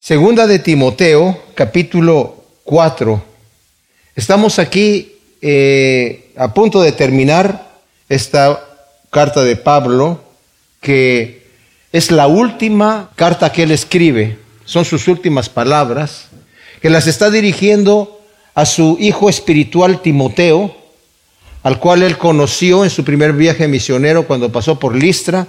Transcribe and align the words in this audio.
Segunda 0.00 0.46
de 0.46 0.60
Timoteo, 0.60 1.36
capítulo 1.54 2.44
4. 2.62 3.20
Estamos 4.14 4.60
aquí 4.60 5.12
eh, 5.42 6.32
a 6.36 6.54
punto 6.54 6.80
de 6.80 6.92
terminar 6.92 7.80
esta 8.08 8.64
carta 9.10 9.42
de 9.42 9.56
Pablo, 9.56 10.22
que 10.80 11.48
es 11.92 12.12
la 12.12 12.28
última 12.28 13.10
carta 13.16 13.50
que 13.50 13.64
él 13.64 13.72
escribe, 13.72 14.38
son 14.64 14.84
sus 14.84 15.08
últimas 15.08 15.48
palabras, 15.48 16.28
que 16.80 16.90
las 16.90 17.08
está 17.08 17.28
dirigiendo 17.28 18.20
a 18.54 18.66
su 18.66 18.96
hijo 19.00 19.28
espiritual 19.28 20.00
Timoteo, 20.00 20.76
al 21.64 21.80
cual 21.80 22.04
él 22.04 22.16
conoció 22.16 22.84
en 22.84 22.90
su 22.90 23.02
primer 23.02 23.32
viaje 23.32 23.66
misionero 23.66 24.28
cuando 24.28 24.52
pasó 24.52 24.78
por 24.78 24.94
Listra. 24.94 25.48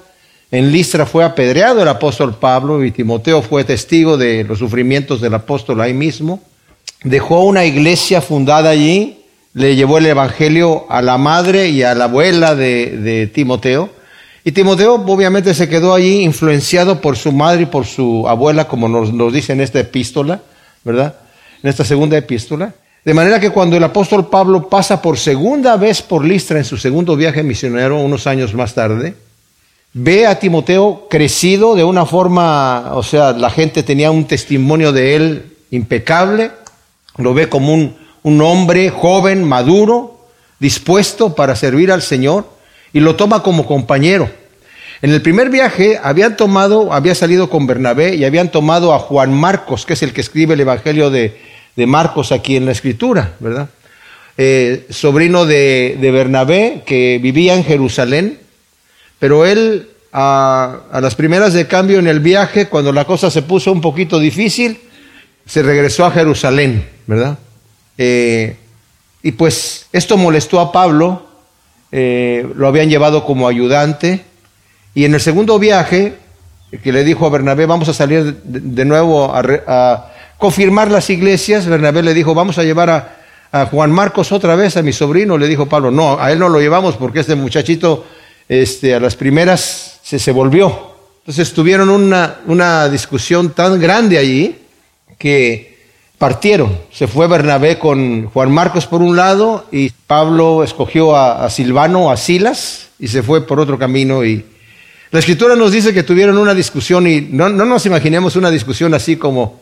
En 0.52 0.72
Listra 0.72 1.06
fue 1.06 1.24
apedreado 1.24 1.84
el 1.84 1.88
apóstol 1.88 2.34
Pablo 2.34 2.84
y 2.84 2.90
Timoteo 2.90 3.44
fue 3.44 3.64
testigo 3.64 4.18
de 4.18 4.44
los 4.44 4.58
sufrimientos 4.58 5.22
del 5.22 5.36
apóstol 5.36 5.80
ahí 5.80 5.94
mismo. 5.94 6.42
Dejó 7.04 7.44
una 7.44 7.66
iglesia 7.66 8.20
fundada 8.20 8.72
allí, 8.72 9.20
le 9.54 9.76
llevó 9.76 10.00
el 10.00 10.08
Evangelio 10.08 10.88
a 10.90 11.04
la 11.04 11.20
madre 11.20 11.70
y 11.70 11.84
a 11.84 11.94
la 11.94 12.06
abuela 12.06 12.56
de, 12.56 13.30
Timoteo. 13.32 13.92
Y 14.44 14.52
Timoteo 14.52 14.96
obviamente 14.96 15.54
se 15.54 15.70
quedó 15.70 15.94
allí 15.94 16.22
influenciado 16.22 17.00
por 17.00 17.16
su 17.16 17.32
madre 17.32 17.64
y 17.64 17.68
por 17.68 17.86
su 17.86 18.28
abuela, 18.28 18.68
como 18.68 18.90
nos, 18.90 19.14
nos 19.14 19.32
dice 19.32 19.54
en 19.54 19.62
esta 19.62 19.80
epístola, 19.80 20.42
¿verdad? 20.84 21.14
En 21.62 21.70
esta 21.70 21.84
segunda 21.84 22.18
epístola. 22.18 22.74
De 23.06 23.14
manera 23.14 23.40
que 23.40 23.52
cuando 23.52 23.78
el 23.78 23.84
apóstol 23.84 24.30
Pablo 24.30 24.68
pasa 24.68 25.00
por 25.00 25.20
segunda 25.20 25.78
vez 25.78 26.02
por 26.02 26.26
Listra 26.26 26.58
en 26.58 26.66
su 26.66 26.76
segundo 26.76 27.16
viaje 27.16 27.44
misionero, 27.44 28.00
unos 28.00 28.26
años 28.26 28.56
más 28.56 28.74
tarde, 28.74 29.14
ve 29.94 30.28
a 30.28 30.40
Timoteo 30.40 31.08
crecido 31.10 31.76
de 31.76 31.84
una 31.84 32.06
forma, 32.06 32.92
o 32.94 33.04
sea, 33.04 33.32
la 33.34 33.50
gente 33.50 33.84
tenía 33.84 34.12
un 34.12 34.26
testimonio 34.26 34.92
de 34.92 35.16
él 35.16 35.58
impecable, 35.72 36.52
lo 37.18 37.34
ve 37.34 37.50
como 37.50 37.74
un, 37.74 37.96
un 38.24 38.42
hombre 38.42 38.90
joven, 38.90 39.44
maduro, 39.44 40.28
dispuesto 40.60 41.36
para 41.36 41.56
servir 41.56 41.92
al 41.92 42.02
Señor, 42.02 42.46
y 42.94 43.00
lo 43.00 43.16
toma 43.16 43.44
como 43.44 43.66
compañero. 43.66 44.30
En 45.02 45.12
el 45.12 45.22
primer 45.22 45.50
viaje 45.50 46.00
habían 46.02 46.36
tomado, 46.36 46.92
había 46.92 47.16
salido 47.16 47.50
con 47.50 47.68
Bernabé 47.68 48.16
y 48.16 48.26
habían 48.26 48.52
tomado 48.52 48.94
a 48.94 49.00
Juan 49.00 49.34
Marcos, 49.34 49.86
que 49.86 49.94
es 49.94 50.04
el 50.04 50.12
que 50.12 50.22
escribe 50.22 50.56
el 50.56 50.62
Evangelio 50.62 51.10
de, 51.10 51.38
de 51.76 51.88
Marcos 51.88 52.34
aquí 52.34 52.58
en 52.58 52.66
la 52.66 52.74
escritura, 52.74 53.36
¿verdad? 53.40 53.70
Eh, 54.38 54.86
sobrino 54.90 55.46
de, 55.46 55.98
de, 56.00 56.12
Bernabé, 56.12 56.84
que 56.86 57.20
vivía 57.22 57.56
en 57.56 57.64
Jerusalén, 57.64 58.40
pero 59.20 59.46
él 59.46 59.90
a, 60.12 60.80
las 61.02 61.16
primeras 61.16 61.54
de 61.54 61.68
cambio 61.68 62.00
en 62.00 62.08
el 62.08 62.20
viaje, 62.20 62.68
cuando 62.68 62.92
la 62.92 63.06
cosa 63.06 63.30
se 63.30 63.42
puso 63.42 63.72
un 63.72 63.82
poquito 63.82 64.20
difícil, 64.20 64.80
se 65.46 65.62
regresó 65.62 66.06
a 66.06 66.12
Jerusalén, 66.12 66.88
¿verdad? 67.06 67.38
Eh, 67.98 68.56
y 69.22 69.32
pues 69.34 69.88
esto 69.92 70.18
molestó 70.18 70.60
a 70.60 70.72
Pablo, 70.72 71.28
eh, 71.92 72.48
lo 72.56 72.68
habían 72.68 72.90
llevado 72.90 73.26
como 73.26 73.48
ayudante, 73.48 74.24
y 74.96 75.06
en 75.06 75.14
el 75.14 75.22
segundo 75.22 75.60
viaje, 75.60 76.16
que 76.84 76.92
le 76.92 77.04
dijo 77.04 77.26
a 77.26 77.30
Bernabé, 77.30 77.66
vamos 77.66 77.90
a 77.90 77.94
salir 77.94 78.42
de, 78.44 78.86
nuevo 78.86 79.32
a 79.34 80.12
confirmar 80.40 80.90
las 80.90 81.10
iglesias, 81.10 81.68
Bernabé 81.68 82.02
le 82.02 82.14
dijo, 82.16 82.34
vamos 82.34 82.58
a 82.58 82.64
llevar 82.64 82.90
a, 82.90 83.16
Juan 83.72 83.92
Marcos 83.92 84.32
otra 84.32 84.56
vez, 84.56 84.78
a 84.78 84.84
mi 84.84 84.94
sobrino, 84.94 85.36
le 85.36 85.48
dijo 85.48 85.66
Pablo, 85.66 85.90
no, 85.90 86.20
a 86.20 86.32
él 86.32 86.38
no 86.38 86.50
lo 86.50 86.60
llevamos 86.60 86.96
porque 86.98 87.22
este 87.22 87.34
muchachito 87.34 88.06
este, 88.50 88.96
a 88.96 89.00
las 89.00 89.16
primeras 89.16 90.00
se, 90.04 90.20
se 90.20 90.32
volvió. 90.32 90.90
Entonces 91.20 91.54
tuvieron 91.54 91.90
una, 91.90 92.40
una 92.48 92.90
discusión 92.90 93.52
tan 93.52 93.80
grande 93.80 94.18
allí 94.18 94.58
que 95.20 95.78
partieron. 96.18 96.76
Se 96.92 97.08
fue 97.08 97.28
Bernabé 97.28 97.78
con 97.78 98.26
Juan 98.26 98.52
Marcos 98.52 98.88
por 98.88 99.02
un 99.02 99.16
lado 99.16 99.68
y 99.72 99.92
Pablo 100.08 100.64
escogió 100.64 101.16
a, 101.16 101.48
Silvano, 101.52 102.10
a 102.10 102.18
Silas, 102.18 102.88
y 102.98 103.08
se 103.08 103.22
fue 103.22 103.46
por 103.46 103.60
otro 103.60 103.78
camino. 103.78 104.26
Y 104.26 104.44
la 105.12 105.20
escritura 105.20 105.56
nos 105.56 105.72
dice 105.72 105.94
que 105.94 106.04
tuvieron 106.04 106.38
una 106.38 106.56
discusión 106.56 107.06
y 107.06 107.22
no, 107.22 107.48
no 107.50 107.66
nos 107.66 107.86
imaginemos 107.86 108.36
una 108.36 108.50
discusión 108.50 108.94
así 108.94 109.16
como 109.16 109.62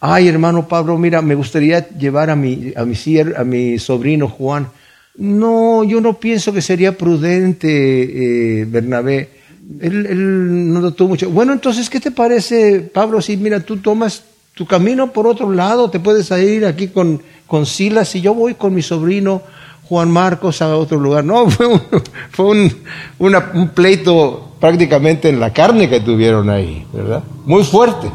ay 0.00 0.26
hermano 0.26 0.66
Pablo, 0.66 0.98
mira, 0.98 1.22
me 1.22 1.36
gustaría 1.36 1.88
llevar 1.90 2.30
a 2.30 2.36
mi, 2.36 2.72
a 2.76 3.44
mi 3.44 3.78
sobrino 3.78 4.28
Juan. 4.28 4.68
No, 5.16 5.84
yo 5.84 6.00
no 6.00 6.18
pienso 6.18 6.52
que 6.52 6.62
sería 6.62 6.96
prudente, 6.96 8.60
eh, 8.60 8.64
Bernabé. 8.64 9.28
Él, 9.80 10.06
él, 10.06 10.72
no 10.72 10.92
tuvo 10.92 11.10
mucho. 11.10 11.30
Bueno, 11.30 11.52
entonces, 11.52 11.90
¿qué 11.90 12.00
te 12.00 12.10
parece, 12.10 12.80
Pablo? 12.80 13.20
Si 13.20 13.36
mira, 13.36 13.60
tú 13.60 13.76
tomas 13.76 14.24
tu 14.54 14.66
camino 14.66 15.12
por 15.12 15.26
otro 15.26 15.50
lado, 15.52 15.90
te 15.90 16.00
puedes 16.00 16.30
ir 16.30 16.66
aquí 16.66 16.88
con, 16.88 17.22
con 17.46 17.66
Silas 17.66 18.14
y 18.14 18.20
yo 18.20 18.34
voy 18.34 18.54
con 18.54 18.74
mi 18.74 18.82
sobrino 18.82 19.42
Juan 19.84 20.10
Marcos 20.10 20.62
a 20.62 20.76
otro 20.76 20.98
lugar. 20.98 21.24
No, 21.24 21.50
fue 21.50 21.66
un, 21.66 21.80
fue 22.30 22.46
un, 23.18 23.36
un 23.54 23.68
pleito 23.70 24.52
prácticamente 24.60 25.28
en 25.28 25.40
la 25.40 25.52
carne 25.52 25.88
que 25.88 26.00
tuvieron 26.00 26.48
ahí, 26.48 26.86
¿verdad? 26.92 27.22
Muy 27.44 27.64
fuerte. 27.64 28.10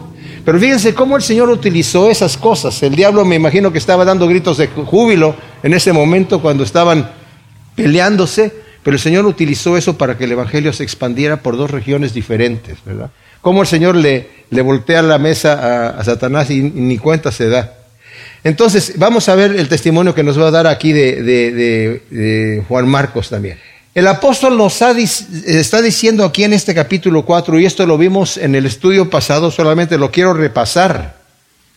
Pero 0.47 0.61
fíjense 0.61 0.93
cómo 0.93 1.17
el 1.17 1.23
Señor 1.23 1.49
utilizó 1.49 2.09
esas 2.09 2.37
cosas. 2.37 2.81
El 2.81 2.95
diablo 2.95 3.25
me 3.25 3.35
imagino 3.35 3.69
que 3.73 3.79
estaba 3.79 4.05
dando 4.05 4.29
gritos 4.29 4.55
de 4.55 4.67
júbilo 4.67 5.35
en 5.61 5.73
ese 5.73 5.91
momento 5.91 6.41
cuando 6.41 6.63
estaban 6.63 7.11
peleándose, 7.75 8.53
pero 8.81 8.95
el 8.95 9.01
Señor 9.01 9.25
utilizó 9.25 9.75
eso 9.75 9.97
para 9.97 10.17
que 10.17 10.23
el 10.23 10.31
Evangelio 10.31 10.71
se 10.71 10.83
expandiera 10.83 11.43
por 11.43 11.57
dos 11.57 11.69
regiones 11.69 12.13
diferentes, 12.13 12.77
¿verdad? 12.85 13.09
Cómo 13.41 13.61
el 13.61 13.67
Señor 13.67 13.97
le, 13.97 14.29
le 14.49 14.61
voltea 14.61 15.01
la 15.01 15.17
mesa 15.17 15.89
a, 15.89 16.03
Satanás 16.05 16.49
y, 16.49 16.61
ni 16.61 16.97
cuenta 16.97 17.29
se 17.33 17.49
da. 17.49 17.79
Entonces, 18.45 18.93
vamos 18.95 19.27
a 19.27 19.35
ver 19.35 19.53
el 19.53 19.67
testimonio 19.67 20.15
que 20.15 20.23
nos 20.23 20.39
va 20.39 20.47
a 20.47 20.51
dar 20.51 20.67
aquí 20.67 20.93
de, 20.93 21.23
de 21.23 22.63
Juan 22.69 22.87
Marcos 22.87 23.27
también. 23.27 23.59
El 23.97 24.05
apóstol 24.05 24.55
nos 24.55 24.79
está 24.79 25.81
diciendo 25.81 26.23
aquí 26.23 26.43
en 26.43 26.53
este 26.53 26.75
capítulo 26.75 27.25
4, 27.25 27.59
y 27.59 27.65
esto 27.65 27.83
lo 27.87 27.97
vimos 27.97 28.37
en 28.37 28.53
el 28.53 28.67
estudio 28.67 29.09
pasado, 29.09 29.49
solamente 29.49 29.97
lo 29.97 30.11
quiero 30.11 30.35
repasar. 30.35 31.17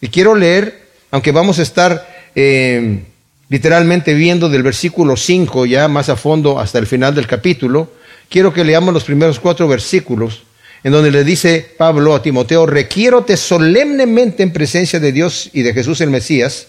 Y 0.03 0.09
quiero 0.09 0.35
leer, 0.35 0.87
aunque 1.13 1.33
vamos 1.33 1.59
a 1.59 1.63
estar 1.63 2.07
eh, 2.35 3.05
literalmente 3.49 4.13
viendo 4.13 4.51
del 4.51 4.63
versículo 4.63 5.17
5 5.17 5.65
ya 5.65 5.89
más 5.89 6.11
a 6.11 6.17
fondo 6.17 6.59
hasta 6.59 6.79
el 6.79 6.87
final 6.87 7.15
del 7.15 7.27
capítulo, 7.27 7.91
quiero 8.29 8.53
que 8.53 8.65
leamos 8.65 8.93
los 8.93 9.05
primeros 9.05 9.41
cuatro 9.41 9.67
versículos, 9.67 10.43
en 10.85 10.93
donde 10.93 11.11
le 11.11 11.25
dice 11.25 11.75
Pablo 11.79 12.15
a 12.15 12.21
Timoteo, 12.21 12.67
requiérote 12.67 13.39
solemnemente 13.39 14.43
en 14.43 14.53
presencia 14.53 15.01
de 15.01 15.13
Dios 15.13 15.49
y 15.55 15.63
de 15.63 15.73
Jesús 15.73 16.03
el 16.03 16.11
Mesías, 16.11 16.67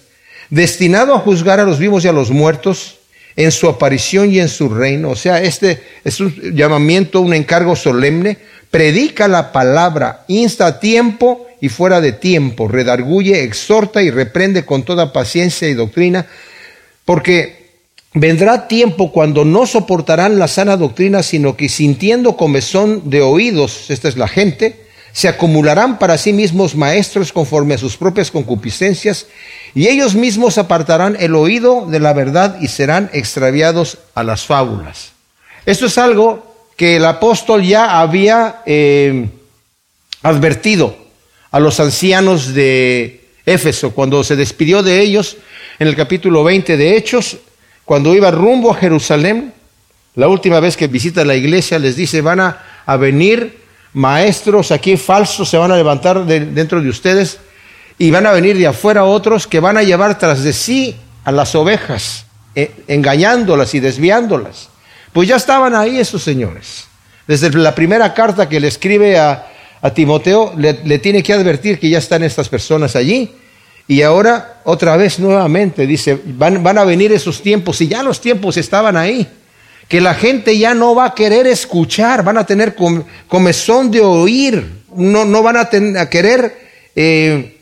destinado 0.49 1.13
a 1.13 1.19
juzgar 1.19 1.59
a 1.59 1.65
los 1.65 1.77
vivos 1.77 2.05
y 2.05 2.07
a 2.07 2.13
los 2.13 2.31
muertos, 2.31 3.00
en 3.35 3.51
su 3.51 3.67
aparición 3.67 4.31
y 4.31 4.39
en 4.39 4.49
su 4.49 4.69
reino. 4.69 5.09
O 5.09 5.15
sea, 5.15 5.41
este 5.41 5.81
es 6.03 6.19
un 6.19 6.33
llamamiento, 6.55 7.21
un 7.21 7.33
encargo 7.33 7.75
solemne. 7.75 8.37
Predica 8.69 9.27
la 9.27 9.51
palabra, 9.51 10.23
insta 10.27 10.65
a 10.65 10.79
tiempo 10.79 11.47
y 11.61 11.69
fuera 11.69 12.01
de 12.01 12.11
tiempo, 12.11 12.67
redarguye, 12.67 13.43
exhorta 13.43 14.01
y 14.01 14.09
reprende 14.09 14.65
con 14.65 14.83
toda 14.83 15.13
paciencia 15.13 15.69
y 15.69 15.75
doctrina, 15.75 16.25
porque 17.05 17.61
vendrá 18.13 18.67
tiempo 18.67 19.11
cuando 19.11 19.45
no 19.45 19.67
soportarán 19.67 20.39
la 20.39 20.47
sana 20.47 20.75
doctrina, 20.75 21.21
sino 21.21 21.55
que 21.55 21.69
sintiendo 21.69 22.35
comezón 22.35 23.09
de 23.09 23.21
oídos, 23.21 23.91
esta 23.91 24.07
es 24.09 24.17
la 24.17 24.27
gente, 24.27 24.80
se 25.13 25.27
acumularán 25.27 25.99
para 25.99 26.17
sí 26.17 26.33
mismos 26.33 26.75
maestros 26.75 27.33
conforme 27.33 27.73
a 27.73 27.77
sus 27.77 27.97
propias 27.97 28.31
concupiscencias, 28.31 29.27
y 29.75 29.87
ellos 29.87 30.15
mismos 30.15 30.57
apartarán 30.57 31.17
el 31.19 31.35
oído 31.35 31.85
de 31.85 31.99
la 31.99 32.13
verdad 32.13 32.57
y 32.61 32.67
serán 32.67 33.09
extraviados 33.13 33.97
a 34.15 34.23
las 34.23 34.45
fábulas. 34.45 35.11
Esto 35.65 35.85
es 35.85 35.97
algo 35.97 36.51
que 36.75 36.95
el 36.95 37.05
apóstol 37.05 37.63
ya 37.63 37.99
había 37.99 38.61
eh, 38.65 39.29
advertido 40.23 40.95
a 41.51 41.59
los 41.59 41.79
ancianos 41.79 42.53
de 42.53 43.21
Éfeso 43.45 43.91
cuando 43.91 44.23
se 44.23 44.35
despidió 44.35 44.81
de 44.81 45.01
ellos 45.01 45.37
en 45.79 45.87
el 45.87 45.95
capítulo 45.95 46.43
20 46.43 46.77
de 46.77 46.95
Hechos, 46.95 47.37
cuando 47.85 48.15
iba 48.15 48.31
rumbo 48.31 48.71
a 48.71 48.75
Jerusalén, 48.75 49.53
la 50.15 50.27
última 50.27 50.59
vez 50.59 50.77
que 50.77 50.87
visita 50.87 51.25
la 51.25 51.35
iglesia 51.35 51.79
les 51.79 51.95
dice, 51.95 52.21
van 52.21 52.39
a, 52.39 52.63
a 52.85 52.97
venir 52.97 53.60
maestros 53.93 54.71
aquí 54.71 54.97
falsos 54.97 55.49
se 55.49 55.57
van 55.57 55.71
a 55.71 55.75
levantar 55.75 56.25
dentro 56.25 56.81
de 56.81 56.89
ustedes 56.89 57.39
y 57.97 58.09
van 58.09 58.25
a 58.25 58.31
venir 58.31 58.57
de 58.57 58.67
afuera 58.67 59.03
otros 59.03 59.47
que 59.47 59.59
van 59.59 59.77
a 59.77 59.83
llevar 59.83 60.17
tras 60.17 60.43
de 60.43 60.53
sí 60.53 60.95
a 61.23 61.31
las 61.31 61.53
ovejas, 61.55 62.25
eh, 62.55 62.71
engañándolas 62.87 63.75
y 63.75 63.79
desviándolas. 63.79 64.69
Pues 65.13 65.27
ya 65.27 65.35
estaban 65.35 65.75
ahí 65.75 65.99
esos 65.99 66.23
señores. 66.23 66.85
Desde 67.27 67.51
la 67.51 67.75
primera 67.75 68.13
carta 68.13 68.49
que 68.49 68.59
le 68.59 68.67
escribe 68.67 69.19
a, 69.19 69.47
Timoteo, 69.95 70.53
le, 70.57 70.73
tiene 70.99 71.23
que 71.23 71.33
advertir 71.33 71.79
que 71.79 71.89
ya 71.89 71.97
están 71.97 72.23
estas 72.23 72.49
personas 72.49 72.95
allí. 72.95 73.31
Y 73.87 74.03
ahora, 74.03 74.61
otra 74.63 74.95
vez 74.95 75.19
nuevamente, 75.19 75.87
dice, 75.87 76.19
van, 76.23 76.63
van 76.63 76.77
a 76.77 76.83
venir 76.83 77.11
esos 77.11 77.41
tiempos, 77.41 77.81
y 77.81 77.87
ya 77.87 78.03
los 78.03 78.21
tiempos 78.21 78.57
estaban 78.57 78.95
ahí 78.95 79.27
que 79.91 79.99
la 79.99 80.15
gente 80.15 80.57
ya 80.57 80.73
no 80.73 80.95
va 80.95 81.07
a 81.07 81.13
querer 81.13 81.47
escuchar, 81.47 82.23
van 82.23 82.37
a 82.37 82.45
tener 82.45 82.75
comezón 83.27 83.91
de 83.91 83.99
oír, 83.99 84.65
no, 84.95 85.25
no 85.25 85.43
van 85.43 85.57
a, 85.57 85.69
a 85.99 86.09
querer 86.09 86.57
eh, 86.95 87.57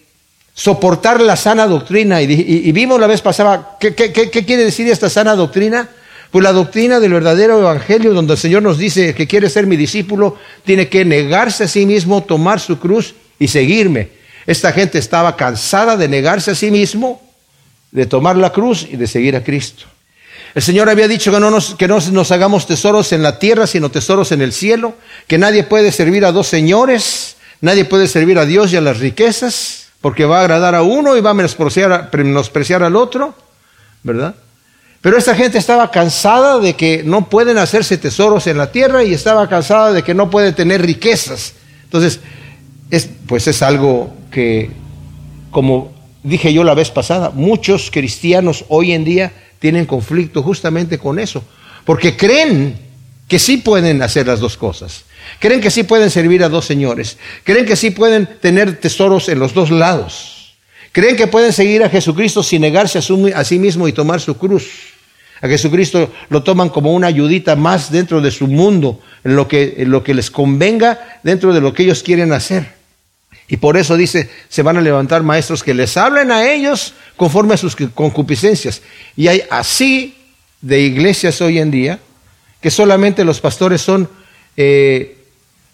soportar 0.53 1.21
la 1.21 1.35
sana 1.35 1.65
doctrina. 1.65 2.21
Y, 2.21 2.71
vimos 2.71 2.99
la 2.99 3.07
vez 3.07 3.21
pasada, 3.21 3.77
¿qué, 3.79 3.95
quiere 3.95 4.63
decir 4.63 4.87
esta 4.89 5.09
sana 5.09 5.35
doctrina? 5.35 5.89
Pues 6.29 6.43
la 6.43 6.51
doctrina 6.51 6.99
del 6.99 7.13
verdadero 7.13 7.57
evangelio, 7.57 8.13
donde 8.13 8.33
el 8.33 8.39
Señor 8.39 8.61
nos 8.61 8.77
dice 8.77 9.15
que 9.15 9.25
quiere 9.25 9.49
ser 9.49 9.65
mi 9.65 9.75
discípulo, 9.75 10.37
tiene 10.63 10.87
que 10.87 11.05
negarse 11.05 11.63
a 11.63 11.67
sí 11.67 11.87
mismo, 11.87 12.21
tomar 12.21 12.59
su 12.59 12.77
cruz 12.77 13.15
y 13.39 13.47
seguirme. 13.47 14.09
Esta 14.45 14.71
gente 14.71 14.99
estaba 14.99 15.35
cansada 15.35 15.97
de 15.97 16.07
negarse 16.07 16.51
a 16.51 16.55
sí 16.55 16.69
mismo, 16.69 17.23
de 17.91 18.05
tomar 18.05 18.37
la 18.37 18.51
cruz 18.51 18.87
y 18.87 18.97
de 18.97 19.07
seguir 19.07 19.35
a 19.35 19.43
Cristo. 19.43 19.87
El 20.55 20.61
Señor 20.61 20.89
había 20.89 21.07
dicho 21.07 21.31
que 21.31 21.39
no, 21.39 21.51
nos, 21.51 21.75
que 21.75 21.87
no 21.87 21.99
nos 22.11 22.31
hagamos 22.31 22.65
tesoros 22.65 23.11
en 23.13 23.23
la 23.23 23.39
tierra, 23.39 23.67
sino 23.67 23.89
tesoros 23.89 24.31
en 24.31 24.41
el 24.41 24.51
cielo, 24.51 24.95
que 25.27 25.37
nadie 25.37 25.63
puede 25.63 25.91
servir 25.91 26.25
a 26.25 26.31
dos 26.31 26.47
señores, 26.47 27.35
nadie 27.61 27.85
puede 27.85 28.07
servir 28.07 28.39
a 28.39 28.45
Dios 28.45 28.73
y 28.73 28.77
a 28.77 28.81
las 28.81 28.99
riquezas 28.99 29.79
porque 30.01 30.25
va 30.25 30.39
a 30.39 30.41
agradar 30.41 30.75
a 30.75 30.81
uno 30.81 31.17
y 31.17 31.21
va 31.21 31.31
a 31.31 31.33
menospreciar, 31.33 32.83
al 32.83 32.95
otro, 32.95 33.35
¿verdad? 34.03 34.35
Pero 35.01 35.17
esta 35.17 35.35
gente 35.35 35.57
estaba 35.57 35.91
cansada 35.91 36.59
de 36.59 36.75
que 36.75 37.03
no 37.03 37.29
pueden 37.29 37.57
hacerse 37.57 37.97
tesoros 37.97 38.47
en 38.47 38.57
la 38.57 38.71
tierra 38.71 39.03
y 39.03 39.13
estaba 39.13 39.47
cansada 39.47 39.91
de 39.91 40.03
que 40.03 40.13
no 40.13 40.29
pueden 40.29 40.55
tener 40.55 40.81
riquezas. 40.81 41.53
Entonces, 41.83 42.19
es, 42.91 43.09
pues 43.27 43.47
es 43.47 43.61
algo 43.61 44.13
que, 44.31 44.71
como 45.51 45.93
dije 46.23 46.53
yo 46.53 46.63
la 46.63 46.73
vez 46.73 46.91
pasada, 46.91 47.31
muchos 47.33 47.91
cristianos 47.91 48.65
hoy 48.67 48.91
en 48.93 49.05
día 49.05 49.31
tienen 49.59 49.85
conflicto 49.85 50.41
justamente 50.41 50.97
con 50.97 51.19
eso, 51.19 51.43
porque 51.85 52.17
creen 52.17 52.77
que 53.27 53.39
sí 53.39 53.57
pueden 53.57 54.01
hacer 54.01 54.27
las 54.27 54.39
dos 54.39 54.57
cosas. 54.57 55.03
Creen 55.37 55.61
que 55.61 55.69
sí 55.69 55.83
pueden 55.83 56.09
servir 56.09 56.43
a 56.43 56.49
dos 56.49 56.65
señores. 56.65 57.17
Creen 57.43 57.65
que 57.65 57.75
sí 57.75 57.91
pueden 57.91 58.27
tener 58.41 58.79
tesoros 58.79 59.29
en 59.29 59.39
los 59.39 59.53
dos 59.53 59.69
lados. 59.69 60.55
Creen 60.91 61.15
que 61.15 61.27
pueden 61.27 61.53
seguir 61.53 61.83
a 61.83 61.89
Jesucristo 61.89 62.41
sin 62.41 62.61
negarse 62.61 62.97
a, 62.97 63.43
sí 63.43 63.59
mismo 63.59 63.87
y 63.87 63.93
tomar 63.93 64.19
su 64.19 64.37
cruz. 64.37 64.67
A 65.41 65.47
Jesucristo 65.47 66.11
lo 66.29 66.43
toman 66.43 66.69
como 66.69 66.93
una 66.93 67.07
ayudita 67.07 67.55
más 67.55 67.91
dentro 67.91 68.19
de 68.21 68.31
su 68.31 68.47
mundo, 68.47 68.99
en 69.23 69.35
lo 69.35 69.47
que, 69.47 69.75
en 69.77 69.91
lo 69.91 70.03
que 70.03 70.13
les 70.13 70.31
convenga, 70.31 71.19
dentro 71.23 71.53
de 71.53 71.61
lo 71.61 71.73
que 71.73 71.83
ellos 71.83 72.03
quieren 72.03 72.33
hacer. 72.33 72.78
Y 73.49 73.57
por 73.57 73.77
eso 73.77 73.97
dice, 73.97 74.29
se 74.47 74.61
van 74.61 74.77
a 74.77 74.81
levantar 74.81 75.23
maestros 75.23 75.63
que 75.63 75.73
les 75.73 75.97
hablen 75.97 76.31
a 76.31 76.45
ellos 76.45 76.93
conforme 77.17 77.55
a 77.55 77.57
sus 77.57 77.75
concupiscencias. 77.75 78.83
Y 79.17 79.27
hay 79.27 79.41
así 79.49 80.15
de 80.61 80.81
iglesias 80.81 81.41
hoy 81.41 81.57
en 81.57 81.71
día, 81.71 81.99
que 82.61 82.69
solamente 82.69 83.25
los 83.25 83.41
pastores 83.41 83.81
son 83.81 84.07
eh, 84.55 85.17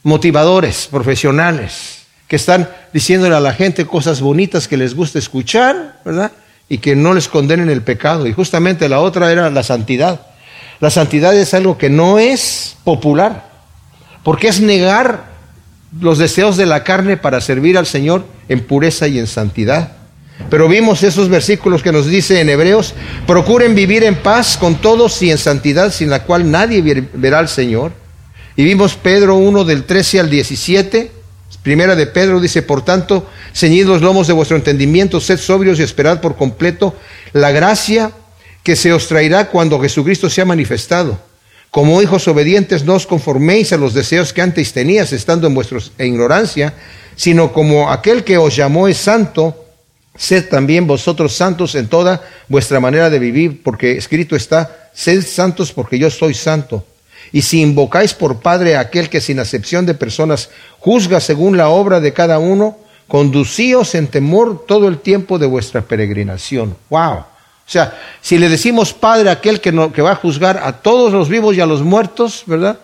motivadores 0.03 0.87
profesionales, 0.89 2.05
que 2.29 2.37
están 2.37 2.69
diciéndole 2.93 3.35
a 3.35 3.41
la 3.41 3.53
gente 3.53 3.85
cosas 3.85 4.21
bonitas 4.21 4.69
que 4.69 4.77
les 4.77 4.95
gusta 4.95 5.19
escuchar, 5.19 5.99
¿verdad? 6.05 6.31
Y 6.69 6.77
que 6.77 6.95
no 6.95 7.13
les 7.13 7.27
condenen 7.27 7.69
el 7.69 7.81
pecado. 7.81 8.25
Y 8.25 8.31
justamente 8.31 8.87
la 8.87 9.01
otra 9.01 9.31
era 9.33 9.49
la 9.49 9.63
santidad. 9.63 10.27
La 10.79 10.89
santidad 10.89 11.35
es 11.35 11.53
algo 11.53 11.77
que 11.77 11.89
no 11.89 12.19
es 12.19 12.77
popular, 12.85 13.49
porque 14.23 14.47
es 14.47 14.61
negar 14.61 15.34
los 15.99 16.17
deseos 16.17 16.57
de 16.57 16.65
la 16.65 16.83
carne 16.83 17.17
para 17.17 17.41
servir 17.41 17.77
al 17.77 17.85
Señor 17.85 18.25
en 18.49 18.61
pureza 18.61 19.07
y 19.07 19.19
en 19.19 19.27
santidad. 19.27 19.93
Pero 20.49 20.67
vimos 20.67 21.03
esos 21.03 21.29
versículos 21.29 21.81
que 21.81 21.91
nos 21.91 22.07
dice 22.07 22.41
en 22.41 22.49
Hebreos, 22.49 22.93
procuren 23.25 23.73
vivir 23.73 24.03
en 24.03 24.15
paz 24.15 24.57
con 24.57 24.75
todos 24.75 25.21
y 25.21 25.31
en 25.31 25.37
santidad, 25.37 25.91
sin 25.91 26.09
la 26.09 26.23
cual 26.23 26.51
nadie 26.51 26.81
verá 27.13 27.39
al 27.39 27.47
Señor. 27.47 27.93
Y 28.55 28.63
vimos 28.63 28.95
Pedro 28.95 29.35
1 29.35 29.63
del 29.63 29.85
13 29.85 30.19
al 30.19 30.29
17. 30.29 31.11
Primera 31.63 31.95
de 31.95 32.05
Pedro 32.05 32.39
dice, 32.39 32.61
por 32.61 32.83
tanto, 32.83 33.27
ceñid 33.53 33.85
los 33.85 34.01
lomos 34.01 34.27
de 34.27 34.33
vuestro 34.33 34.55
entendimiento, 34.55 35.19
sed 35.19 35.39
sobrios 35.39 35.79
y 35.79 35.83
esperad 35.83 36.21
por 36.21 36.35
completo 36.35 36.95
la 37.33 37.51
gracia 37.51 38.11
que 38.61 38.75
se 38.75 38.93
os 38.93 39.07
traerá 39.07 39.49
cuando 39.49 39.79
Jesucristo 39.79 40.29
sea 40.29 40.45
manifestado. 40.45 41.19
Como 41.75 42.01
hijos 42.01 42.25
obedientes, 42.29 42.85
no 42.85 42.95
os 42.95 43.03
conforméis 43.03 43.73
a 43.73 43.77
los 43.77 43.91
deseos 43.91 44.31
que 44.31 44.39
antes 44.39 44.71
tenías, 44.71 45.11
estando 45.11 45.45
en 45.45 45.53
vuestra 45.53 45.79
ignorancia, 45.99 46.71
sino 47.17 47.51
como 47.51 47.91
aquel 47.91 48.23
que 48.23 48.37
os 48.37 48.55
llamó 48.55 48.87
es 48.87 48.95
santo, 48.95 49.65
Sed 50.15 50.47
también 50.47 50.87
vosotros 50.87 51.35
santos 51.35 51.75
en 51.75 51.89
toda 51.89 52.23
vuestra 52.47 52.79
manera 52.79 53.09
de 53.09 53.19
vivir, 53.19 53.61
porque 53.61 53.97
escrito 53.97 54.37
está, 54.37 54.89
sed 54.93 55.21
santos 55.21 55.73
porque 55.73 55.99
yo 55.99 56.09
soy 56.09 56.33
santo. 56.33 56.85
Y 57.33 57.41
si 57.41 57.59
invocáis 57.59 58.13
por 58.13 58.39
Padre 58.39 58.77
a 58.77 58.79
aquel 58.79 59.09
que 59.09 59.19
sin 59.19 59.39
acepción 59.39 59.85
de 59.85 59.95
personas 59.95 60.51
juzga 60.79 61.19
según 61.19 61.57
la 61.57 61.67
obra 61.67 61.99
de 61.99 62.13
cada 62.13 62.39
uno, 62.39 62.77
conducíos 63.09 63.95
en 63.95 64.07
temor 64.07 64.63
todo 64.65 64.87
el 64.87 64.99
tiempo 64.99 65.39
de 65.39 65.47
vuestra 65.47 65.81
peregrinación. 65.81 66.77
¡Wow! 66.89 67.34
O 67.67 67.71
sea, 67.71 67.99
si 68.21 68.37
le 68.37 68.47
decimos 68.47 68.93
Padre 68.93 69.29
a 69.29 69.33
aquel 69.33 69.59
que, 69.59 69.71
va 69.71 70.11
a 70.11 70.15
juzgar 70.15 70.57
a 70.57 70.73
todos 70.73 71.11
los 71.11 71.29
vivos 71.29 71.55
y 71.55 71.61
a 71.61 71.65
los 71.65 71.81
muertos, 71.81 72.43
¿verdad? 72.45 72.77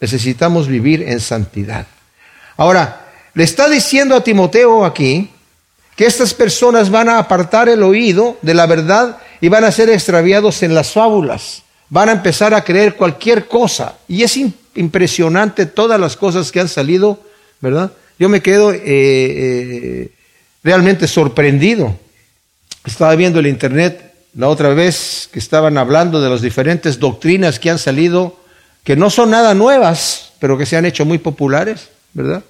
Necesitamos 0.00 0.68
vivir 0.68 1.02
en 1.02 1.18
santidad. 1.18 1.86
Ahora, 2.56 3.06
le 3.34 3.44
está 3.44 3.68
diciendo 3.68 4.14
a 4.14 4.22
Timoteo 4.22 4.84
aquí, 4.84 5.30
que 5.98 6.06
estas 6.06 6.32
personas 6.32 6.90
van 6.90 7.08
a 7.08 7.18
apartar 7.18 7.68
el 7.68 7.82
oído 7.82 8.38
de 8.40 8.54
la 8.54 8.66
verdad 8.66 9.18
y 9.40 9.48
van 9.48 9.64
a 9.64 9.72
ser 9.72 9.90
extraviados 9.90 10.62
en 10.62 10.72
las 10.72 10.92
fábulas. 10.92 11.64
Van 11.88 12.08
a 12.08 12.12
empezar 12.12 12.54
a 12.54 12.62
creer 12.62 12.94
cualquier 12.94 13.48
cosa. 13.48 13.96
Y 14.06 14.22
es 14.22 14.38
impresionante 14.76 15.66
todas 15.66 15.98
las 15.98 16.16
cosas 16.16 16.52
que 16.52 16.60
han 16.60 16.68
salido, 16.68 17.18
¿verdad? 17.60 17.90
Yo 18.16 18.28
me 18.28 18.42
quedo 18.42 18.72
eh, 18.72 18.80
eh, 18.84 20.12
realmente 20.62 21.08
sorprendido. 21.08 21.98
Estaba 22.84 23.16
viendo 23.16 23.40
el 23.40 23.48
internet 23.48 24.07
la 24.38 24.48
otra 24.48 24.68
vez 24.68 25.28
que 25.32 25.40
estaban 25.40 25.76
hablando 25.78 26.20
de 26.20 26.30
las 26.30 26.40
diferentes 26.40 27.00
doctrinas 27.00 27.58
que 27.58 27.70
han 27.70 27.78
salido, 27.80 28.36
que 28.84 28.94
no 28.94 29.10
son 29.10 29.30
nada 29.30 29.52
nuevas, 29.52 30.30
pero 30.38 30.56
que 30.56 30.64
se 30.64 30.76
han 30.76 30.86
hecho 30.86 31.04
muy 31.04 31.18
populares, 31.18 31.88
¿verdad? 32.12 32.44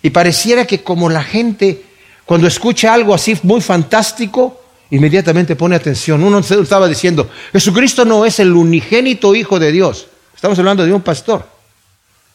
Y 0.00 0.10
pareciera 0.10 0.64
que 0.64 0.84
como 0.84 1.10
la 1.10 1.24
gente 1.24 1.82
cuando 2.24 2.46
escucha 2.46 2.94
algo 2.94 3.14
así 3.14 3.36
muy 3.42 3.60
fantástico, 3.60 4.62
inmediatamente 4.92 5.56
pone 5.56 5.74
atención. 5.74 6.22
Uno 6.22 6.38
estaba 6.38 6.86
diciendo, 6.86 7.28
Jesucristo 7.52 8.04
no 8.04 8.24
es 8.24 8.38
el 8.38 8.52
unigénito 8.52 9.34
Hijo 9.34 9.58
de 9.58 9.72
Dios. 9.72 10.06
Estamos 10.36 10.56
hablando 10.60 10.86
de 10.86 10.92
un 10.92 11.02
pastor. 11.02 11.48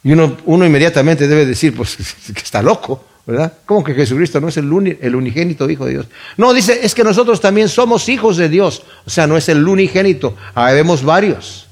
Y 0.03 0.12
uno, 0.12 0.35
uno 0.44 0.65
inmediatamente 0.65 1.30
debe 1.30 1.45
decir, 1.45 1.74
pues 1.74 1.95
que 2.35 2.41
está 2.41 2.62
loco, 2.62 3.06
¿verdad? 3.25 3.53
¿Cómo 3.65 3.83
que 3.83 3.93
Jesucristo 3.93 4.41
no 4.41 4.49
es 4.49 4.57
el, 4.57 4.71
unigénito 4.71 5.69
Hijo 5.69 5.85
de 5.85 5.91
Dios? 5.91 6.07
No, 6.37 6.53
dice, 6.53 6.79
es 6.83 6.93
que 6.93 7.03
nosotros 7.03 7.39
también 7.39 7.69
somos 7.69 8.09
hijos 8.09 8.37
de 8.37 8.49
Dios. 8.49 8.83
O 9.06 9.09
sea, 9.09 9.27
no 9.27 9.37
es 9.37 9.49
el 9.49 9.68
unigénito, 9.68 10.35
vemos 10.56 11.03
varios. 11.03 11.68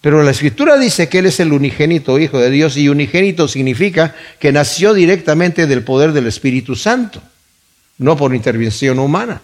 Pero 0.00 0.22
la 0.22 0.30
Escritura 0.30 0.78
dice 0.78 1.08
que 1.08 1.18
Él 1.18 1.26
es 1.26 1.40
el 1.40 1.52
unigénito 1.52 2.18
Hijo 2.18 2.38
de 2.38 2.50
Dios 2.50 2.76
y 2.76 2.88
unigénito 2.88 3.48
significa 3.48 4.14
que 4.38 4.52
nació 4.52 4.94
directamente 4.94 5.66
del 5.66 5.82
poder 5.82 6.12
del 6.12 6.26
Espíritu 6.26 6.76
Santo 6.76 7.20
no 7.98 8.16
por 8.16 8.34
intervención 8.34 8.98
humana. 8.98 9.40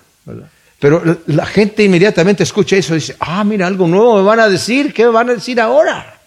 Pero 0.78 1.18
la 1.26 1.46
gente 1.46 1.84
inmediatamente 1.84 2.42
escucha 2.42 2.76
eso 2.76 2.94
y 2.94 2.98
dice, 2.98 3.16
ah, 3.20 3.44
mira, 3.44 3.66
algo 3.66 3.86
nuevo 3.86 4.16
me 4.16 4.22
van 4.22 4.40
a 4.40 4.48
decir, 4.48 4.92
¿qué 4.92 5.04
me 5.04 5.10
van 5.10 5.30
a 5.30 5.34
decir 5.34 5.60
ahora? 5.60 6.20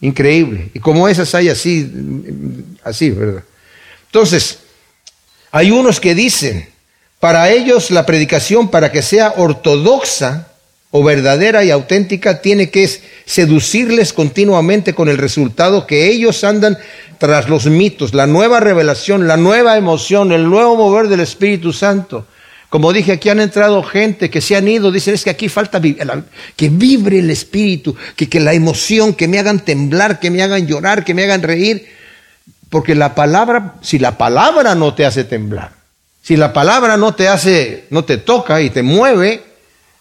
Increíble. 0.00 0.70
Y 0.74 0.80
como 0.80 1.06
esas 1.08 1.34
hay 1.34 1.48
así, 1.48 1.90
así, 2.82 3.10
¿verdad? 3.10 3.44
Entonces, 4.14 4.60
hay 5.50 5.72
unos 5.72 5.98
que 5.98 6.14
dicen, 6.14 6.68
para 7.18 7.50
ellos 7.50 7.90
la 7.90 8.06
predicación, 8.06 8.68
para 8.68 8.92
que 8.92 9.02
sea 9.02 9.34
ortodoxa 9.36 10.52
o 10.92 11.02
verdadera 11.02 11.64
y 11.64 11.72
auténtica, 11.72 12.40
tiene 12.40 12.70
que 12.70 12.88
seducirles 13.26 14.12
continuamente 14.12 14.94
con 14.94 15.08
el 15.08 15.18
resultado 15.18 15.88
que 15.88 16.12
ellos 16.12 16.44
andan 16.44 16.78
tras 17.18 17.48
los 17.48 17.66
mitos, 17.66 18.14
la 18.14 18.28
nueva 18.28 18.60
revelación, 18.60 19.26
la 19.26 19.36
nueva 19.36 19.76
emoción, 19.76 20.30
el 20.30 20.48
nuevo 20.48 20.76
mover 20.76 21.08
del 21.08 21.18
Espíritu 21.18 21.72
Santo. 21.72 22.24
Como 22.68 22.92
dije, 22.92 23.10
aquí 23.10 23.30
han 23.30 23.40
entrado 23.40 23.82
gente 23.82 24.30
que 24.30 24.40
se 24.40 24.54
han 24.54 24.68
ido, 24.68 24.92
dicen, 24.92 25.14
es 25.14 25.24
que 25.24 25.30
aquí 25.30 25.48
falta 25.48 25.82
que 25.82 26.68
vibre 26.68 27.18
el 27.18 27.30
Espíritu, 27.30 27.96
que, 28.14 28.28
que 28.28 28.38
la 28.38 28.54
emoción, 28.54 29.12
que 29.12 29.26
me 29.26 29.40
hagan 29.40 29.64
temblar, 29.64 30.20
que 30.20 30.30
me 30.30 30.40
hagan 30.40 30.68
llorar, 30.68 31.04
que 31.04 31.14
me 31.14 31.24
hagan 31.24 31.42
reír. 31.42 31.93
Porque 32.74 32.96
la 32.96 33.14
palabra, 33.14 33.74
si 33.82 34.00
la 34.00 34.18
palabra 34.18 34.74
no 34.74 34.94
te 34.94 35.06
hace 35.06 35.22
temblar, 35.22 35.70
si 36.20 36.36
la 36.36 36.52
palabra 36.52 36.96
no 36.96 37.14
te 37.14 37.28
hace, 37.28 37.84
no 37.90 38.04
te 38.04 38.16
toca 38.16 38.60
y 38.60 38.70
te 38.70 38.82
mueve, 38.82 39.44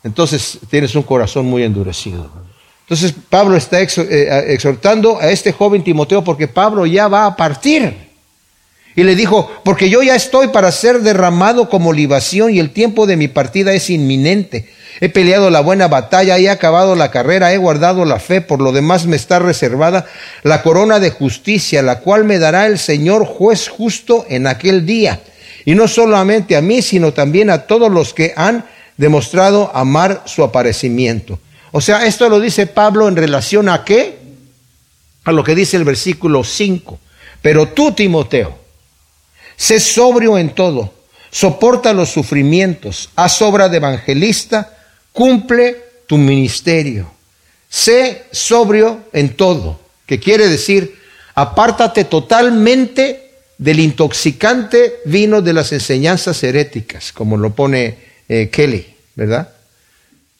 entonces 0.04 0.58
tienes 0.72 0.96
un 0.96 1.04
corazón 1.04 1.46
muy 1.46 1.62
endurecido. 1.62 2.32
Entonces 2.82 3.14
Pablo 3.30 3.58
está 3.58 3.80
eh, 3.80 4.46
exhortando 4.48 5.20
a 5.20 5.30
este 5.30 5.52
joven 5.52 5.84
Timoteo 5.84 6.24
porque 6.24 6.48
Pablo 6.48 6.88
ya 6.88 7.08
va 7.08 7.28
a 7.28 7.36
partir. 7.36 8.03
Y 8.96 9.04
le 9.04 9.16
dijo, 9.16 9.52
porque 9.64 9.90
yo 9.90 10.04
ya 10.04 10.16
estoy 10.16 10.50
para 10.50 10.72
ser 10.72 11.02
derramado 11.02 11.70
como 11.70 11.94
libación 11.94 12.54
y 12.54 12.60
el 12.60 12.70
tiempo 12.70 13.08
de 13.08 13.18
mi 13.18 13.28
partida 13.28 13.74
es 13.74 13.90
inminente. 13.90 14.70
He 15.02 15.10
peleado 15.10 15.50
la 15.50 15.62
buena 15.62 15.88
batalla, 15.88 16.38
he 16.38 16.50
acabado 16.50 16.96
la 16.96 17.10
carrera, 17.10 17.52
he 17.52 17.58
guardado 17.58 18.06
la 18.06 18.20
fe, 18.20 18.42
por 18.42 18.62
lo 18.62 18.72
demás 18.72 19.08
me 19.08 19.16
está 19.16 19.40
reservada 19.40 20.06
la 20.44 20.62
corona 20.62 21.00
de 21.00 21.10
justicia, 21.10 21.82
la 21.82 22.00
cual 22.00 22.24
me 22.24 22.38
dará 22.38 22.68
el 22.68 22.78
Señor 22.78 23.26
juez 23.26 23.68
justo 23.68 24.26
en 24.30 24.46
aquel 24.48 24.86
día 24.86 25.20
Y 25.66 25.74
no 25.74 25.88
solamente 25.88 26.56
a 26.56 26.62
mí, 26.62 26.82
sino 26.82 27.14
también 27.14 27.50
a 27.50 27.64
todos 27.64 27.92
los 27.92 28.14
que 28.14 28.34
han 28.36 28.66
demostrado 28.98 29.72
amar 29.74 30.22
su 30.26 30.44
aparecimiento. 30.44 31.40
O 31.72 31.82
sea, 31.82 32.06
esto 32.06 32.30
lo 32.30 32.40
dice 32.40 32.68
Pablo 32.68 33.08
en 33.08 33.16
relación 33.16 33.70
a 33.70 33.84
qué? 33.84 34.20
A 35.24 35.32
lo 35.32 35.44
que 35.44 35.56
dice 35.56 35.78
el 35.78 35.84
versículo 35.84 36.44
5. 36.44 37.00
Pero 37.42 37.70
tú, 37.70 37.94
Timoteo, 37.94 38.63
sé 39.56 39.80
sobrio 39.80 40.38
en 40.38 40.54
todo, 40.54 40.94
soporta 41.32 41.94
los 41.94 42.10
sufrimientos, 42.10 43.10
haz 43.16 43.42
obra 43.42 43.70
de 43.70 43.78
evangelista, 43.78 44.78
cumple 45.12 45.78
tu 46.08 46.18
ministerio. 46.18 47.12
Sé 47.70 48.26
sobrio 48.32 49.06
en 49.14 49.36
todo, 49.36 49.80
que 50.06 50.20
quiere 50.20 50.48
decir, 50.48 50.96
apártate 51.34 52.04
totalmente 52.04 53.32
del 53.58 53.80
intoxicante 53.80 54.96
vino 55.06 55.42
de 55.42 55.54
las 55.54 55.72
enseñanzas 55.72 56.44
heréticas, 56.44 57.12
como 57.12 57.38
lo 57.38 57.56
pone 57.56 57.98
eh, 58.30 58.50
Kelly, 58.52 58.86
¿verdad? 59.16 59.50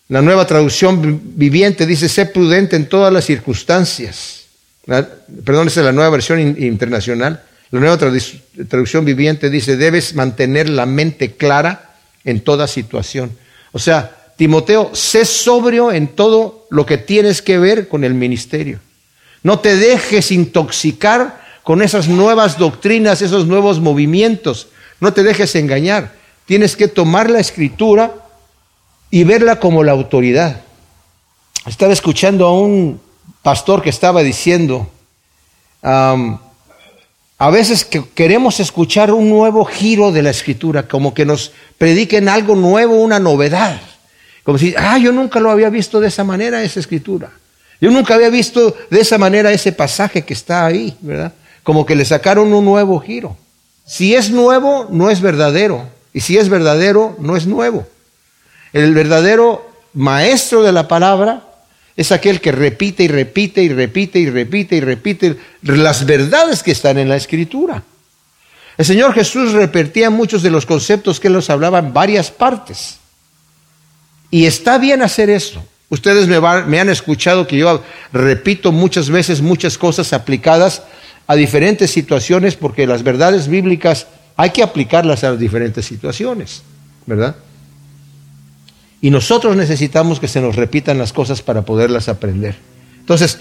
La 0.10 0.22
nueva 0.22 0.46
traducción 0.46 1.22
viviente 1.36 1.86
dice, 1.86 2.10
sé 2.10 2.26
prudente 2.28 2.76
en 2.76 2.88
todas 2.88 3.12
las 3.12 3.26
circunstancias. 3.26 4.44
perdón, 4.86 5.68
esa 5.68 5.80
es 5.80 5.86
la 5.86 5.92
nueva 5.92 6.10
versión 6.10 6.40
internacional. 6.40 7.42
La 7.74 7.80
nueva 7.80 7.98
traducción 7.98 9.04
viviente 9.04 9.50
dice, 9.50 9.78
debes 9.78 10.14
mantener 10.14 10.70
la 10.70 10.86
mente 10.86 11.32
clara 11.32 11.96
en 12.24 12.42
toda 12.42 12.68
situación. 12.68 13.36
O 13.72 13.80
sea, 13.80 14.16
Timoteo, 14.38 14.92
sé 14.94 15.26
sobrio 15.26 15.92
en 15.92 16.10
todo 16.10 16.68
lo 16.70 16.86
que 16.86 17.00
tienes 17.00 17.42
que 17.42 17.58
ver 17.58 17.88
con 17.88 18.04
el 18.04 18.14
ministerio. 18.14 18.80
No 19.42 19.58
te 19.58 19.76
dejes 19.76 20.30
intoxicar 20.32 21.42
con 21.64 21.82
esas 21.82 22.08
nuevas 22.08 22.60
doctrinas, 22.60 23.24
esos 23.24 23.48
nuevos 23.48 23.80
movimientos. 23.80 24.68
No 25.00 25.12
te 25.12 25.24
dejes 25.24 25.56
engañar. 25.56 26.14
Tienes 26.46 26.76
que 26.76 26.88
tomar 26.88 27.32
la 27.32 27.40
escritura 27.40 28.14
y 29.10 29.24
verla 29.24 29.60
como 29.60 29.84
la 29.84 29.94
autoridad. 29.94 30.62
Estaba 31.66 31.92
escuchando 31.92 32.46
a 32.46 32.54
un 32.54 33.02
pastor 33.42 33.82
que 33.82 33.90
estaba 33.90 34.22
diciendo, 34.22 34.92
a 37.38 37.50
veces 37.50 37.84
que 37.84 38.04
queremos 38.14 38.60
escuchar 38.60 39.12
un 39.12 39.30
nuevo 39.30 39.66
giro 39.66 40.12
de 40.12 40.22
la 40.22 40.30
escritura, 40.30 40.88
como 40.88 41.14
que 41.14 41.26
nos 41.26 41.52
prediquen 41.78 42.30
algo 42.30 42.56
nuevo, 42.56 42.96
una 42.96 43.20
novedad. 43.20 43.82
Como 44.44 44.58
si, 44.58 44.74
ah, 44.78 44.98
yo 44.98 45.12
nunca 45.12 45.40
lo 45.40 45.50
había 45.50 45.70
visto 45.70 46.00
de 46.00 46.08
esa 46.08 46.24
manera, 46.24 46.64
esa 46.64 46.80
escritura. 46.80 47.32
Yo 47.82 47.92
nunca 47.92 48.16
había 48.16 48.30
visto 48.30 48.76
de 48.90 49.02
esa 49.02 49.18
manera 49.18 49.52
ese 49.52 49.72
pasaje 49.72 50.24
que 50.24 50.34
está 50.34 50.66
ahí, 50.66 50.96
¿verdad? 51.02 51.34
Como 51.64 51.86
que 51.86 51.96
le 51.96 52.06
sacaron 52.06 52.54
un 52.54 52.64
nuevo 52.64 53.00
giro. 53.00 53.36
Si 53.86 54.16
es 54.16 54.30
nuevo, 54.30 54.88
no 54.90 55.10
es 55.10 55.22
verdadero. 55.22 55.90
Y 56.14 56.22
si 56.22 56.38
es 56.38 56.48
verdadero, 56.48 57.16
no 57.20 57.36
es 57.36 57.46
nuevo. 57.46 57.86
El 58.72 58.94
verdadero 58.94 59.70
maestro 59.94 60.64
de 60.64 60.72
la 60.72 60.88
palabra 60.88 61.44
es 61.96 62.12
aquel 62.12 62.42
que 62.42 62.52
repite 62.52 63.04
y 63.04 63.08
repite 63.08 63.62
y 63.64 63.70
repite 63.70 64.20
y 64.20 64.30
repite 64.30 64.76
y 64.76 64.82
repite 64.82 65.38
las 65.62 66.06
verdades 66.06 66.64
que 66.64 66.72
están 66.72 66.98
en 66.98 67.10
la 67.10 67.16
escritura. 67.16 67.84
El 68.78 68.86
Señor 68.86 69.14
Jesús 69.14 69.52
repetía 69.52 70.10
muchos 70.10 70.42
de 70.42 70.50
los 70.50 70.66
conceptos 70.66 71.20
que 71.20 71.28
él 71.28 71.34
nos 71.34 71.50
hablaba 71.50 71.80
en 71.80 71.94
varias 71.94 72.32
partes. 72.32 72.98
Y 74.32 74.46
está 74.46 74.80
bien 74.80 75.04
hacer 75.04 75.30
eso. 75.30 75.64
Ustedes 75.90 76.28
me, 76.28 76.40
me, 76.66 76.80
han 76.80 76.90
escuchado 76.90 77.46
que 77.46 77.58
yo 77.58 77.84
repito 78.12 78.72
muchas 78.72 79.12
veces 79.12 79.42
muchas 79.42 79.78
cosas 79.78 80.12
aplicadas 80.12 80.82
a 81.28 81.36
diferentes 81.36 81.92
situaciones 81.92 82.56
porque 82.56 82.88
las 82.88 83.04
verdades 83.04 83.48
bíblicas 83.48 84.08
hay 84.36 84.50
que 84.50 84.64
aplicarlas 84.64 85.24
a 85.24 85.32
las 85.32 85.40
diferentes 85.40 85.86
situaciones, 85.86 86.64
¿verdad? 87.06 87.36
Y 89.04 89.12
nosotros 89.12 89.58
necesitamos 89.58 90.22
que 90.22 90.30
se 90.30 90.40
nos 90.40 90.56
repitan 90.56 90.98
las 90.98 91.12
cosas 91.12 91.42
para 91.42 91.64
poderlas 91.64 92.08
aprender. 92.08 92.56
Entonces, 93.02 93.38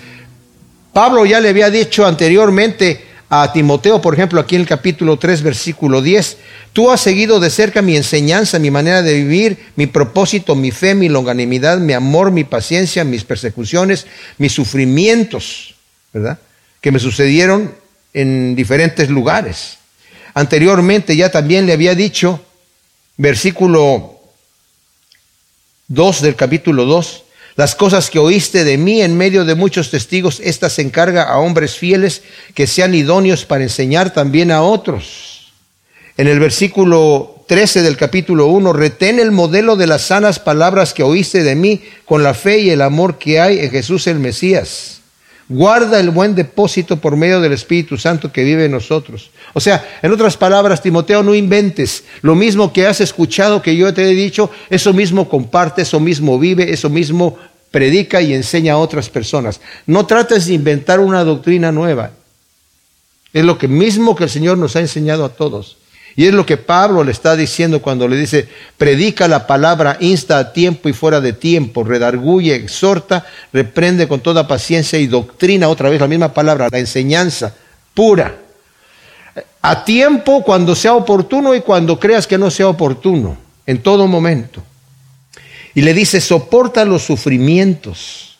Pablo 0.92 1.24
ya 1.24 1.38
le 1.38 1.50
había 1.50 1.70
dicho 1.70 2.04
anteriormente 2.04 3.00
a 3.30 3.52
Timoteo, 3.52 4.02
por 4.02 4.12
ejemplo, 4.12 4.40
aquí 4.40 4.56
en 4.56 4.62
el 4.62 4.66
capítulo 4.66 5.18
3, 5.18 5.40
versículo 5.42 6.02
10, 6.02 6.38
tú 6.72 6.90
has 6.90 7.00
seguido 7.00 7.38
de 7.38 7.48
cerca 7.48 7.80
mi 7.80 7.96
enseñanza, 7.96 8.58
mi 8.58 8.72
manera 8.72 9.02
de 9.02 9.14
vivir, 9.14 9.56
mi 9.76 9.86
propósito, 9.86 10.56
mi 10.56 10.72
fe, 10.72 10.96
mi 10.96 11.08
longanimidad, 11.08 11.78
mi 11.78 11.92
amor, 11.92 12.32
mi 12.32 12.42
paciencia, 12.42 13.04
mis 13.04 13.22
persecuciones, 13.22 14.08
mis 14.38 14.50
sufrimientos, 14.50 15.76
¿verdad? 16.12 16.40
Que 16.80 16.90
me 16.90 16.98
sucedieron 16.98 17.72
en 18.12 18.56
diferentes 18.56 19.10
lugares. 19.10 19.78
Anteriormente 20.34 21.14
ya 21.14 21.30
también 21.30 21.66
le 21.66 21.72
había 21.72 21.94
dicho, 21.94 22.44
versículo 23.16 24.21
2 25.92 26.22
del 26.22 26.36
capítulo 26.36 26.86
2, 26.86 27.24
las 27.54 27.74
cosas 27.74 28.08
que 28.08 28.18
oíste 28.18 28.64
de 28.64 28.78
mí 28.78 29.02
en 29.02 29.14
medio 29.14 29.44
de 29.44 29.54
muchos 29.54 29.90
testigos, 29.90 30.40
estas 30.40 30.72
se 30.72 30.80
encarga 30.80 31.24
a 31.24 31.36
hombres 31.36 31.76
fieles 31.76 32.22
que 32.54 32.66
sean 32.66 32.94
idóneos 32.94 33.44
para 33.44 33.62
enseñar 33.62 34.10
también 34.10 34.50
a 34.50 34.62
otros. 34.62 35.52
En 36.16 36.28
el 36.28 36.40
versículo 36.40 37.44
13 37.46 37.82
del 37.82 37.98
capítulo 37.98 38.46
1, 38.46 38.72
retén 38.72 39.18
el 39.18 39.32
modelo 39.32 39.76
de 39.76 39.86
las 39.86 40.00
sanas 40.00 40.38
palabras 40.38 40.94
que 40.94 41.02
oíste 41.02 41.42
de 41.42 41.56
mí 41.56 41.82
con 42.06 42.22
la 42.22 42.32
fe 42.32 42.60
y 42.60 42.70
el 42.70 42.80
amor 42.80 43.18
que 43.18 43.38
hay 43.38 43.58
en 43.58 43.70
Jesús 43.70 44.06
el 44.06 44.18
Mesías. 44.18 45.01
Guarda 45.48 46.00
el 46.00 46.10
buen 46.10 46.34
depósito 46.34 46.96
por 46.98 47.16
medio 47.16 47.40
del 47.40 47.52
Espíritu 47.52 47.98
Santo 47.98 48.32
que 48.32 48.44
vive 48.44 48.64
en 48.64 48.72
nosotros. 48.72 49.30
O 49.52 49.60
sea, 49.60 49.98
en 50.00 50.12
otras 50.12 50.36
palabras, 50.36 50.82
Timoteo, 50.82 51.22
no 51.22 51.34
inventes. 51.34 52.04
Lo 52.22 52.34
mismo 52.34 52.72
que 52.72 52.86
has 52.86 53.00
escuchado 53.00 53.60
que 53.60 53.76
yo 53.76 53.92
te 53.92 54.02
he 54.04 54.14
dicho, 54.14 54.50
eso 54.70 54.92
mismo 54.92 55.28
comparte, 55.28 55.82
eso 55.82 56.00
mismo 56.00 56.38
vive, 56.38 56.72
eso 56.72 56.88
mismo 56.88 57.36
predica 57.70 58.20
y 58.20 58.34
enseña 58.34 58.74
a 58.74 58.78
otras 58.78 59.08
personas. 59.08 59.60
No 59.86 60.06
trates 60.06 60.46
de 60.46 60.54
inventar 60.54 61.00
una 61.00 61.24
doctrina 61.24 61.72
nueva. 61.72 62.12
Es 63.32 63.44
lo 63.44 63.56
mismo 63.56 64.14
que 64.14 64.24
el 64.24 64.30
Señor 64.30 64.58
nos 64.58 64.76
ha 64.76 64.80
enseñado 64.80 65.24
a 65.24 65.30
todos. 65.30 65.78
Y 66.14 66.26
es 66.26 66.34
lo 66.34 66.44
que 66.44 66.56
Pablo 66.56 67.02
le 67.04 67.12
está 67.12 67.36
diciendo 67.36 67.80
cuando 67.80 68.06
le 68.06 68.16
dice, 68.16 68.48
predica 68.76 69.28
la 69.28 69.46
palabra, 69.46 69.96
insta 70.00 70.38
a 70.38 70.52
tiempo 70.52 70.88
y 70.88 70.92
fuera 70.92 71.20
de 71.20 71.32
tiempo, 71.32 71.84
redarguye, 71.84 72.54
exhorta, 72.54 73.24
reprende 73.52 74.06
con 74.08 74.20
toda 74.20 74.46
paciencia 74.46 74.98
y 74.98 75.06
doctrina, 75.06 75.68
otra 75.68 75.88
vez 75.88 76.00
la 76.00 76.08
misma 76.08 76.34
palabra, 76.34 76.68
la 76.70 76.78
enseñanza 76.78 77.54
pura. 77.94 78.36
A 79.62 79.84
tiempo 79.84 80.42
cuando 80.42 80.74
sea 80.74 80.94
oportuno 80.94 81.54
y 81.54 81.60
cuando 81.60 81.98
creas 81.98 82.26
que 82.26 82.36
no 82.36 82.50
sea 82.50 82.68
oportuno, 82.68 83.38
en 83.64 83.82
todo 83.82 84.06
momento. 84.06 84.62
Y 85.74 85.80
le 85.80 85.94
dice, 85.94 86.20
soporta 86.20 86.84
los 86.84 87.02
sufrimientos. 87.02 88.36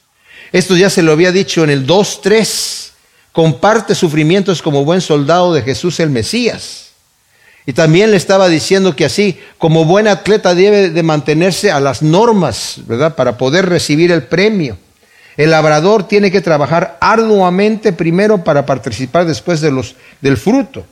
Esto 0.52 0.76
ya 0.76 0.90
se 0.90 1.02
lo 1.02 1.12
había 1.12 1.32
dicho 1.32 1.64
en 1.64 1.70
el 1.70 1.86
2.3. 1.86 2.90
Comparte 3.32 3.94
sufrimientos 3.94 4.60
como 4.60 4.84
buen 4.84 5.00
soldado 5.00 5.54
de 5.54 5.62
Jesús 5.62 5.98
el 6.00 6.10
Mesías. 6.10 6.91
Y 7.64 7.74
también 7.74 8.10
le 8.10 8.16
estaba 8.16 8.48
diciendo 8.48 8.96
que 8.96 9.04
así, 9.04 9.38
como 9.58 9.84
buen 9.84 10.08
atleta 10.08 10.54
debe 10.54 10.90
de 10.90 11.02
mantenerse 11.02 11.70
a 11.70 11.78
las 11.78 12.02
normas, 12.02 12.80
¿verdad? 12.86 13.14
Para 13.14 13.38
poder 13.38 13.68
recibir 13.68 14.10
el 14.10 14.24
premio. 14.24 14.76
El 15.36 15.50
labrador 15.50 16.08
tiene 16.08 16.30
que 16.30 16.40
trabajar 16.40 16.98
arduamente 17.00 17.92
primero 17.92 18.42
para 18.44 18.66
participar 18.66 19.26
después 19.26 19.60
de 19.60 19.70
los, 19.70 19.94
del 20.20 20.36
fruto. 20.36 20.84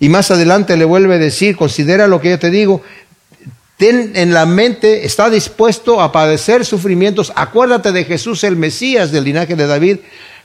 Y 0.00 0.08
más 0.08 0.30
adelante 0.30 0.76
le 0.76 0.84
vuelve 0.84 1.14
a 1.14 1.18
decir, 1.18 1.56
considera 1.56 2.08
lo 2.08 2.20
que 2.20 2.30
yo 2.30 2.38
te 2.38 2.50
digo, 2.50 2.82
ten 3.76 4.12
en 4.14 4.34
la 4.34 4.46
mente, 4.46 5.06
está 5.06 5.30
dispuesto 5.30 6.00
a 6.00 6.10
padecer 6.10 6.64
sufrimientos. 6.64 7.32
Acuérdate 7.36 7.92
de 7.92 8.04
Jesús 8.04 8.42
el 8.44 8.56
Mesías 8.56 9.12
del 9.12 9.24
linaje 9.24 9.56
de 9.56 9.66
David, 9.66 9.98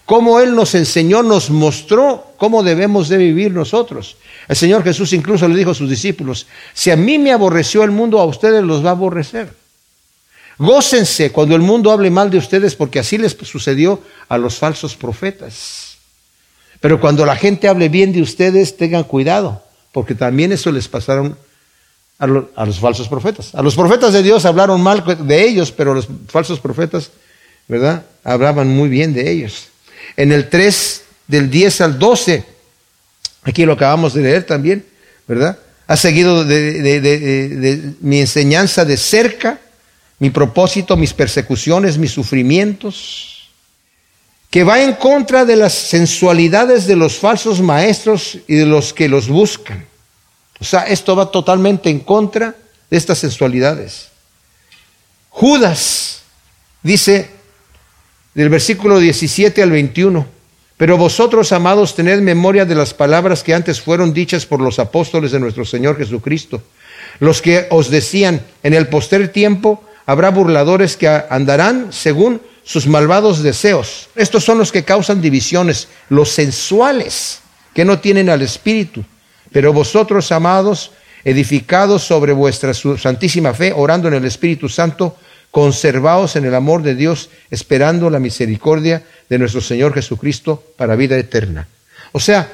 cómo 0.05 0.39
Él 0.39 0.55
nos 0.55 0.75
enseñó, 0.75 1.23
nos 1.23 1.49
mostró 1.49 2.33
cómo 2.37 2.63
debemos 2.63 3.09
de 3.09 3.17
vivir 3.17 3.51
nosotros. 3.51 4.17
El 4.47 4.55
Señor 4.55 4.83
Jesús 4.83 5.13
incluso 5.13 5.47
le 5.47 5.55
dijo 5.55 5.71
a 5.71 5.75
sus 5.75 5.89
discípulos, 5.89 6.47
si 6.73 6.91
a 6.91 6.95
mí 6.95 7.17
me 7.17 7.31
aborreció 7.31 7.83
el 7.83 7.91
mundo, 7.91 8.19
a 8.19 8.25
ustedes 8.25 8.63
los 8.63 8.83
va 8.83 8.89
a 8.89 8.93
aborrecer. 8.93 9.53
Gócense 10.57 11.31
cuando 11.31 11.55
el 11.55 11.61
mundo 11.61 11.91
hable 11.91 12.09
mal 12.09 12.29
de 12.29 12.37
ustedes, 12.37 12.75
porque 12.75 12.99
así 12.99 13.17
les 13.17 13.33
sucedió 13.33 14.01
a 14.29 14.37
los 14.37 14.55
falsos 14.55 14.95
profetas. 14.95 15.97
Pero 16.79 16.99
cuando 17.01 17.25
la 17.25 17.35
gente 17.35 17.67
hable 17.67 17.89
bien 17.89 18.13
de 18.13 18.21
ustedes, 18.21 18.77
tengan 18.77 19.03
cuidado, 19.03 19.63
porque 19.91 20.15
también 20.15 20.51
eso 20.51 20.71
les 20.71 20.87
pasaron 20.87 21.37
a, 22.19 22.27
los 22.27 22.79
falsos 22.79 23.07
profetas. 23.07 23.53
A 23.55 23.61
los 23.61 23.75
profetas 23.75 24.13
de 24.13 24.23
Dios 24.23 24.45
hablaron 24.45 24.81
mal 24.81 25.03
de 25.25 25.43
ellos, 25.43 25.71
pero 25.71 25.93
los 25.93 26.07
falsos 26.27 26.59
profetas, 26.59 27.11
¿verdad? 27.67 28.05
Hablaban 28.23 28.69
muy 28.69 28.87
bien 28.87 29.13
de 29.13 29.29
ellos. 29.29 29.67
En 30.15 30.31
el 30.31 30.49
3 30.49 31.03
del 31.27 31.49
10 31.49 31.81
al 31.81 31.99
12, 31.99 32.45
aquí 33.45 33.63
lo 33.63 33.73
acabamos 33.73 34.13
de 34.13 34.23
leer 34.23 34.43
también, 34.43 34.85
¿verdad? 35.27 35.57
Ha 35.87 35.95
seguido 35.95 36.43
de, 36.43 37.93
mi 38.01 38.19
enseñanza 38.19 38.83
de 38.83 38.97
cerca, 38.97 39.59
mi 40.19 40.31
propósito, 40.31 40.97
mis 40.97 41.13
persecuciones, 41.13 41.97
mis 41.97 42.11
sufrimientos, 42.11 43.51
que 44.49 44.63
va 44.63 44.81
en 44.81 44.93
contra 44.93 45.45
de 45.45 45.55
las 45.55 45.73
sensualidades 45.73 46.87
de 46.87 46.95
los 46.95 47.17
falsos 47.17 47.61
maestros 47.61 48.39
y 48.47 48.55
de 48.55 48.65
los 48.65 48.93
que 48.93 49.07
los 49.07 49.27
buscan. 49.27 49.85
O 50.59 50.63
sea, 50.63 50.87
esto 50.87 51.15
va 51.15 51.29
totalmente 51.29 51.89
en 51.89 51.99
contra 51.99 52.55
de 52.89 52.97
estas 52.97 53.19
sensualidades. 53.19 54.07
Judas 55.29 56.21
dice 56.81 57.29
del 58.33 58.49
versículo 58.49 58.99
17 58.99 59.61
al 59.61 59.71
21, 59.71 60.34
pero 60.77 60.97
vosotros, 60.97 61.51
amados, 61.51 61.95
tened 61.95 62.19
memoria 62.19 62.65
de 62.65 62.75
las 62.75 62.93
palabras 62.93 63.43
que 63.43 63.53
antes 63.53 63.79
fueron 63.79 64.13
dichas 64.13 64.45
por 64.45 64.59
los 64.59 64.77
apóstoles 64.79 65.31
de 65.31 65.39
nuestro 65.39 65.63
Señor 65.63 65.97
Jesucristo, 65.97 66.61
los 67.19 67.41
que 67.41 67.67
os 67.69 67.89
decían, 67.89 68.41
en 68.61 68.73
el 68.73 68.87
poster 68.87 69.29
tiempo 69.29 69.83
habrá 70.05 70.31
burladores 70.31 70.97
que 70.97 71.07
andarán 71.07 71.93
según 71.93 72.41
sus 72.63 72.87
malvados 72.87 73.41
deseos. 73.41 74.09
Estos 74.15 74.43
son 74.43 74.57
los 74.57 74.71
que 74.71 74.83
causan 74.83 75.21
divisiones, 75.21 75.87
los 76.09 76.29
sensuales, 76.29 77.39
que 77.73 77.85
no 77.85 77.99
tienen 77.99 78.29
al 78.29 78.41
Espíritu. 78.41 79.03
Pero 79.51 79.71
vosotros, 79.71 80.31
amados, 80.31 80.91
edificados 81.23 82.03
sobre 82.03 82.33
vuestra 82.33 82.73
santísima 82.73 83.53
fe, 83.53 83.71
orando 83.73 84.07
en 84.07 84.15
el 84.15 84.25
Espíritu 84.25 84.67
Santo, 84.67 85.15
conservaos 85.55 86.35
en 86.35 86.43
el 86.43 86.53
amor 86.53 86.83
de 86.83 86.95
Dios, 86.95 87.29
esperando 87.49 88.09
la 88.09 88.19
misericordia 88.19 89.05
de 89.29 89.39
nuestro 89.39 89.61
Señor 89.61 89.93
Jesucristo 89.93 90.61
para 90.75 90.97
vida 90.97 91.17
eterna. 91.17 91.65
O 92.11 92.19
sea, 92.19 92.51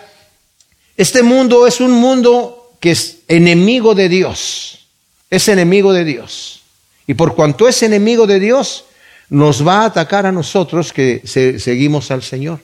este 0.96 1.24
mundo 1.24 1.66
es 1.66 1.82
un 1.82 1.94
mundo 1.94 2.76
que 2.80 2.92
es 2.92 3.22
enemigo 3.28 3.96
de 3.96 4.08
Dios, 4.08 4.86
es 5.32 5.48
enemigo 5.48 5.94
de 5.94 6.06
Dios. 6.06 6.62
Y 7.08 7.16
por 7.16 7.34
cuanto 7.34 7.68
es 7.68 7.82
enemigo 7.82 8.28
de 8.28 8.40
Dios, 8.40 8.86
nos 9.30 9.68
va 9.68 9.82
a 9.82 9.86
atacar 9.86 10.28
a 10.28 10.32
nosotros 10.32 10.94
que 10.94 11.24
seguimos 11.26 12.12
al 12.12 12.22
Señor. 12.22 12.60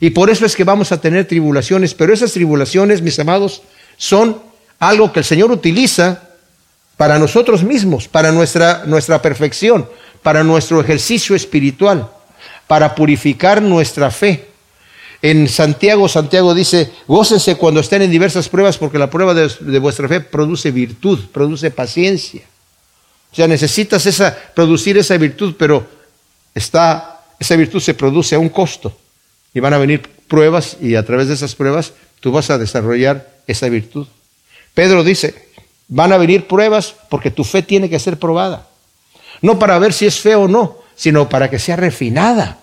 Y 0.00 0.08
por 0.08 0.30
eso 0.30 0.46
es 0.46 0.56
que 0.56 0.64
vamos 0.64 0.90
a 0.92 1.02
tener 1.02 1.28
tribulaciones, 1.28 1.92
pero 1.92 2.14
esas 2.14 2.32
tribulaciones, 2.32 3.02
mis 3.02 3.18
amados, 3.18 3.60
son 3.98 4.40
algo 4.78 5.12
que 5.12 5.18
el 5.18 5.26
Señor 5.26 5.52
utiliza 5.52 6.30
para 7.02 7.18
nosotros 7.18 7.64
mismos, 7.64 8.06
para 8.06 8.30
nuestra, 8.30 8.84
nuestra 8.86 9.20
perfección, 9.20 9.88
para 10.22 10.44
nuestro 10.44 10.80
ejercicio 10.80 11.34
espiritual, 11.34 12.08
para 12.68 12.94
purificar 12.94 13.60
nuestra 13.60 14.08
fe. 14.12 14.46
En 15.20 15.48
Santiago, 15.48 16.08
Santiago 16.08 16.54
dice, 16.54 16.92
gócense 17.08 17.56
cuando 17.56 17.80
estén 17.80 18.02
en 18.02 18.10
diversas 18.12 18.48
pruebas, 18.48 18.78
porque 18.78 19.00
la 19.00 19.10
prueba 19.10 19.34
de, 19.34 19.50
de 19.62 19.78
vuestra 19.80 20.06
fe 20.06 20.20
produce 20.20 20.70
virtud, 20.70 21.18
produce 21.32 21.72
paciencia. 21.72 22.42
O 23.32 23.34
sea, 23.34 23.48
necesitas 23.48 24.06
esa, 24.06 24.38
producir 24.54 24.96
esa 24.96 25.16
virtud, 25.16 25.56
pero 25.58 25.84
está, 26.54 27.20
esa 27.40 27.56
virtud 27.56 27.80
se 27.80 27.94
produce 27.94 28.36
a 28.36 28.38
un 28.38 28.48
costo. 28.48 28.96
Y 29.52 29.58
van 29.58 29.74
a 29.74 29.78
venir 29.78 30.08
pruebas 30.28 30.76
y 30.80 30.94
a 30.94 31.04
través 31.04 31.26
de 31.26 31.34
esas 31.34 31.56
pruebas 31.56 31.94
tú 32.20 32.30
vas 32.30 32.48
a 32.50 32.58
desarrollar 32.58 33.28
esa 33.48 33.68
virtud. 33.68 34.06
Pedro 34.72 35.02
dice, 35.02 35.50
van 35.94 36.12
a 36.12 36.16
venir 36.16 36.46
pruebas 36.46 36.94
porque 37.08 37.30
tu 37.30 37.44
fe 37.44 37.62
tiene 37.62 37.88
que 37.90 37.98
ser 37.98 38.18
probada. 38.18 38.66
No 39.40 39.58
para 39.58 39.78
ver 39.78 39.92
si 39.92 40.06
es 40.06 40.20
fe 40.20 40.34
o 40.34 40.48
no, 40.48 40.78
sino 40.96 41.28
para 41.28 41.50
que 41.50 41.58
sea 41.58 41.76
refinada, 41.76 42.58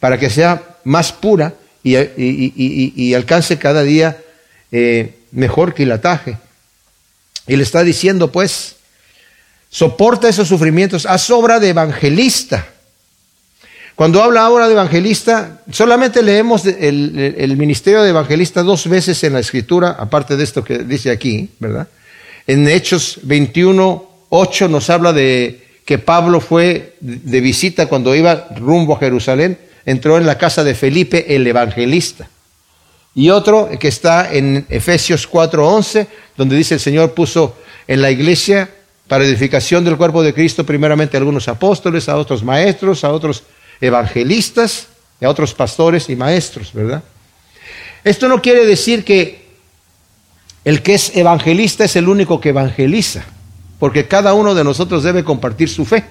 para 0.00 0.18
que 0.18 0.30
sea 0.30 0.76
más 0.84 1.12
pura 1.12 1.54
y, 1.82 3.14
alcance 3.14 3.58
cada 3.58 3.82
día 3.82 4.18
eh, 4.70 5.14
mejor 5.30 5.74
quilataje. 5.74 6.38
Y 7.46 7.56
le 7.56 7.62
está 7.62 7.82
diciendo, 7.82 8.30
pues, 8.30 8.76
soporta 9.70 10.28
esos 10.28 10.48
sufrimientos, 10.48 11.06
haz 11.06 11.30
obra 11.30 11.58
de 11.58 11.70
evangelista 11.70 12.66
cuando 13.94 14.22
habla 14.22 14.42
ahora 14.42 14.66
de 14.66 14.72
evangelista, 14.72 15.60
solamente 15.70 16.22
leemos 16.22 16.64
el, 16.64 17.56
ministerio 17.56 18.02
de 18.02 18.10
evangelista 18.10 18.62
dos 18.62 18.88
veces 18.88 19.22
en 19.22 19.34
la 19.34 19.40
escritura, 19.40 19.90
aparte 19.90 20.36
de 20.36 20.44
esto 20.44 20.64
que 20.64 20.78
dice 20.78 21.10
aquí, 21.10 21.50
¿verdad? 21.58 21.88
En 22.46 22.68
Hechos 22.68 23.20
21, 23.22 24.10
8 24.28 24.68
nos 24.68 24.90
habla 24.90 25.12
de 25.12 25.62
que 25.84 25.98
Pablo 25.98 26.40
fue 26.40 26.96
de 27.00 27.40
visita 27.40 27.86
cuando 27.86 28.14
iba 28.14 28.48
rumbo 28.56 28.94
a 28.94 28.98
Jerusalén, 28.98 29.58
entró 29.84 30.16
en 30.16 30.26
la 30.26 30.38
casa 30.38 30.64
de 30.64 30.74
Felipe 30.74 31.34
el 31.34 31.46
evangelista. 31.46 32.28
Y 33.14 33.30
otro 33.30 33.68
que 33.78 33.88
está 33.88 34.32
en 34.32 34.66
Efesios 34.68 35.28
4:11, 35.28 36.06
donde 36.36 36.56
dice 36.56 36.74
el 36.74 36.80
Señor 36.80 37.12
puso 37.12 37.56
en 37.86 38.00
la 38.00 38.10
iglesia 38.10 38.70
para 39.08 39.24
edificación 39.24 39.84
del 39.84 39.96
cuerpo 39.96 40.22
de 40.22 40.32
Cristo 40.32 40.64
primeramente 40.64 41.16
a 41.16 41.20
algunos 41.20 41.48
apóstoles, 41.48 42.08
a 42.08 42.16
otros 42.16 42.42
maestros, 42.42 43.04
a 43.04 43.12
otros 43.12 43.42
evangelistas 43.80 44.86
a 45.26 45.30
otros 45.30 45.54
pastores 45.54 46.08
y 46.08 46.16
maestros, 46.16 46.72
¿verdad? 46.72 47.02
Esto 48.04 48.28
no 48.28 48.42
quiere 48.42 48.66
decir 48.66 49.04
que 49.04 49.41
el 50.64 50.82
que 50.82 50.94
es 50.94 51.16
evangelista 51.16 51.84
es 51.84 51.96
el 51.96 52.08
único 52.08 52.40
que 52.40 52.50
evangeliza, 52.50 53.24
porque 53.78 54.06
cada 54.06 54.34
uno 54.34 54.54
de 54.54 54.64
nosotros 54.64 55.02
debe 55.02 55.24
compartir 55.24 55.68
su 55.68 55.84
fe, 55.84 56.04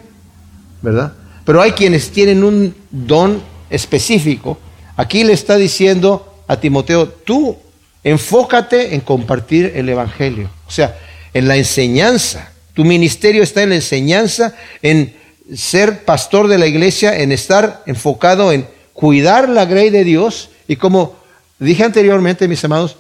¿verdad? 0.82 1.14
Pero 1.46 1.62
hay 1.62 1.72
quienes 1.72 2.12
tienen 2.12 2.44
un 2.44 2.76
don 2.90 3.42
específico. 3.70 4.60
Aquí 4.98 5.24
le 5.24 5.34
está 5.34 5.56
diciendo 5.56 6.44
a 6.48 6.58
Timoteo, 6.60 7.08
tú 7.08 7.58
enfócate 8.04 8.94
en 8.94 9.02
compartir 9.02 9.72
el 9.76 9.88
Evangelio, 9.90 10.50
o 10.68 10.72
sea, 10.72 10.98
en 11.34 11.48
la 11.48 11.56
enseñanza. 11.56 12.52
Tu 12.74 12.84
ministerio 12.84 13.44
está 13.44 13.64
en 13.64 13.70
la 13.70 13.76
enseñanza, 13.76 14.56
en 14.82 15.16
ser 15.56 16.06
pastor 16.06 16.48
de 16.48 16.58
la 16.58 16.68
iglesia, 16.68 17.18
en 17.20 17.32
estar 17.32 17.84
enfocado 17.86 18.52
en 18.52 18.68
cuidar 18.94 19.50
la 19.50 19.66
grey 19.66 19.90
de 19.90 20.04
Dios 20.04 20.50
y 20.68 20.76
como 20.76 21.16
dije 21.60 21.84
anteriormente, 21.84 22.48
mis 22.48 22.64
amados, 22.64 22.98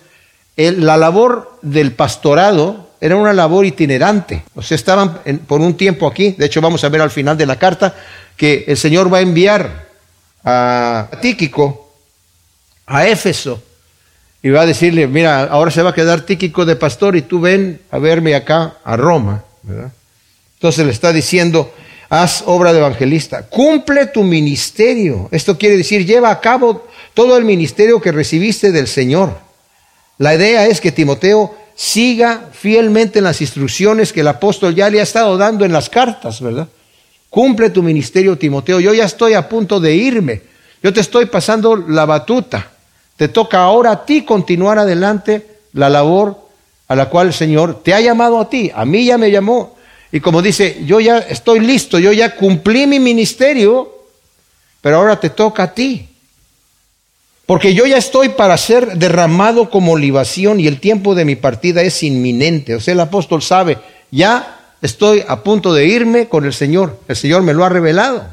la 0.56 0.98
labor 0.98 1.58
del 1.62 1.94
pastorado 1.94 2.90
era 3.00 3.16
una 3.16 3.34
labor 3.34 3.66
itinerante. 3.66 4.44
O 4.56 4.62
sea, 4.62 4.76
estaban 4.76 5.20
por 5.48 5.60
un 5.60 5.76
tiempo 5.76 6.08
aquí, 6.08 6.36
de 6.38 6.46
hecho 6.46 6.62
vamos 6.62 6.84
a 6.84 6.90
ver 6.90 7.02
al 7.02 7.10
final 7.10 7.38
de 7.38 7.46
la 7.48 7.58
carta 7.58 7.96
que 8.38 8.66
el 8.68 8.78
Señor 8.78 9.12
va 9.12 9.18
a 9.18 9.22
enviar 9.22 9.90
a 10.44 11.10
Tíquico, 11.22 11.94
a 12.86 13.08
Éfeso, 13.08 13.62
y 14.44 14.50
va 14.50 14.62
a 14.62 14.66
decirle, 14.66 15.08
mira, 15.08 15.44
ahora 15.44 15.72
se 15.72 15.82
va 15.82 15.92
a 15.92 15.96
quedar 15.96 16.22
Tíquico 16.22 16.66
de 16.66 16.76
pastor 16.76 17.16
y 17.16 17.22
tú 17.22 17.40
ven 17.40 17.82
a 17.92 18.00
verme 18.00 18.36
acá 18.36 18.78
a 18.84 18.96
Roma. 18.98 19.44
Entonces 20.56 20.86
le 20.86 20.92
está 20.92 21.12
diciendo, 21.12 21.74
haz 22.10 22.44
obra 22.46 22.74
de 22.74 22.80
evangelista, 22.80 23.44
cumple 23.44 24.08
tu 24.08 24.24
ministerio. 24.24 25.30
Esto 25.32 25.58
quiere 25.58 25.78
decir, 25.78 26.06
lleva 26.06 26.30
a 26.30 26.40
cabo 26.40 26.88
todo 27.14 27.38
el 27.38 27.46
ministerio 27.46 28.02
que 28.02 28.12
recibiste 28.12 28.72
del 28.72 28.88
Señor. 28.88 29.51
La 30.22 30.36
idea 30.36 30.68
es 30.68 30.80
que 30.80 30.92
Timoteo 30.92 31.56
siga 31.74 32.50
fielmente 32.52 33.18
en 33.18 33.24
las 33.24 33.42
instrucciones 33.42 34.14
que 34.14 34.20
el 34.20 34.28
apóstol 34.28 34.76
ya 34.76 34.88
le 34.88 35.00
ha 35.00 35.04
estado 35.04 35.36
dando 35.36 35.66
en 35.66 35.74
las 35.74 35.90
cartas, 35.90 36.40
¿verdad? 36.42 36.68
Cumple 37.32 37.72
tu 37.72 37.82
ministerio, 37.82 38.38
Timoteo. 38.38 38.80
Yo 38.80 38.94
ya 38.94 39.06
estoy 39.06 39.34
a 39.34 39.50
punto 39.50 39.80
de 39.80 39.96
irme. 39.96 40.44
Yo 40.84 40.94
te 40.94 41.00
estoy 41.00 41.26
pasando 41.26 41.76
la 41.76 42.06
batuta. 42.06 42.70
Te 43.18 43.30
toca 43.30 43.64
ahora 43.64 43.90
a 43.90 44.06
ti 44.06 44.22
continuar 44.22 44.78
adelante 44.78 45.44
la 45.74 45.90
labor 45.90 46.38
a 46.88 46.96
la 46.96 47.10
cual 47.10 47.30
el 47.30 47.34
Señor 47.34 47.82
te 47.82 47.96
ha 47.96 48.00
llamado 48.00 48.40
a 48.40 48.48
ti. 48.48 48.72
A 48.76 48.86
mí 48.86 49.06
ya 49.06 49.18
me 49.18 49.32
llamó. 49.32 49.76
Y 50.12 50.20
como 50.20 50.44
dice, 50.44 50.84
yo 50.86 51.00
ya 51.00 51.18
estoy 51.18 51.62
listo, 51.62 51.98
yo 51.98 52.12
ya 52.12 52.36
cumplí 52.36 52.86
mi 52.86 53.00
ministerio, 53.00 53.92
pero 54.82 54.98
ahora 54.98 55.20
te 55.20 55.32
toca 55.32 55.64
a 55.64 55.74
ti. 55.74 56.11
Porque 57.52 57.74
yo 57.74 57.86
ya 57.86 57.98
estoy 57.98 58.30
para 58.30 58.56
ser 58.56 58.98
derramado 58.98 59.70
como 59.70 59.98
libación 59.98 60.62
y 60.62 60.68
el 60.68 60.80
tiempo 60.80 61.16
de 61.16 61.26
mi 61.26 61.36
partida 61.36 61.82
es 61.82 62.02
inminente. 62.02 62.76
O 62.76 62.80
sea, 62.80 62.94
el 62.94 63.02
apóstol 63.02 63.42
sabe, 63.42 63.78
ya 64.10 64.74
estoy 64.82 65.22
a 65.28 65.44
punto 65.44 65.74
de 65.74 65.86
irme 65.86 66.30
con 66.30 66.46
el 66.46 66.54
Señor. 66.54 66.98
El 67.10 67.18
Señor 67.18 67.42
me 67.44 67.54
lo 67.54 67.66
ha 67.66 67.70
revelado. 67.70 68.26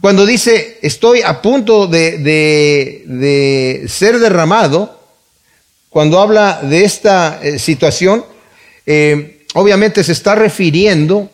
Cuando 0.00 0.24
dice, 0.24 0.78
estoy 0.80 1.20
a 1.20 1.42
punto 1.42 1.86
de, 1.86 2.16
de, 2.16 3.84
ser 3.88 4.18
derramado, 4.20 5.02
cuando 5.90 6.18
habla 6.18 6.60
de 6.62 6.84
esta 6.84 7.40
eh, 7.42 7.58
situación, 7.58 8.24
eh, 8.86 9.44
obviamente 9.52 10.02
se 10.02 10.12
está 10.12 10.34
refiriendo 10.34 11.30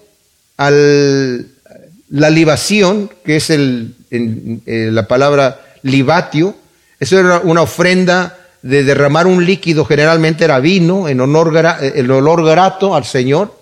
a 0.58 0.72
la 0.72 2.30
libación, 2.30 3.12
que 3.24 3.36
es 3.36 3.50
el, 3.50 3.94
eh, 4.10 4.88
la 4.90 5.06
palabra 5.06 5.60
libatio. 5.84 6.56
Eso 7.04 7.20
era 7.20 7.40
una 7.40 7.60
ofrenda 7.60 8.34
de 8.62 8.82
derramar 8.82 9.26
un 9.26 9.44
líquido, 9.44 9.84
generalmente 9.84 10.42
era 10.42 10.58
vino, 10.58 11.06
en 11.06 11.20
el 11.20 12.10
olor 12.10 12.42
grato 12.42 12.94
al 12.94 13.04
Señor, 13.04 13.54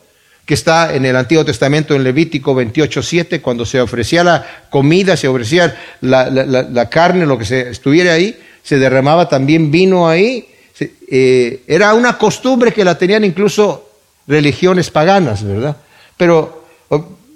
que 0.47 0.55
está 0.55 0.95
en 0.95 1.05
el 1.05 1.17
Antiguo 1.17 1.45
Testamento 1.45 1.93
en 1.97 2.05
Levítico 2.05 2.55
28.7, 2.55 3.41
cuando 3.41 3.67
se 3.67 3.81
ofrecía 3.81 4.23
la 4.23 4.47
comida, 4.71 5.17
se 5.17 5.27
ofrecía 5.27 5.77
la, 6.03 6.89
carne, 6.89 7.27
lo 7.27 7.37
que 7.37 7.45
se 7.45 7.71
estuviera 7.71 8.13
ahí, 8.13 8.39
se 8.63 8.79
derramaba 8.79 9.29
también 9.29 9.73
vino 9.73 10.09
ahí. 10.09 10.47
Eh, 10.79 11.65
era 11.67 11.95
una 11.95 12.17
costumbre 12.17 12.73
que 12.73 12.85
la 12.85 12.97
tenían 12.97 13.25
incluso 13.25 13.91
religiones 14.29 14.89
paganas, 14.89 15.43
¿verdad? 15.43 15.77
Pero 16.17 16.65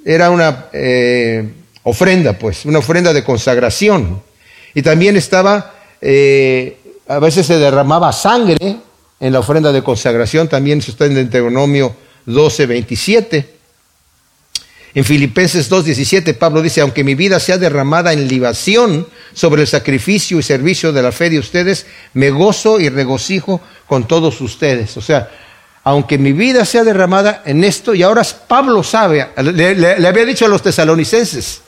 era 0.05 0.31
una 0.31 0.67
eh, 0.73 1.49
ofrenda, 1.83 2.35
pues, 2.35 2.65
una 2.65 2.79
ofrenda 2.79 3.13
de 3.13 3.25
consagración. 3.25 4.23
Y 4.73 4.83
también 4.83 5.17
estaba, 5.17 5.73
eh, 6.01 6.79
a 7.09 7.19
veces 7.19 7.47
se 7.47 7.59
derramaba 7.59 8.13
sangre 8.13 8.77
en 9.19 9.33
la 9.33 9.41
ofrenda 9.41 9.73
de 9.73 9.83
consagración, 9.83 10.49
también 10.49 10.83
se 10.83 10.91
está 10.91 11.07
en 11.07 11.15
Deuteronomio 11.15 11.95
12, 12.27 12.67
27. 12.67 13.57
En 14.95 15.05
Filipenses 15.05 15.71
2.17 15.71 16.35
Pablo 16.35 16.63
dice, 16.63 16.81
aunque 16.81 17.05
mi 17.05 17.15
vida 17.15 17.39
sea 17.39 17.59
derramada 17.59 18.13
en 18.13 18.29
libación 18.29 19.07
sobre 19.35 19.63
el 19.63 19.69
sacrificio 19.69 20.39
y 20.39 20.43
servicio 20.43 20.93
de 20.93 21.03
la 21.03 21.13
fe 21.13 21.29
de 21.29 21.39
ustedes, 21.39 21.87
me 22.15 22.31
gozo 22.31 22.81
y 22.81 22.89
regocijo 22.89 23.61
con 23.87 24.09
todos 24.09 24.41
ustedes. 24.41 24.97
O 24.97 25.03
sea, 25.03 25.31
aunque 25.85 26.19
mi 26.19 26.33
vida 26.33 26.65
sea 26.65 26.83
derramada 26.83 27.43
en 27.45 27.63
esto, 27.63 27.95
y 27.95 28.03
ahora 28.03 28.23
Pablo 28.49 28.83
sabe, 28.83 29.29
le, 29.37 29.75
le 29.75 30.09
había 30.09 30.25
dicho 30.25 30.47
a 30.47 30.49
los 30.49 30.63
tesalonicenses, 30.63 31.61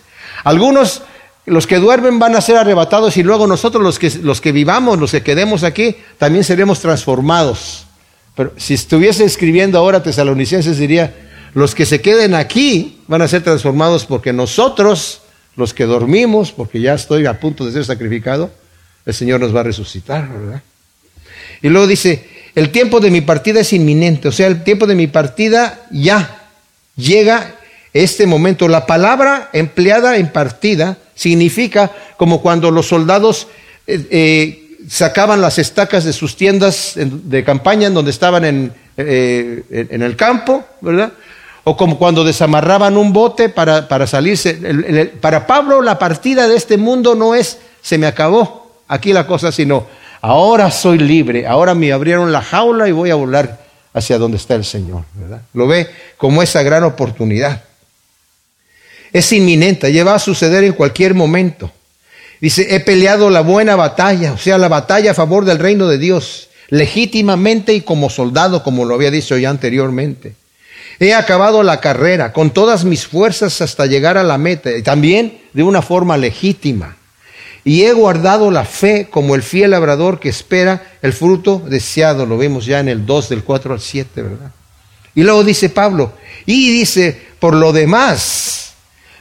algunos, 0.44 1.02
los 1.48 1.66
que 1.66 1.76
duermen 1.76 2.18
van 2.18 2.36
a 2.36 2.40
ser 2.40 2.56
arrebatados 2.56 3.16
y 3.16 3.22
luego 3.22 3.46
nosotros 3.46 3.82
los 3.82 3.98
que, 3.98 4.10
los 4.22 4.40
que 4.40 4.52
vivamos, 4.52 4.98
los 4.98 5.10
que 5.10 5.22
quedemos 5.22 5.62
aquí, 5.62 5.96
también 6.18 6.44
seremos 6.44 6.80
transformados. 6.80 7.86
Pero 8.34 8.52
si 8.56 8.74
estuviese 8.74 9.24
escribiendo 9.24 9.78
ahora 9.78 10.02
tesalonicenses 10.02 10.78
diría, 10.78 11.14
los 11.54 11.74
que 11.74 11.86
se 11.86 12.00
queden 12.00 12.34
aquí 12.34 13.00
van 13.08 13.22
a 13.22 13.28
ser 13.28 13.42
transformados 13.42 14.04
porque 14.04 14.32
nosotros, 14.32 15.22
los 15.56 15.74
que 15.74 15.84
dormimos, 15.84 16.52
porque 16.52 16.80
ya 16.80 16.94
estoy 16.94 17.26
a 17.26 17.40
punto 17.40 17.66
de 17.66 17.72
ser 17.72 17.84
sacrificado, 17.84 18.50
el 19.06 19.14
Señor 19.14 19.40
nos 19.40 19.54
va 19.54 19.60
a 19.60 19.64
resucitar, 19.64 20.28
¿verdad? 20.28 20.62
Y 21.62 21.68
luego 21.68 21.86
dice, 21.86 22.28
el 22.54 22.70
tiempo 22.70 23.00
de 23.00 23.10
mi 23.10 23.20
partida 23.20 23.60
es 23.60 23.72
inminente, 23.72 24.28
o 24.28 24.32
sea, 24.32 24.46
el 24.46 24.62
tiempo 24.62 24.86
de 24.86 24.94
mi 24.94 25.06
partida 25.06 25.86
ya 25.90 26.42
llega 26.96 27.54
este 27.92 28.26
momento. 28.26 28.68
La 28.68 28.86
palabra 28.86 29.50
empleada 29.52 30.16
en 30.16 30.28
partida 30.28 30.98
significa 31.18 31.90
como 32.16 32.40
cuando 32.40 32.70
los 32.70 32.86
soldados 32.86 33.48
eh, 33.88 34.06
eh, 34.10 34.76
sacaban 34.88 35.40
las 35.40 35.58
estacas 35.58 36.04
de 36.04 36.12
sus 36.12 36.36
tiendas 36.36 36.92
de 36.94 37.42
campaña 37.42 37.88
en 37.88 37.94
donde 37.94 38.12
estaban 38.12 38.44
en, 38.44 38.72
eh, 38.96 39.64
en 39.90 40.02
el 40.02 40.14
campo, 40.14 40.64
¿verdad? 40.80 41.12
o 41.64 41.76
como 41.76 41.98
cuando 41.98 42.24
desamarraban 42.24 42.96
un 42.96 43.12
bote 43.12 43.48
para, 43.48 43.88
para 43.88 44.06
salirse. 44.06 44.54
para 45.20 45.46
Pablo 45.46 45.82
la 45.82 45.98
partida 45.98 46.46
de 46.46 46.56
este 46.56 46.78
mundo 46.78 47.14
no 47.14 47.34
es 47.34 47.58
se 47.82 47.98
me 47.98 48.06
acabó 48.06 48.70
aquí 48.86 49.12
la 49.12 49.26
cosa, 49.26 49.50
sino 49.50 49.86
ahora 50.22 50.70
soy 50.70 50.98
libre, 50.98 51.46
ahora 51.46 51.74
me 51.74 51.92
abrieron 51.92 52.32
la 52.32 52.42
jaula 52.42 52.88
y 52.88 52.92
voy 52.92 53.10
a 53.10 53.16
volar 53.16 53.60
hacia 53.92 54.18
donde 54.18 54.36
está 54.36 54.54
el 54.54 54.64
Señor. 54.64 55.02
¿verdad? 55.14 55.42
Lo 55.52 55.66
ve 55.66 55.88
como 56.16 56.42
esa 56.42 56.62
gran 56.62 56.84
oportunidad. 56.84 57.64
Es 59.12 59.32
inminente, 59.32 59.92
ya 59.92 60.04
va 60.04 60.14
a 60.14 60.18
suceder 60.18 60.64
en 60.64 60.72
cualquier 60.72 61.14
momento. 61.14 61.72
Dice, 62.40 62.74
he 62.74 62.80
peleado 62.80 63.30
la 63.30 63.40
buena 63.40 63.74
batalla, 63.74 64.32
o 64.32 64.38
sea, 64.38 64.58
la 64.58 64.68
batalla 64.68 65.10
a 65.10 65.14
favor 65.14 65.44
del 65.44 65.58
reino 65.58 65.88
de 65.88 65.98
Dios, 65.98 66.48
legítimamente 66.68 67.72
y 67.74 67.80
como 67.80 68.10
soldado, 68.10 68.62
como 68.62 68.84
lo 68.84 68.94
había 68.94 69.10
dicho 69.10 69.36
ya 69.36 69.50
anteriormente. 69.50 70.34
He 71.00 71.14
acabado 71.14 71.62
la 71.62 71.80
carrera 71.80 72.32
con 72.32 72.50
todas 72.50 72.84
mis 72.84 73.06
fuerzas 73.06 73.60
hasta 73.60 73.86
llegar 73.86 74.18
a 74.18 74.24
la 74.24 74.38
meta, 74.38 74.70
y 74.76 74.82
también 74.82 75.40
de 75.52 75.62
una 75.62 75.82
forma 75.82 76.16
legítima. 76.16 76.96
Y 77.64 77.82
he 77.82 77.92
guardado 77.92 78.50
la 78.50 78.64
fe 78.64 79.08
como 79.10 79.34
el 79.34 79.42
fiel 79.42 79.72
labrador 79.72 80.20
que 80.20 80.28
espera 80.28 80.92
el 81.02 81.12
fruto 81.12 81.62
deseado. 81.68 82.24
Lo 82.24 82.38
vemos 82.38 82.66
ya 82.66 82.80
en 82.80 82.88
el 82.88 83.04
2 83.04 83.28
del 83.28 83.44
4 83.44 83.74
al 83.74 83.80
7, 83.80 84.22
¿verdad? 84.22 84.52
Y 85.14 85.22
luego 85.22 85.44
dice 85.44 85.68
Pablo, 85.68 86.12
y 86.46 86.70
dice, 86.72 87.20
por 87.38 87.54
lo 87.54 87.72
demás, 87.72 88.67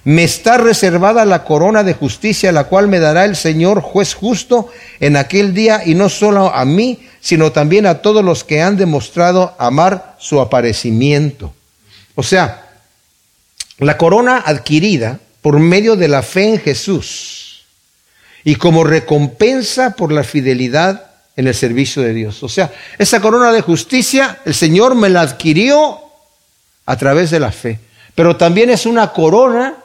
me 0.08 0.24
está 0.24 0.58
reservada 0.58 1.26
la 1.26 1.44
corona 1.44 1.84
de 1.84 1.94
justicia, 1.94 2.54
la 2.54 2.64
cual 2.64 2.88
me 2.88 3.00
dará 3.00 3.26
el 3.26 3.36
Señor 3.36 3.82
juez 3.82 4.14
justo 4.14 4.70
en 5.02 5.18
aquel 5.18 5.54
día, 5.54 5.82
y 5.86 5.96
no 5.96 6.08
solo 6.08 6.48
a 6.56 6.64
mí, 6.64 7.10
sino 7.20 7.52
también 7.52 7.86
a 7.86 7.96
todos 7.96 8.24
los 8.24 8.46
que 8.46 8.62
han 8.62 8.78
demostrado 8.78 9.54
amar 9.60 10.16
su 10.18 10.40
aparecimiento. 10.40 11.54
O 12.16 12.24
sea, 12.24 12.70
la 13.80 13.98
corona 13.98 14.42
adquirida 14.46 15.20
por 15.42 15.60
medio 15.60 15.98
de 15.98 16.08
la 16.08 16.22
fe 16.22 16.54
en 16.54 16.60
Jesús 16.62 17.66
y 18.46 18.56
como 18.56 18.86
recompensa 18.86 19.98
por 19.98 20.14
la 20.14 20.24
fidelidad 20.24 21.12
en 21.36 21.48
el 21.48 21.54
servicio 21.54 22.02
de 22.02 22.14
Dios. 22.14 22.44
O 22.44 22.48
sea, 22.48 22.72
esa 22.98 23.20
corona 23.20 23.52
de 23.52 23.60
justicia, 23.60 24.40
el 24.46 24.54
Señor 24.54 24.96
me 24.96 25.10
la 25.10 25.20
adquirió 25.20 26.00
a 26.86 26.96
través 26.96 27.30
de 27.30 27.42
la 27.42 27.52
fe. 27.52 27.82
Pero 28.16 28.38
también 28.38 28.70
es 28.70 28.86
una 28.86 29.12
corona, 29.12 29.76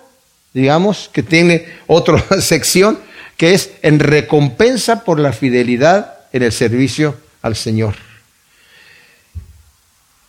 digamos, 0.55 1.11
que 1.13 1.23
tiene 1.23 1.67
otra 1.87 2.25
sección, 2.41 2.99
que 3.37 3.55
es 3.55 3.71
en 3.83 3.99
recompensa 3.99 5.05
por 5.05 5.19
la 5.19 5.33
fidelidad 5.33 6.15
en 6.33 6.43
el 6.43 6.53
servicio 6.53 7.17
al 7.43 7.57
Señor. 7.57 7.95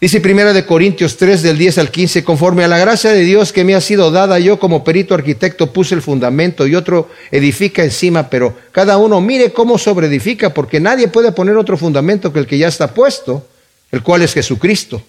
Dice 0.03 0.19
primera 0.19 0.51
de 0.51 0.65
Corintios 0.65 1.15
3 1.15 1.41
del 1.43 1.57
10 1.57 1.77
al 1.77 1.89
15, 1.89 2.25
conforme 2.25 2.65
a 2.65 2.67
la 2.67 2.77
gracia 2.77 3.11
de 3.11 3.21
Dios 3.21 3.53
que 3.53 3.63
me 3.63 3.73
ha 3.73 3.79
sido 3.79 4.11
dada, 4.11 4.37
yo 4.37 4.59
como 4.59 4.83
perito 4.83 5.13
arquitecto 5.13 5.71
puse 5.71 5.95
el 5.95 6.01
fundamento 6.01 6.67
y 6.67 6.75
otro 6.75 7.09
edifica 7.31 7.85
encima, 7.85 8.29
pero 8.29 8.53
cada 8.73 8.97
uno 8.97 9.21
mire 9.21 9.53
cómo 9.53 9.77
sobreedifica, 9.77 10.53
porque 10.53 10.81
nadie 10.81 11.07
puede 11.07 11.31
poner 11.31 11.55
otro 11.55 11.77
fundamento 11.77 12.33
que 12.33 12.39
el 12.39 12.47
que 12.47 12.57
ya 12.57 12.67
está 12.67 12.93
puesto, 12.93 13.47
el 13.93 14.03
cual 14.03 14.23
es 14.23 14.33
Jesucristo. 14.33 15.01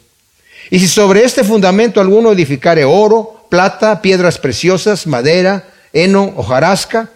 Y 0.71 0.79
si 0.79 0.87
sobre 0.87 1.25
este 1.25 1.43
fundamento 1.43 2.01
alguno 2.01 2.31
edificare 2.31 2.85
oro, 2.85 3.34
plata, 3.49 4.03
piedras 4.03 4.39
preciosas, 4.39 5.07
madera, 5.07 5.65
heno, 5.93 6.33
hojarasca, 6.37 7.11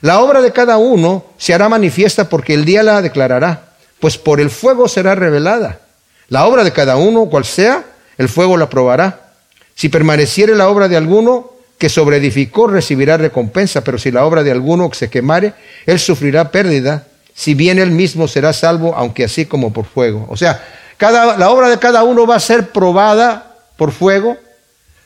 la 0.00 0.20
obra 0.20 0.42
de 0.42 0.52
cada 0.52 0.76
uno 0.76 1.24
se 1.38 1.54
hará 1.54 1.68
manifiesta 1.68 2.28
porque 2.28 2.54
el 2.54 2.64
día 2.64 2.82
la 2.82 3.00
declarará, 3.00 3.74
pues 4.00 4.18
por 4.18 4.40
el 4.40 4.50
fuego 4.50 4.88
será 4.88 5.14
revelada 5.14 5.80
la 6.28 6.46
obra 6.46 6.64
de 6.64 6.72
cada 6.72 6.96
uno, 6.96 7.26
cual 7.26 7.44
sea, 7.44 7.84
el 8.18 8.28
fuego 8.28 8.56
la 8.56 8.70
probará. 8.70 9.32
Si 9.74 9.88
permaneciere 9.88 10.54
la 10.54 10.68
obra 10.68 10.88
de 10.88 10.96
alguno 10.96 11.52
que 11.78 11.88
sobreedificó, 11.88 12.66
recibirá 12.66 13.16
recompensa, 13.16 13.82
pero 13.82 13.98
si 13.98 14.10
la 14.10 14.24
obra 14.24 14.42
de 14.42 14.50
alguno 14.50 14.90
se 14.92 15.10
quemare, 15.10 15.54
él 15.86 15.98
sufrirá 15.98 16.50
pérdida, 16.50 17.06
si 17.34 17.54
bien 17.54 17.78
él 17.78 17.90
mismo 17.90 18.28
será 18.28 18.52
salvo, 18.52 18.94
aunque 18.96 19.24
así 19.24 19.46
como 19.46 19.72
por 19.72 19.84
fuego. 19.84 20.26
O 20.30 20.36
sea, 20.36 20.64
cada, 20.96 21.36
la 21.36 21.50
obra 21.50 21.68
de 21.68 21.78
cada 21.78 22.04
uno 22.04 22.26
va 22.26 22.36
a 22.36 22.40
ser 22.40 22.70
probada 22.70 23.56
por 23.76 23.92
fuego. 23.92 24.36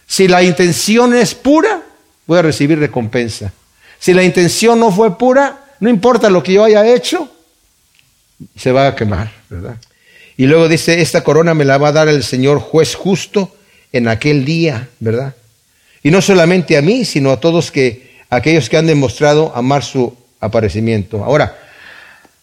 Si 0.08 0.26
la 0.26 0.42
intención 0.42 1.14
es 1.14 1.34
pura, 1.34 1.82
voy 2.26 2.38
a 2.38 2.42
recibir 2.42 2.78
recompensa. 2.78 3.52
Si 4.00 4.14
la 4.14 4.24
intención 4.24 4.80
no 4.80 4.90
fue 4.90 5.16
pura, 5.18 5.66
no 5.80 5.90
importa 5.90 6.30
lo 6.30 6.42
que 6.42 6.54
yo 6.54 6.64
haya 6.64 6.86
hecho, 6.86 7.30
se 8.56 8.72
va 8.72 8.88
a 8.88 8.96
quemar, 8.96 9.30
¿verdad? 9.50 9.76
Y 10.36 10.46
luego 10.46 10.68
dice, 10.68 11.02
esta 11.02 11.22
corona 11.22 11.52
me 11.52 11.64
la 11.64 11.78
va 11.78 11.88
a 11.88 11.92
dar 11.92 12.08
el 12.08 12.24
Señor 12.24 12.58
juez 12.58 12.94
justo 12.94 13.54
en 13.92 14.08
aquel 14.08 14.44
día, 14.44 14.88
¿verdad? 14.98 15.34
Y 16.02 16.10
no 16.10 16.22
solamente 16.22 16.78
a 16.78 16.82
mí, 16.82 17.04
sino 17.04 17.30
a 17.30 17.40
todos 17.40 17.70
que, 17.70 18.16
aquellos 18.30 18.68
que 18.70 18.78
han 18.78 18.86
demostrado 18.86 19.52
amar 19.54 19.84
su 19.84 20.16
aparecimiento. 20.40 21.22
Ahora, 21.22 21.58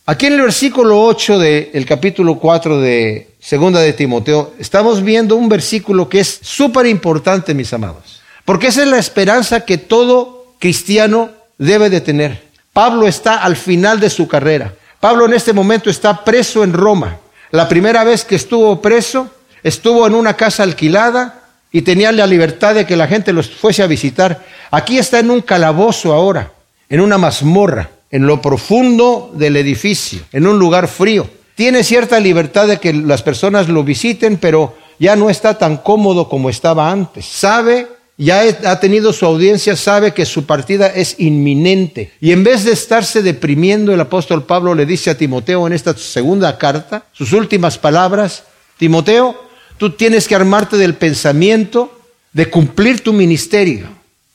aquí 0.05 0.27
en 0.27 0.33
el 0.33 0.41
versículo 0.41 1.01
8 1.03 1.39
del 1.39 1.85
capítulo 1.85 2.37
4 2.37 2.79
de 2.79 3.34
Segunda 3.45 3.79
de 3.79 3.93
Timoteo, 3.93 4.55
estamos 4.57 5.03
viendo 5.03 5.35
un 5.35 5.47
versículo 5.47 6.09
que 6.09 6.19
es 6.19 6.39
súper 6.41 6.87
importante, 6.87 7.53
mis 7.53 7.71
amados. 7.73 8.19
Porque 8.43 8.65
esa 8.65 8.81
es 8.81 8.87
la 8.87 8.97
esperanza 8.97 9.65
que 9.65 9.77
todo 9.77 10.55
cristiano 10.57 11.29
debe 11.59 11.91
de 11.91 12.01
tener. 12.01 12.41
Pablo 12.73 13.07
está 13.07 13.35
al 13.35 13.55
final 13.55 13.99
de 13.99 14.09
su 14.09 14.27
carrera. 14.27 14.73
Pablo 14.99 15.27
en 15.27 15.33
este 15.35 15.53
momento 15.53 15.91
está 15.91 16.25
preso 16.25 16.63
en 16.63 16.73
Roma. 16.73 17.19
La 17.51 17.69
primera 17.69 18.03
vez 18.03 18.25
que 18.25 18.33
estuvo 18.33 18.81
preso, 18.81 19.29
estuvo 19.61 20.07
en 20.07 20.15
una 20.15 20.35
casa 20.35 20.63
alquilada 20.63 21.43
y 21.71 21.83
tenía 21.83 22.11
la 22.11 22.25
libertad 22.25 22.73
de 22.73 22.87
que 22.87 22.95
la 22.95 23.05
gente 23.05 23.31
los 23.31 23.51
fuese 23.51 23.83
a 23.83 23.87
visitar. 23.87 24.43
Aquí 24.71 24.97
está 24.97 25.19
en 25.19 25.29
un 25.29 25.41
calabozo 25.41 26.13
ahora, 26.13 26.51
en 26.89 26.99
una 26.99 27.19
mazmorra, 27.19 27.91
en 28.09 28.25
lo 28.25 28.41
profundo 28.41 29.31
del 29.35 29.55
edificio, 29.55 30.21
en 30.31 30.47
un 30.47 30.57
lugar 30.57 30.87
frío. 30.87 31.29
Tiene 31.55 31.83
cierta 31.83 32.19
libertad 32.19 32.67
de 32.67 32.79
que 32.79 32.93
las 32.93 33.23
personas 33.23 33.69
lo 33.69 33.83
visiten, 33.83 34.37
pero 34.37 34.75
ya 34.99 35.15
no 35.15 35.29
está 35.29 35.57
tan 35.57 35.77
cómodo 35.77 36.29
como 36.29 36.49
estaba 36.49 36.91
antes. 36.91 37.25
Sabe 37.25 37.87
ya 38.17 38.43
ha 38.65 38.79
tenido 38.79 39.11
su 39.11 39.25
audiencia, 39.25 39.75
sabe 39.75 40.13
que 40.13 40.25
su 40.25 40.45
partida 40.45 40.87
es 40.87 41.19
inminente. 41.19 42.11
Y 42.21 42.31
en 42.31 42.43
vez 42.43 42.63
de 42.63 42.71
estarse 42.71 43.21
deprimiendo, 43.21 43.93
el 43.93 43.99
apóstol 43.99 44.45
Pablo 44.45 44.73
le 44.73 44.85
dice 44.85 45.09
a 45.09 45.17
Timoteo 45.17 45.67
en 45.67 45.73
esta 45.73 45.95
segunda 45.97 46.57
carta, 46.57 47.05
sus 47.11 47.33
últimas 47.33 47.77
palabras, 47.77 48.43
Timoteo, 48.77 49.35
tú 49.77 49.91
tienes 49.91 50.27
que 50.27 50.35
armarte 50.35 50.77
del 50.77 50.95
pensamiento 50.95 51.99
de 52.31 52.49
cumplir 52.49 53.01
tu 53.01 53.11
ministerio. 53.11 53.87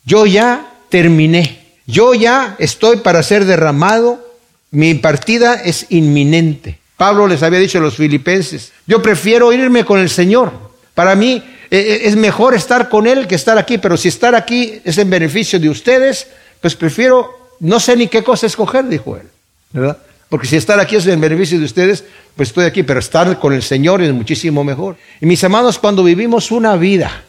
Yo 0.05 0.25
ya 0.25 0.73
terminé, 0.89 1.59
yo 1.87 2.13
ya 2.13 2.55
estoy 2.59 2.97
para 2.97 3.23
ser 3.23 3.45
derramado, 3.45 4.23
mi 4.69 4.93
partida 4.93 5.55
es 5.55 5.87
inminente. 5.89 6.80
Pablo 7.01 7.25
les 7.25 7.41
había 7.41 7.57
dicho 7.57 7.79
a 7.79 7.81
los 7.81 7.95
filipenses, 7.95 8.73
yo 8.85 9.01
prefiero 9.01 9.51
irme 9.51 9.83
con 9.83 9.99
el 9.99 10.07
Señor. 10.07 10.51
Para 10.93 11.15
mí 11.15 11.41
eh, 11.71 11.79
eh, 11.79 12.01
es 12.03 12.15
mejor 12.15 12.53
estar 12.53 12.89
con 12.89 13.07
Él 13.07 13.25
que 13.25 13.33
estar 13.33 13.57
aquí, 13.57 13.79
pero 13.79 13.97
si 13.97 14.07
estar 14.07 14.35
aquí 14.35 14.79
es 14.85 14.99
en 14.99 15.09
beneficio 15.09 15.59
de 15.59 15.67
ustedes, 15.67 16.27
pues 16.61 16.75
prefiero, 16.75 17.55
no 17.59 17.79
sé 17.79 17.95
ni 17.95 18.05
qué 18.05 18.23
cosa 18.23 18.45
escoger, 18.45 18.87
dijo 18.87 19.17
él. 19.17 19.23
¿verdad? 19.71 19.97
Porque 20.29 20.45
si 20.45 20.57
estar 20.57 20.79
aquí 20.79 20.95
es 20.95 21.07
en 21.07 21.19
beneficio 21.19 21.57
de 21.57 21.65
ustedes, 21.65 22.03
pues 22.35 22.49
estoy 22.49 22.65
aquí, 22.65 22.83
pero 22.83 22.99
estar 22.99 23.39
con 23.39 23.51
el 23.53 23.63
Señor 23.63 24.03
es 24.03 24.13
muchísimo 24.13 24.63
mejor. 24.63 24.95
Y 25.19 25.25
mis 25.25 25.43
amados, 25.43 25.79
cuando 25.79 26.03
vivimos 26.03 26.51
una 26.51 26.75
vida 26.75 27.23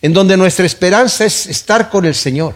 en 0.00 0.14
donde 0.14 0.38
nuestra 0.38 0.64
esperanza 0.64 1.26
es 1.26 1.48
estar 1.48 1.90
con 1.90 2.06
el 2.06 2.14
Señor, 2.14 2.54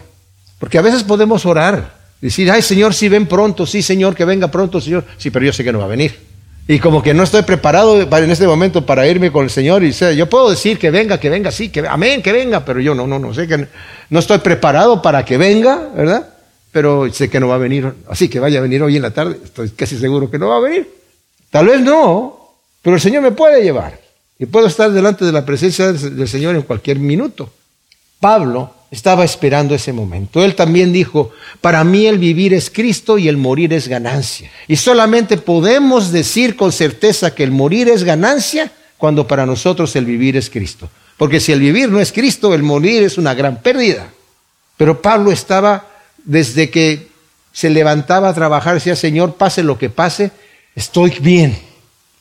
porque 0.57 0.79
a 0.79 0.81
veces 0.81 1.03
podemos 1.03 1.45
orar, 1.45 1.93
decir, 2.19 2.49
ay 2.49 2.63
Señor, 2.63 2.95
si 2.95 3.09
ven 3.09 3.27
pronto, 3.27 3.67
sí 3.67 3.83
Señor, 3.83 4.15
que 4.15 4.25
venga 4.25 4.49
pronto, 4.49 4.81
Señor, 4.81 5.05
sí, 5.19 5.29
pero 5.29 5.45
yo 5.45 5.53
sé 5.53 5.63
que 5.63 5.71
no 5.71 5.77
va 5.77 5.85
a 5.85 5.89
venir. 5.89 6.26
Y 6.69 6.79
como 6.79 7.01
que 7.01 7.13
no 7.13 7.23
estoy 7.23 7.43
preparado 7.43 8.01
en 8.01 8.31
este 8.31 8.45
momento 8.45 8.85
para 8.85 9.07
irme 9.07 9.31
con 9.31 9.45
el 9.45 9.49
Señor 9.49 9.83
y 9.83 9.93
sé, 9.93 10.17
yo 10.17 10.29
puedo 10.29 10.49
decir 10.49 10.77
que 10.77 10.91
venga, 10.91 11.17
que 11.17 11.29
venga, 11.29 11.49
sí, 11.49 11.69
que 11.69 11.87
amén, 11.87 12.21
que 12.21 12.33
venga, 12.33 12.65
pero 12.65 12.81
yo 12.81 12.93
no, 12.93 13.07
no, 13.07 13.19
no 13.19 13.33
sé 13.33 13.47
que 13.47 13.67
no 14.09 14.19
estoy 14.19 14.39
preparado 14.39 15.01
para 15.01 15.23
que 15.23 15.37
venga, 15.37 15.89
¿verdad? 15.95 16.27
Pero 16.73 17.11
sé 17.13 17.29
que 17.29 17.39
no 17.39 17.47
va 17.47 17.55
a 17.55 17.59
venir, 17.59 17.93
así 18.09 18.27
que 18.27 18.41
vaya 18.41 18.59
a 18.59 18.61
venir 18.61 18.83
hoy 18.83 18.97
en 18.97 19.01
la 19.01 19.11
tarde, 19.11 19.37
estoy 19.41 19.69
casi 19.69 19.97
seguro 19.97 20.29
que 20.29 20.37
no 20.37 20.49
va 20.49 20.57
a 20.57 20.61
venir. 20.61 20.93
Tal 21.49 21.67
vez 21.67 21.79
no, 21.79 22.57
pero 22.81 22.97
el 22.97 23.01
Señor 23.01 23.21
me 23.21 23.31
puede 23.31 23.63
llevar 23.63 23.97
y 24.37 24.45
puedo 24.45 24.67
estar 24.67 24.91
delante 24.91 25.23
de 25.23 25.31
la 25.31 25.45
presencia 25.45 25.93
del 25.93 26.27
Señor 26.27 26.55
en 26.55 26.63
cualquier 26.63 26.99
minuto. 26.99 27.49
Pablo 28.19 28.73
estaba 28.89 29.25
esperando 29.25 29.75
ese 29.75 29.91
momento. 29.91 30.43
Él 30.43 30.55
también 30.55 30.93
dijo, 30.93 31.31
para 31.61 31.83
mí 31.83 32.05
el 32.05 32.17
vivir 32.19 32.53
es 32.53 32.69
Cristo 32.69 33.17
y 33.17 33.27
el 33.27 33.37
morir 33.37 33.73
es 33.73 33.87
ganancia. 33.87 34.49
Y 34.67 34.77
solamente 34.77 35.37
podemos 35.37 36.11
decir 36.11 36.55
con 36.55 36.71
certeza 36.71 37.35
que 37.35 37.43
el 37.43 37.51
morir 37.51 37.89
es 37.89 38.03
ganancia 38.03 38.71
cuando 38.97 39.27
para 39.27 39.45
nosotros 39.45 39.95
el 39.95 40.05
vivir 40.05 40.37
es 40.37 40.49
Cristo. 40.49 40.89
Porque 41.17 41.39
si 41.39 41.51
el 41.51 41.59
vivir 41.59 41.89
no 41.89 41.99
es 41.99 42.11
Cristo, 42.11 42.53
el 42.53 42.63
morir 42.63 43.03
es 43.03 43.17
una 43.17 43.33
gran 43.33 43.61
pérdida. 43.61 44.09
Pero 44.77 45.01
Pablo 45.01 45.31
estaba, 45.31 45.87
desde 46.23 46.69
que 46.69 47.07
se 47.51 47.69
levantaba 47.69 48.29
a 48.29 48.33
trabajar, 48.33 48.75
decía, 48.75 48.95
Señor, 48.95 49.35
pase 49.35 49.63
lo 49.63 49.77
que 49.77 49.89
pase, 49.89 50.31
estoy 50.75 51.09
bien. 51.19 51.57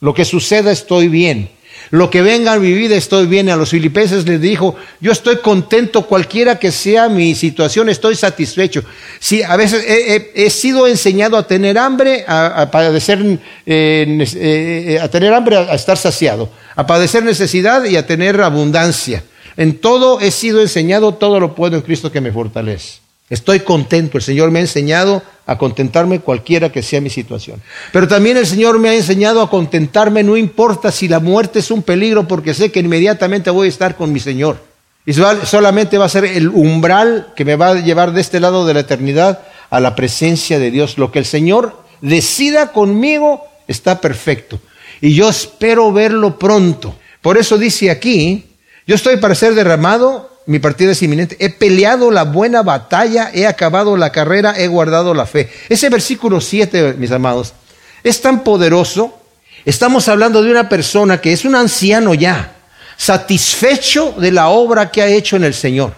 Lo 0.01 0.15
que 0.15 0.25
suceda, 0.25 0.73
estoy 0.73 1.09
bien. 1.09 1.51
Lo 1.91 2.11
que 2.11 2.23
venga 2.23 2.53
a 2.53 2.59
mi 2.59 2.73
vida 2.73 2.97
estoy 2.97 3.27
bien. 3.27 3.49
A 3.49 3.57
los 3.57 3.71
filipenses 3.71 4.27
les 4.27 4.41
dijo, 4.41 4.77
yo 5.01 5.13
estoy 5.13 5.37
contento 5.39 6.07
cualquiera 6.07 6.59
que 6.59 6.73
sea 6.73 7.09
mi 7.09 7.35
situación, 7.35 7.89
estoy 7.89 8.17
satisfecho. 8.17 8.83
Si 9.19 9.43
a 9.43 9.57
veces 9.57 9.85
he, 9.87 10.51
sido 10.51 10.87
enseñado 10.87 11.37
a 11.37 11.47
tener 11.47 11.79
hambre, 11.79 12.25
a, 12.27 12.69
padecer, 12.71 13.39
eh, 13.67 14.27
eh, 14.37 14.99
a 15.01 15.09
tener 15.09 15.33
hambre, 15.33 15.57
a 15.57 15.75
estar 15.75 15.97
saciado, 15.97 16.51
a 16.75 16.87
padecer 16.87 17.23
necesidad 17.23 17.85
y 17.85 17.97
a 17.97 18.07
tener 18.07 18.41
abundancia. 18.41 19.23
En 19.57 19.79
todo 19.79 20.21
he 20.21 20.31
sido 20.31 20.61
enseñado, 20.61 21.15
todo 21.15 21.41
lo 21.41 21.55
puedo 21.55 21.77
en 21.77 21.83
Cristo 21.83 22.13
que 22.13 22.21
me 22.21 22.33
fortalece. 22.33 23.06
Estoy 23.29 23.61
contento. 23.61 24.19
El 24.19 24.25
Señor 24.25 24.51
me 24.51 24.61
ha 24.61 24.63
enseñado 24.63 25.23
a 25.47 25.59
contentarme 25.59 26.21
cualquiera 26.21 26.71
que 26.71 26.83
sea 26.83 27.01
mi 27.01 27.11
situación. 27.11 27.61
Pero 27.93 28.07
también 28.07 28.37
el 28.37 28.47
Señor 28.47 28.79
me 28.79 28.89
ha 28.89 28.95
enseñado 28.95 29.41
a 29.41 29.51
contentarme, 29.51 30.23
no 30.23 30.37
importa 30.37 30.93
si 30.93 31.09
la 31.09 31.21
muerte 31.21 31.61
es 31.61 31.71
un 31.71 31.83
peligro, 31.83 32.27
porque 32.27 32.55
sé 32.55 32.71
que 32.71 32.81
inmediatamente 32.81 33.51
voy 33.51 33.67
a 33.67 33.71
estar 33.71 33.97
con 33.97 34.13
mi 34.13 34.21
Señor. 34.21 34.63
Y 35.05 35.13
solamente 35.13 35.99
va 35.99 36.07
a 36.07 36.11
ser 36.11 36.25
el 36.25 36.49
umbral 36.49 37.33
que 37.37 37.45
me 37.45 37.55
va 37.55 37.69
a 37.69 37.75
llevar 37.75 38.13
de 38.13 38.21
este 38.21 38.41
lado 38.41 38.67
de 38.67 38.75
la 38.75 38.81
eternidad 38.81 39.41
a 39.71 39.79
la 39.79 39.95
presencia 39.95 40.59
de 40.59 40.73
Dios. 40.73 40.99
Lo 40.99 41.13
que 41.13 41.21
el 41.21 41.25
Señor 41.25 41.81
decida 42.01 42.73
conmigo 42.73 43.45
está 43.69 44.01
perfecto. 44.01 44.59
Y 45.01 45.15
yo 45.15 45.29
espero 45.29 45.93
verlo 45.93 46.39
pronto. 46.39 46.97
Por 47.21 47.39
eso 47.39 47.57
dice 47.57 47.91
aquí, 47.91 48.47
yo 48.87 48.95
estoy 48.97 49.19
para 49.19 49.35
ser 49.35 49.55
derramado 49.55 50.36
mi 50.47 50.61
partida 50.61 50.93
es 50.93 51.03
inminente. 51.03 51.37
He 51.41 51.51
peleado 51.51 52.11
la 52.11 52.25
buena 52.25 52.63
batalla, 52.63 53.31
he 53.35 53.47
acabado 53.47 53.97
la 53.97 54.13
carrera, 54.13 54.55
he 54.57 54.69
guardado 54.69 55.13
la 55.13 55.27
fe. 55.27 55.51
Ese 55.69 55.89
versículo 55.89 56.41
7, 56.41 56.95
mis 56.99 57.11
amados, 57.11 57.53
es 58.05 58.21
tan 58.21 58.45
poderoso. 58.45 59.19
Estamos 59.65 60.09
hablando 60.09 60.43
de 60.43 60.51
una 60.53 60.69
persona 60.69 61.21
que 61.21 61.33
es 61.33 61.45
un 61.45 61.57
anciano 61.57 62.15
ya, 62.15 62.55
satisfecho 62.97 64.15
de 64.17 64.31
la 64.31 64.49
obra 64.49 64.93
que 64.93 65.03
ha 65.03 65.09
hecho 65.09 65.35
en 65.35 65.43
el 65.43 65.55
Señor, 65.55 65.95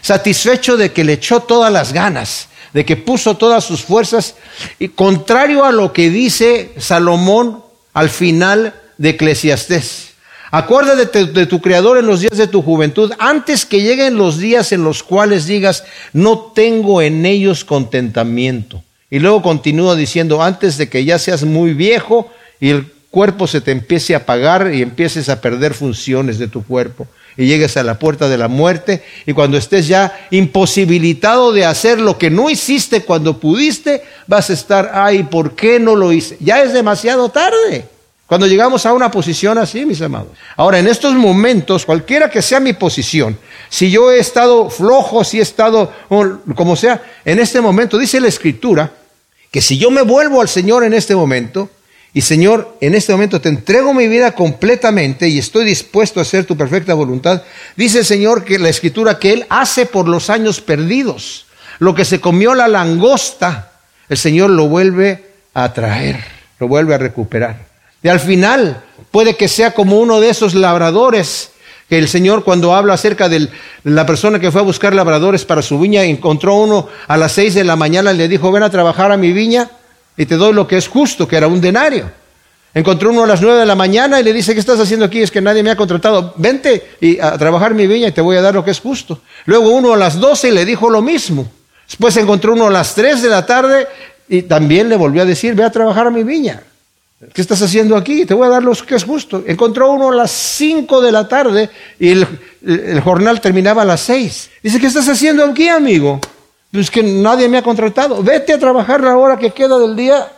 satisfecho 0.00 0.78
de 0.78 0.92
que 0.92 1.04
le 1.04 1.14
echó 1.14 1.40
todas 1.40 1.70
las 1.70 1.92
ganas, 1.92 2.48
de 2.72 2.86
que 2.86 2.96
puso 2.96 3.36
todas 3.36 3.64
sus 3.64 3.82
fuerzas, 3.82 4.34
y 4.78 4.88
contrario 4.88 5.64
a 5.64 5.72
lo 5.72 5.92
que 5.92 6.08
dice 6.08 6.72
Salomón 6.78 7.62
al 7.92 8.08
final 8.08 8.74
de 8.96 9.10
Eclesiastés. 9.10 10.09
Acuérdate 10.50 11.26
de, 11.26 11.46
tu 11.46 11.60
Creador 11.60 11.98
en 11.98 12.06
los 12.06 12.20
días 12.20 12.36
de 12.36 12.48
tu 12.48 12.60
juventud, 12.60 13.12
antes 13.18 13.64
que 13.64 13.82
lleguen 13.82 14.16
los 14.16 14.38
días 14.38 14.72
en 14.72 14.82
los 14.82 15.04
cuales 15.04 15.46
digas, 15.46 15.84
no 16.12 16.52
tengo 16.54 17.02
en 17.02 17.24
ellos 17.24 17.64
contentamiento. 17.64 18.82
Y 19.10 19.20
luego 19.20 19.42
continúa 19.42 19.94
diciendo, 19.94 20.42
antes 20.42 20.76
de 20.76 20.88
que 20.88 21.04
ya 21.04 21.18
seas 21.20 21.44
muy 21.44 21.72
viejo 21.72 22.30
y 22.58 22.70
el 22.70 22.92
cuerpo 23.10 23.46
se 23.46 23.60
te 23.60 23.70
empiece 23.70 24.14
a 24.14 24.18
apagar 24.18 24.72
y 24.74 24.82
empieces 24.82 25.28
a 25.28 25.40
perder 25.40 25.74
funciones 25.74 26.38
de 26.38 26.48
tu 26.48 26.64
cuerpo 26.64 27.06
y 27.36 27.46
llegues 27.46 27.76
a 27.76 27.84
la 27.84 27.98
puerta 27.98 28.28
de 28.28 28.38
la 28.38 28.48
muerte 28.48 29.02
y 29.26 29.32
cuando 29.32 29.56
estés 29.56 29.86
ya 29.86 30.26
imposibilitado 30.30 31.52
de 31.52 31.64
hacer 31.64 32.00
lo 32.00 32.18
que 32.18 32.30
no 32.30 32.50
hiciste 32.50 33.02
cuando 33.02 33.38
pudiste, 33.38 34.02
vas 34.26 34.50
a 34.50 34.52
estar, 34.52 34.90
ay, 34.94 35.22
¿por 35.24 35.54
qué 35.54 35.78
no 35.78 35.94
lo 35.94 36.12
hice? 36.12 36.36
Ya 36.40 36.62
es 36.62 36.72
demasiado 36.72 37.28
tarde. 37.28 37.86
Cuando 38.30 38.46
llegamos 38.46 38.86
a 38.86 38.92
una 38.92 39.10
posición 39.10 39.58
así, 39.58 39.84
mis 39.84 40.00
amados. 40.02 40.28
Ahora, 40.56 40.78
en 40.78 40.86
estos 40.86 41.14
momentos, 41.14 41.84
cualquiera 41.84 42.30
que 42.30 42.42
sea 42.42 42.60
mi 42.60 42.74
posición, 42.74 43.36
si 43.68 43.90
yo 43.90 44.12
he 44.12 44.20
estado 44.20 44.70
flojo, 44.70 45.24
si 45.24 45.40
he 45.40 45.42
estado 45.42 45.92
como 46.54 46.76
sea, 46.76 47.02
en 47.24 47.40
este 47.40 47.60
momento, 47.60 47.98
dice 47.98 48.20
la 48.20 48.28
Escritura, 48.28 48.92
que 49.50 49.60
si 49.60 49.78
yo 49.78 49.90
me 49.90 50.02
vuelvo 50.02 50.40
al 50.40 50.48
Señor 50.48 50.84
en 50.84 50.94
este 50.94 51.16
momento, 51.16 51.70
y 52.14 52.20
Señor, 52.20 52.76
en 52.80 52.94
este 52.94 53.10
momento 53.10 53.40
te 53.40 53.48
entrego 53.48 53.92
mi 53.92 54.06
vida 54.06 54.30
completamente 54.30 55.26
y 55.26 55.40
estoy 55.40 55.64
dispuesto 55.64 56.20
a 56.20 56.22
hacer 56.22 56.44
tu 56.44 56.56
perfecta 56.56 56.94
voluntad, 56.94 57.42
dice 57.74 57.98
el 57.98 58.04
Señor 58.04 58.44
que 58.44 58.60
la 58.60 58.68
Escritura 58.68 59.18
que 59.18 59.32
Él 59.32 59.46
hace 59.48 59.86
por 59.86 60.06
los 60.06 60.30
años 60.30 60.60
perdidos, 60.60 61.46
lo 61.80 61.96
que 61.96 62.04
se 62.04 62.20
comió 62.20 62.54
la 62.54 62.68
langosta, 62.68 63.72
el 64.08 64.18
Señor 64.18 64.50
lo 64.50 64.68
vuelve 64.68 65.32
a 65.52 65.72
traer, 65.72 66.22
lo 66.60 66.68
vuelve 66.68 66.94
a 66.94 66.98
recuperar. 66.98 67.69
Y 68.02 68.08
al 68.08 68.20
final 68.20 68.82
puede 69.10 69.36
que 69.36 69.48
sea 69.48 69.72
como 69.72 69.98
uno 69.98 70.20
de 70.20 70.30
esos 70.30 70.54
labradores 70.54 71.50
que 71.88 71.98
el 71.98 72.08
Señor 72.08 72.44
cuando 72.44 72.74
habla 72.74 72.94
acerca 72.94 73.28
de 73.28 73.48
la 73.82 74.06
persona 74.06 74.38
que 74.38 74.52
fue 74.52 74.60
a 74.60 74.64
buscar 74.64 74.94
labradores 74.94 75.44
para 75.44 75.60
su 75.60 75.78
viña, 75.78 76.04
encontró 76.04 76.54
uno 76.54 76.88
a 77.08 77.16
las 77.16 77.32
seis 77.32 77.54
de 77.54 77.64
la 77.64 77.74
mañana 77.74 78.12
y 78.12 78.16
le 78.16 78.28
dijo, 78.28 78.52
ven 78.52 78.62
a 78.62 78.70
trabajar 78.70 79.10
a 79.10 79.16
mi 79.16 79.32
viña 79.32 79.68
y 80.16 80.24
te 80.24 80.36
doy 80.36 80.52
lo 80.52 80.68
que 80.68 80.76
es 80.76 80.86
justo, 80.86 81.26
que 81.26 81.36
era 81.36 81.48
un 81.48 81.60
denario. 81.60 82.10
Encontró 82.72 83.10
uno 83.10 83.24
a 83.24 83.26
las 83.26 83.42
nueve 83.42 83.58
de 83.58 83.66
la 83.66 83.74
mañana 83.74 84.20
y 84.20 84.22
le 84.22 84.32
dice, 84.32 84.54
¿qué 84.54 84.60
estás 84.60 84.78
haciendo 84.78 85.04
aquí? 85.04 85.20
Es 85.20 85.32
que 85.32 85.40
nadie 85.40 85.64
me 85.64 85.70
ha 85.70 85.76
contratado. 85.76 86.34
Vente 86.36 86.90
y 87.00 87.18
a 87.18 87.36
trabajar 87.36 87.74
mi 87.74 87.88
viña 87.88 88.08
y 88.08 88.12
te 88.12 88.20
voy 88.20 88.36
a 88.36 88.42
dar 88.42 88.54
lo 88.54 88.64
que 88.64 88.70
es 88.70 88.78
justo. 88.78 89.20
Luego 89.46 89.70
uno 89.70 89.92
a 89.92 89.96
las 89.96 90.20
doce 90.20 90.48
y 90.48 90.52
le 90.52 90.64
dijo 90.64 90.88
lo 90.88 91.02
mismo. 91.02 91.50
Después 91.88 92.16
encontró 92.16 92.52
uno 92.52 92.68
a 92.68 92.70
las 92.70 92.94
tres 92.94 93.22
de 93.22 93.28
la 93.28 93.44
tarde 93.44 93.88
y 94.28 94.42
también 94.42 94.88
le 94.88 94.96
volvió 94.96 95.22
a 95.22 95.24
decir, 95.24 95.56
ve 95.56 95.64
a 95.64 95.72
trabajar 95.72 96.06
a 96.06 96.10
mi 96.10 96.22
viña. 96.22 96.62
¿Qué 97.34 97.42
estás 97.42 97.60
haciendo 97.60 97.96
aquí? 97.96 98.24
Te 98.24 98.32
voy 98.32 98.46
a 98.46 98.50
dar 98.50 98.62
lo 98.62 98.72
que 98.72 98.94
es 98.94 99.04
justo. 99.04 99.44
Encontró 99.46 99.92
uno 99.92 100.10
a 100.10 100.14
las 100.14 100.30
5 100.30 101.02
de 101.02 101.12
la 101.12 101.28
tarde 101.28 101.68
y 101.98 102.12
el, 102.12 103.00
jornal 103.02 103.42
terminaba 103.42 103.82
a 103.82 103.84
las 103.84 104.00
6. 104.00 104.50
Dice, 104.62 104.80
¿qué 104.80 104.86
estás 104.86 105.06
haciendo 105.06 105.44
aquí, 105.44 105.68
amigo? 105.68 106.18
Pues 106.72 106.90
que 106.90 107.02
nadie 107.02 107.46
me 107.46 107.58
ha 107.58 107.62
contratado. 107.62 108.22
Vete 108.22 108.54
a 108.54 108.58
trabajar 108.58 109.02
la 109.02 109.18
hora 109.18 109.38
que 109.38 109.50
queda 109.50 109.78
del 109.78 109.94
día 109.94 110.28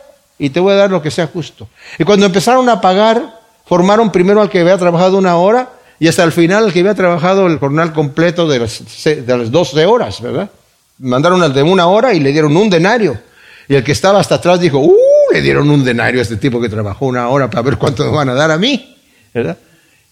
y 0.40 0.50
te 0.50 0.58
voy 0.58 0.72
a 0.72 0.76
dar 0.76 0.90
lo 0.90 1.00
que 1.00 1.12
sea 1.12 1.28
justo. 1.28 1.68
Y 2.00 2.04
cuando 2.04 2.26
empezaron 2.26 2.68
a 2.68 2.80
pagar, 2.80 3.40
formaron 3.64 4.10
primero 4.10 4.42
al 4.42 4.50
que 4.50 4.58
había 4.58 4.76
trabajado 4.76 5.18
una 5.18 5.36
hora 5.36 5.70
y 6.00 6.08
hasta 6.08 6.24
el 6.24 6.32
final 6.32 6.64
al 6.64 6.72
que 6.72 6.80
había 6.80 6.96
trabajado 6.96 7.46
el 7.46 7.60
jornal 7.60 7.92
completo 7.92 8.48
de 8.48 8.58
las, 8.58 8.82
de 9.04 9.38
las 9.38 9.52
12 9.52 9.86
horas, 9.86 10.20
¿verdad? 10.20 10.50
Mandaron 10.98 11.44
al 11.44 11.54
de 11.54 11.62
una 11.62 11.86
hora 11.86 12.12
y 12.12 12.18
le 12.18 12.32
dieron 12.32 12.56
un 12.56 12.68
denario. 12.68 13.20
Y 13.68 13.76
el 13.76 13.84
que 13.84 13.92
estaba 13.92 14.18
hasta 14.18 14.34
atrás 14.34 14.58
dijo, 14.58 14.78
¡uh! 14.78 15.11
Le 15.32 15.40
dieron 15.40 15.70
un 15.70 15.84
denario 15.84 16.20
a 16.20 16.22
este 16.22 16.36
tipo 16.36 16.60
que 16.60 16.68
trabajó 16.68 17.06
una 17.06 17.28
hora 17.28 17.48
para 17.48 17.62
ver 17.62 17.78
cuánto 17.78 18.04
me 18.04 18.10
van 18.10 18.28
a 18.28 18.34
dar 18.34 18.50
a 18.50 18.58
mí, 18.58 18.96
¿verdad? 19.32 19.56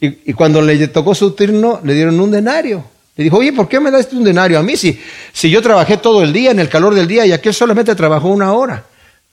Y, 0.01 0.33
cuando 0.33 0.63
le 0.63 0.89
tocó 0.89 1.15
su 1.15 1.33
turno, 1.33 1.81
le 1.85 1.95
dieron 1.95 2.19
un 2.19 2.31
denario. 2.31 2.83
Le 3.17 3.25
dijo, 3.25 3.37
oye, 3.37 3.53
¿por 3.53 3.69
qué 3.69 3.81
me 3.81 3.91
das 3.91 4.11
un 4.13 4.25
denario 4.25 4.59
a 4.59 4.63
mí 4.63 4.77
si, 4.77 4.99
si 5.33 5.51
yo 5.51 5.61
trabajé 5.61 5.99
todo 5.99 6.23
el 6.23 6.33
día, 6.33 6.53
en 6.53 6.59
el 6.59 6.71
calor 6.71 6.95
del 6.95 7.07
día, 7.07 7.27
y 7.27 7.33
aquel 7.33 7.53
solamente 7.53 7.95
trabajó 7.95 8.29
una 8.29 8.55
hora? 8.55 8.85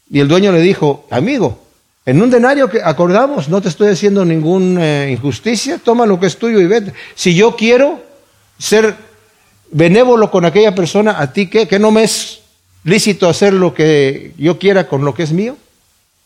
Y 0.10 0.20
el 0.20 0.28
dueño 0.28 0.52
le 0.52 0.60
dijo, 0.60 1.08
amigo, 1.10 1.64
en 2.06 2.22
un 2.22 2.30
denario 2.30 2.70
que 2.70 2.82
acordamos, 2.84 3.48
no 3.48 3.62
te 3.62 3.70
estoy 3.70 3.90
haciendo 3.90 4.26
ninguna 4.26 5.06
eh, 5.06 5.12
injusticia, 5.12 5.80
toma 5.82 6.06
lo 6.06 6.20
que 6.20 6.28
es 6.28 6.38
tuyo 6.38 6.60
y 6.60 6.68
vete. 6.68 6.94
Si 7.16 7.34
yo 7.34 7.56
quiero 7.56 8.02
ser 8.58 8.96
benévolo 9.72 10.32
con 10.32 10.44
aquella 10.44 10.76
persona, 10.76 11.22
¿a 11.22 11.32
ti 11.32 11.48
qué? 11.48 11.68
¿Que 11.68 11.80
no 11.80 11.92
me 11.92 12.04
es 12.04 12.40
lícito 12.84 13.30
hacer 13.30 13.54
lo 13.54 13.74
que 13.74 14.34
yo 14.38 14.60
quiera 14.60 14.88
con 14.88 15.06
lo 15.06 15.14
que 15.14 15.24
es 15.24 15.32
mío? 15.32 15.56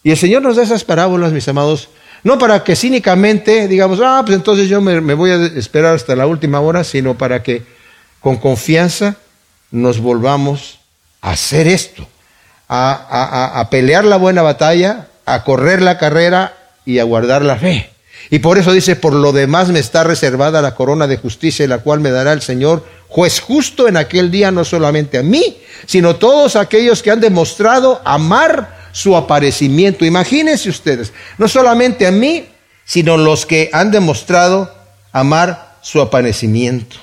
Y 0.03 0.11
el 0.11 0.17
Señor 0.17 0.41
nos 0.41 0.55
da 0.55 0.63
esas 0.63 0.83
parábolas, 0.83 1.31
mis 1.31 1.47
amados, 1.47 1.89
no 2.23 2.37
para 2.37 2.63
que 2.63 2.75
cínicamente 2.75 3.67
digamos, 3.67 3.99
ah, 4.03 4.21
pues 4.25 4.35
entonces 4.35 4.67
yo 4.67 4.81
me, 4.81 4.99
voy 5.13 5.31
a 5.31 5.45
esperar 5.45 5.95
hasta 5.95 6.15
la 6.15 6.27
última 6.27 6.59
hora, 6.59 6.83
sino 6.83 7.17
para 7.17 7.43
que 7.43 7.63
con 8.19 8.37
confianza 8.37 9.15
nos 9.71 9.99
volvamos 9.99 10.79
a 11.21 11.31
hacer 11.31 11.67
esto, 11.67 12.07
a, 12.67 13.59
a 13.59 13.69
pelear 13.69 14.05
la 14.05 14.17
buena 14.17 14.41
batalla, 14.41 15.07
a 15.25 15.43
correr 15.43 15.81
la 15.81 15.97
carrera 15.97 16.55
y 16.85 16.99
a 16.99 17.03
guardar 17.03 17.43
la 17.43 17.57
fe. 17.57 17.89
Y 18.29 18.39
por 18.39 18.57
eso 18.57 18.71
dice, 18.71 18.95
por 18.95 19.13
lo 19.13 19.31
demás 19.31 19.69
me 19.69 19.79
está 19.79 20.03
reservada 20.03 20.61
la 20.61 20.75
corona 20.75 21.07
de 21.07 21.17
justicia, 21.17 21.67
la 21.67 21.79
cual 21.79 21.99
me 21.99 22.11
dará 22.11 22.33
el 22.33 22.41
Señor, 22.41 22.85
juez 23.07 23.39
justo 23.39 23.87
en 23.87 23.97
aquel 23.97 24.31
día, 24.31 24.51
no 24.51 24.63
solamente 24.63 25.17
a 25.17 25.23
mí, 25.23 25.57
sino 25.85 26.15
todos 26.15 26.55
aquellos 26.55 27.01
que 27.01 27.11
han 27.11 27.19
demostrado 27.19 28.01
amar 28.05 28.80
su 28.91 29.15
aparecimiento. 29.15 30.05
Imagínense 30.05 30.69
ustedes, 30.69 31.13
no 31.37 31.47
solamente 31.47 32.07
a 32.07 32.11
mí, 32.11 32.45
sino 32.85 33.17
los 33.17 33.45
que 33.45 33.69
han 33.73 33.91
demostrado 33.91 34.73
amar 35.11 35.77
su 35.81 36.01
aparecimiento. 36.01 36.97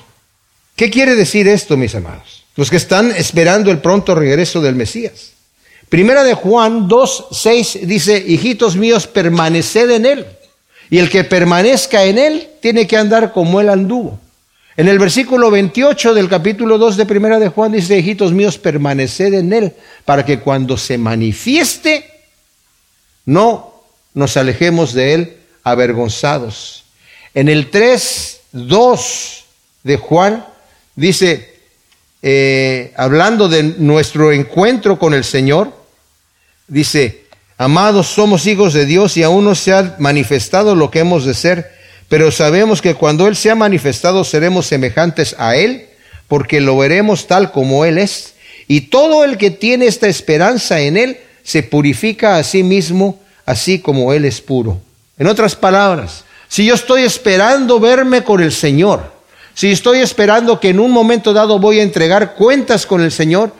¿Qué 0.76 0.90
quiere 0.90 1.14
decir 1.14 1.48
esto, 1.48 1.76
mis 1.76 1.94
amados? 1.94 2.44
Los 2.56 2.70
que 2.70 2.76
están 2.76 3.10
esperando 3.12 3.70
el 3.70 3.78
pronto 3.78 4.14
regreso 4.14 4.60
del 4.60 4.74
Mesías. 4.74 5.32
Primera 5.88 6.22
de 6.22 6.34
Juan 6.34 6.86
2, 6.88 7.26
6 7.30 7.78
dice, 7.82 8.22
hijitos 8.26 8.76
míos, 8.76 9.06
permaneced 9.06 9.90
en 9.90 10.06
él 10.06 10.26
y 10.90 10.98
el 10.98 11.10
que 11.10 11.24
permanezca 11.24 12.04
en 12.04 12.18
él 12.18 12.48
tiene 12.60 12.86
que 12.86 12.96
andar 12.96 13.32
como 13.32 13.60
él 13.60 13.68
anduvo. 13.68 14.18
En 14.78 14.86
el 14.86 15.00
versículo 15.00 15.50
28 15.50 16.14
del 16.14 16.28
capítulo 16.28 16.78
2 16.78 16.98
de 16.98 17.04
Primera 17.04 17.40
de 17.40 17.48
Juan 17.48 17.72
dice, 17.72 17.98
hijitos 17.98 18.30
míos, 18.30 18.58
permaneced 18.58 19.34
en 19.34 19.52
él, 19.52 19.72
para 20.04 20.24
que 20.24 20.38
cuando 20.38 20.76
se 20.76 20.96
manifieste, 20.96 22.08
no 23.26 23.74
nos 24.14 24.36
alejemos 24.36 24.92
de 24.94 25.14
él 25.14 25.36
avergonzados. 25.64 26.84
En 27.34 27.48
el 27.48 27.70
3, 27.70 28.40
2 28.52 29.44
de 29.82 29.96
Juan 29.96 30.46
dice, 30.94 31.58
eh, 32.22 32.94
hablando 32.96 33.48
de 33.48 33.64
nuestro 33.64 34.30
encuentro 34.30 34.96
con 34.96 35.12
el 35.12 35.24
Señor, 35.24 35.72
dice, 36.68 37.24
Amados, 37.60 38.06
somos 38.06 38.46
hijos 38.46 38.74
de 38.74 38.86
Dios 38.86 39.16
y 39.16 39.24
aún 39.24 39.42
no 39.42 39.56
se 39.56 39.72
ha 39.72 39.96
manifestado 39.98 40.76
lo 40.76 40.92
que 40.92 41.00
hemos 41.00 41.24
de 41.24 41.34
ser, 41.34 41.77
pero 42.08 42.30
sabemos 42.30 42.80
que 42.80 42.94
cuando 42.94 43.26
Él 43.26 43.36
se 43.36 43.50
ha 43.50 43.54
manifestado 43.54 44.24
seremos 44.24 44.66
semejantes 44.66 45.34
a 45.38 45.56
Él, 45.56 45.86
porque 46.26 46.60
lo 46.60 46.76
veremos 46.76 47.26
tal 47.26 47.52
como 47.52 47.84
Él 47.84 47.98
es. 47.98 48.34
Y 48.66 48.82
todo 48.82 49.24
el 49.24 49.38
que 49.38 49.50
tiene 49.50 49.86
esta 49.86 50.08
esperanza 50.08 50.80
en 50.80 50.96
Él 50.96 51.18
se 51.42 51.62
purifica 51.62 52.36
a 52.36 52.44
sí 52.44 52.62
mismo, 52.62 53.20
así 53.46 53.78
como 53.78 54.12
Él 54.12 54.24
es 54.24 54.40
puro. 54.40 54.80
En 55.18 55.26
otras 55.26 55.56
palabras, 55.56 56.24
si 56.48 56.64
yo 56.64 56.74
estoy 56.74 57.02
esperando 57.02 57.80
verme 57.80 58.24
con 58.24 58.42
el 58.42 58.52
Señor, 58.52 59.12
si 59.54 59.70
estoy 59.70 59.98
esperando 59.98 60.60
que 60.60 60.68
en 60.68 60.80
un 60.80 60.90
momento 60.90 61.32
dado 61.32 61.58
voy 61.58 61.80
a 61.80 61.82
entregar 61.82 62.34
cuentas 62.34 62.86
con 62.86 63.02
el 63.02 63.10
Señor 63.10 63.52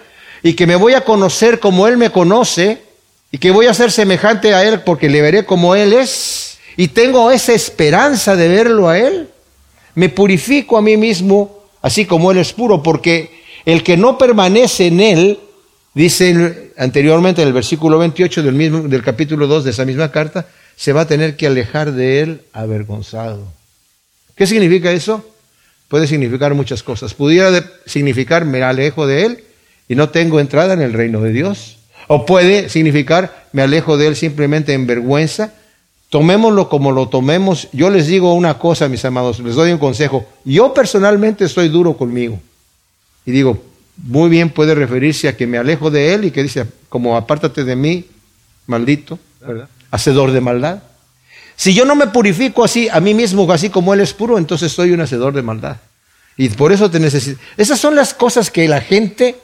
y 0.43 0.55
que 0.55 0.67
me 0.67 0.77
voy 0.77 0.95
a 0.95 1.03
conocer 1.03 1.59
como 1.59 1.89
Él 1.89 1.97
me 1.97 2.11
conoce, 2.11 2.83
y 3.31 3.39
que 3.39 3.51
voy 3.51 3.67
a 3.67 3.75
ser 3.75 3.93
semejante 3.93 4.55
a 4.55 4.65
Él 4.65 4.81
porque 4.81 5.11
le 5.11 5.21
veré 5.21 5.45
como 5.45 5.75
Él 5.75 5.93
es 5.93 6.48
y 6.79 6.89
tengo 6.89 7.31
esa 7.33 7.53
esperanza 7.53 8.37
de 8.37 8.47
verlo 8.47 8.89
a 8.89 8.97
Él, 8.97 9.29
me 9.97 10.09
purifico 10.09 10.79
a 10.79 10.81
mí 10.81 10.97
mismo 10.97 11.65
así 11.83 12.07
como 12.07 12.31
Él 12.31 12.39
es 12.39 12.53
puro, 12.53 12.85
porque 12.85 13.43
el 13.65 13.83
que 13.83 13.97
no 13.97 14.17
permanece 14.17 14.87
en 14.87 15.01
Él, 15.01 15.41
dice 15.93 16.73
anteriormente 16.77 17.43
en 17.43 17.49
el 17.49 17.55
versículo 17.55 17.99
28 17.99 18.45
del, 18.45 18.55
mismo, 18.55 18.83
del 18.83 19.03
capítulo 19.03 19.49
2 19.49 19.65
de 19.65 19.71
esa 19.71 19.85
misma 19.85 20.13
carta, 20.13 20.47
se 20.77 20.93
va 20.93 21.01
a 21.01 21.09
tener 21.09 21.37
que 21.37 21.49
alejar 21.49 21.91
de 21.91 22.21
Él 22.21 22.43
avergonzado. 22.53 23.53
¿Qué 24.37 24.47
significa 24.47 24.93
eso? 24.93 25.29
Puede 25.89 26.07
significar 26.07 26.55
muchas 26.55 26.85
cosas. 26.85 27.13
Pudiera 27.13 27.69
significar 27.87 28.45
me 28.45 28.63
alejo 28.63 29.09
de 29.09 29.27
Él 29.27 29.45
y 29.89 29.97
no 29.97 30.11
tengo 30.11 30.39
entrada 30.39 30.75
en 30.75 30.83
el 30.83 30.93
reino 30.93 31.21
de 31.23 31.33
Dios. 31.33 31.79
O 32.07 32.25
puede 32.25 32.69
significar, 32.69 33.49
me 33.53 33.63
alejo 33.63 33.97
de 33.97 34.07
él 34.07 34.17
simplemente 34.17 34.73
en 34.73 34.87
vergüenza. 34.87 35.53
Tomémoslo 36.11 36.69
como 36.69 36.93
lo 36.93 37.09
tomemos. 37.09 37.69
Yo 37.73 37.91
les 37.91 38.07
digo 38.07 38.35
una 38.35 38.59
cosa, 38.59 38.89
mis 38.89 39.05
amados, 39.05 39.41
les 39.41 39.55
doy 39.55 39.73
un 39.73 39.79
consejo. 39.79 40.27
Yo 40.45 40.73
personalmente 40.73 41.45
estoy 41.45 41.69
duro 41.69 41.97
conmigo. 41.97 42.41
Y 43.27 43.31
digo, 43.31 43.63
muy 43.97 44.31
bien 44.31 44.51
puede 44.51 44.75
referirse 44.75 45.29
a 45.29 45.37
que 45.37 45.47
me 45.47 45.59
alejo 45.59 45.91
de 45.91 46.15
él 46.15 46.25
y 46.25 46.31
que 46.31 46.43
dice, 46.43 46.67
como 46.89 47.17
apártate 47.17 47.65
de 47.65 47.77
mí, 47.77 48.07
maldito, 48.67 49.19
hacedor 49.91 50.33
de 50.33 50.41
maldad. 50.41 50.83
Si 51.57 51.75
yo 51.75 51.85
no 51.85 51.95
me 51.95 52.07
purifico 52.07 52.65
así 52.65 52.89
a 52.89 53.01
mí 53.01 53.15
mismo, 53.15 53.51
así 53.53 53.69
como 53.69 53.93
él 53.93 54.01
es 54.01 54.15
puro, 54.15 54.39
entonces 54.39 54.73
soy 54.73 54.93
un 54.93 55.01
hacedor 55.01 55.35
de 55.35 55.43
maldad. 55.43 55.79
Y 56.37 56.49
por 56.51 56.73
eso 56.73 56.91
te 56.91 57.01
necesito. 57.01 57.41
Esas 57.57 57.81
son 57.81 57.97
las 57.97 58.15
cosas 58.15 58.51
que 58.51 58.69
la 58.69 58.81
gente 58.81 59.37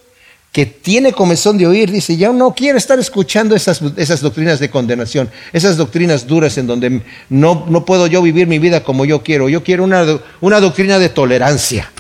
que 0.55 0.67
tiene 0.67 1.13
comezón 1.13 1.59
de 1.59 1.67
oír, 1.67 1.91
dice, 1.91 2.17
ya 2.17 2.31
no 2.31 2.55
quiero 2.55 2.79
estar 2.79 2.97
escuchando 3.01 3.57
esas, 3.57 3.83
esas 3.97 4.21
doctrinas 4.21 4.61
de 4.61 4.71
condenación, 4.71 5.29
esas 5.53 5.77
doctrinas 5.77 6.29
duras 6.29 6.57
en 6.59 6.69
donde 6.69 7.03
no, 7.29 7.67
no 7.69 7.85
puedo 7.85 8.07
yo 8.07 8.23
vivir 8.23 8.47
mi 8.47 8.61
vida 8.61 8.85
como 8.85 9.05
yo 9.05 9.25
quiero. 9.25 9.49
Yo 9.49 9.65
quiero 9.65 9.83
una, 9.83 10.07
una 10.41 10.61
doctrina 10.61 11.01
de 11.01 11.09
tolerancia. 11.09 11.91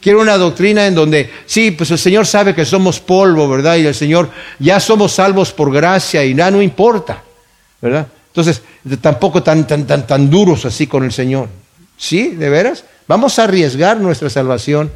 Quiero 0.00 0.22
una 0.22 0.38
doctrina 0.38 0.86
en 0.86 0.94
donde, 0.94 1.30
sí, 1.44 1.70
pues 1.72 1.90
el 1.90 1.98
Señor 1.98 2.26
sabe 2.26 2.54
que 2.54 2.64
somos 2.64 2.98
polvo, 2.98 3.46
¿verdad? 3.46 3.76
Y 3.76 3.84
el 3.84 3.94
Señor, 3.94 4.30
ya 4.58 4.80
somos 4.80 5.12
salvos 5.12 5.52
por 5.52 5.70
gracia 5.70 6.24
y 6.24 6.32
nada, 6.32 6.52
no 6.52 6.62
importa, 6.62 7.22
¿verdad? 7.82 8.06
Entonces, 8.28 8.62
tampoco 9.02 9.42
tan, 9.42 9.66
tan, 9.66 9.86
tan, 9.86 10.06
tan 10.06 10.30
duros 10.30 10.64
así 10.64 10.86
con 10.86 11.04
el 11.04 11.12
Señor. 11.12 11.50
¿Sí? 11.98 12.28
¿De 12.28 12.48
veras? 12.48 12.84
Vamos 13.06 13.38
a 13.38 13.44
arriesgar 13.44 14.00
nuestra 14.00 14.30
salvación 14.30 14.90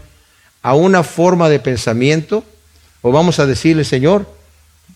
a 0.63 0.75
una 0.75 1.03
forma 1.03 1.51
de 1.51 1.61
pensamiento 1.61 2.45
o 3.03 3.13
vamos 3.13 3.39
a 3.39 3.47
decirle, 3.47 3.85
Señor, 3.85 4.27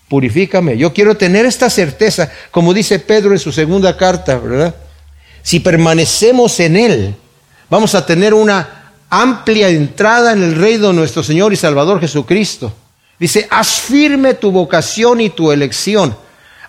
purifícame. 0.09 0.79
Yo 0.79 0.93
quiero 0.93 1.17
tener 1.17 1.45
esta 1.45 1.69
certeza, 1.69 2.31
como 2.51 2.73
dice 2.73 2.99
Pedro 2.99 3.33
en 3.33 3.39
su 3.39 3.53
segunda 3.53 3.97
carta, 3.97 4.39
¿verdad? 4.39 4.75
Si 5.43 5.61
permanecemos 5.61 6.59
en 6.61 6.77
Él, 6.77 7.15
vamos 7.69 7.95
a 7.95 8.07
tener 8.07 8.33
una 8.33 8.93
amplia 9.11 9.69
entrada 9.69 10.33
en 10.33 10.43
el 10.43 10.55
reino 10.55 10.89
de 10.89 10.95
nuestro 10.95 11.23
Señor 11.23 11.53
y 11.53 11.57
Salvador 11.57 12.01
Jesucristo. 12.01 12.73
Dice, 13.19 13.47
haz 13.51 13.81
firme 13.81 14.35
tu 14.35 14.51
vocación 14.51 15.21
y 15.21 15.31
tu 15.31 15.53
elección. 15.53 16.17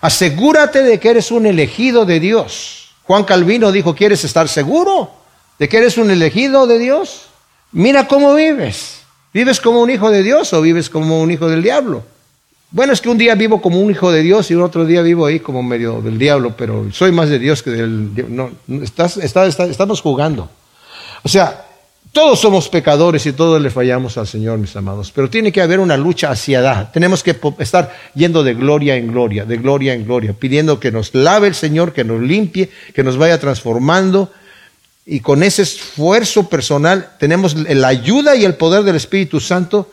Asegúrate 0.00 0.82
de 0.82 0.98
que 0.98 1.10
eres 1.10 1.30
un 1.30 1.46
elegido 1.46 2.04
de 2.04 2.20
Dios. 2.20 2.94
Juan 3.04 3.24
Calvino 3.24 3.72
dijo, 3.72 3.94
¿quieres 3.94 4.24
estar 4.24 4.48
seguro 4.48 5.10
de 5.58 5.68
que 5.68 5.78
eres 5.78 5.98
un 5.98 6.10
elegido 6.10 6.66
de 6.66 6.78
Dios? 6.78 7.26
Mira 7.72 8.06
cómo 8.06 8.34
vives. 8.34 8.97
¿Vives 9.32 9.60
como 9.60 9.82
un 9.82 9.90
hijo 9.90 10.10
de 10.10 10.22
Dios 10.22 10.52
o 10.52 10.62
vives 10.62 10.88
como 10.88 11.20
un 11.20 11.30
hijo 11.30 11.48
del 11.48 11.62
diablo? 11.62 12.02
Bueno, 12.70 12.92
es 12.92 13.00
que 13.00 13.08
un 13.08 13.18
día 13.18 13.34
vivo 13.34 13.62
como 13.62 13.80
un 13.80 13.90
hijo 13.90 14.10
de 14.10 14.22
Dios 14.22 14.50
y 14.50 14.54
otro 14.54 14.84
día 14.84 15.00
vivo 15.02 15.26
ahí 15.26 15.40
como 15.40 15.62
medio 15.62 16.02
del 16.02 16.18
diablo, 16.18 16.54
pero 16.56 16.92
soy 16.92 17.12
más 17.12 17.28
de 17.30 17.38
Dios 17.38 17.62
que 17.62 17.70
del 17.70 18.14
diablo. 18.14 18.50
No, 18.66 18.82
estamos 18.82 20.00
jugando. 20.02 20.50
O 21.22 21.28
sea, 21.28 21.64
todos 22.12 22.40
somos 22.40 22.68
pecadores 22.68 23.24
y 23.26 23.32
todos 23.32 23.60
le 23.60 23.70
fallamos 23.70 24.16
al 24.18 24.26
Señor, 24.26 24.58
mis 24.58 24.74
amados, 24.76 25.12
pero 25.14 25.28
tiene 25.28 25.52
que 25.52 25.62
haber 25.62 25.78
una 25.78 25.96
lucha 25.96 26.30
hacia 26.30 26.60
edad. 26.60 26.90
Tenemos 26.92 27.22
que 27.22 27.36
estar 27.58 27.94
yendo 28.14 28.42
de 28.42 28.54
gloria 28.54 28.96
en 28.96 29.08
gloria, 29.08 29.44
de 29.44 29.56
gloria 29.56 29.94
en 29.94 30.04
gloria, 30.04 30.32
pidiendo 30.32 30.80
que 30.80 30.90
nos 30.90 31.14
lave 31.14 31.48
el 31.48 31.54
Señor, 31.54 31.92
que 31.92 32.04
nos 32.04 32.20
limpie, 32.20 32.70
que 32.94 33.02
nos 33.02 33.16
vaya 33.16 33.38
transformando 33.38 34.30
y 35.10 35.20
con 35.20 35.42
ese 35.42 35.62
esfuerzo 35.62 36.50
personal 36.50 37.12
tenemos 37.18 37.54
la 37.54 37.88
ayuda 37.88 38.36
y 38.36 38.44
el 38.44 38.56
poder 38.56 38.82
del 38.82 38.96
Espíritu 38.96 39.40
Santo 39.40 39.90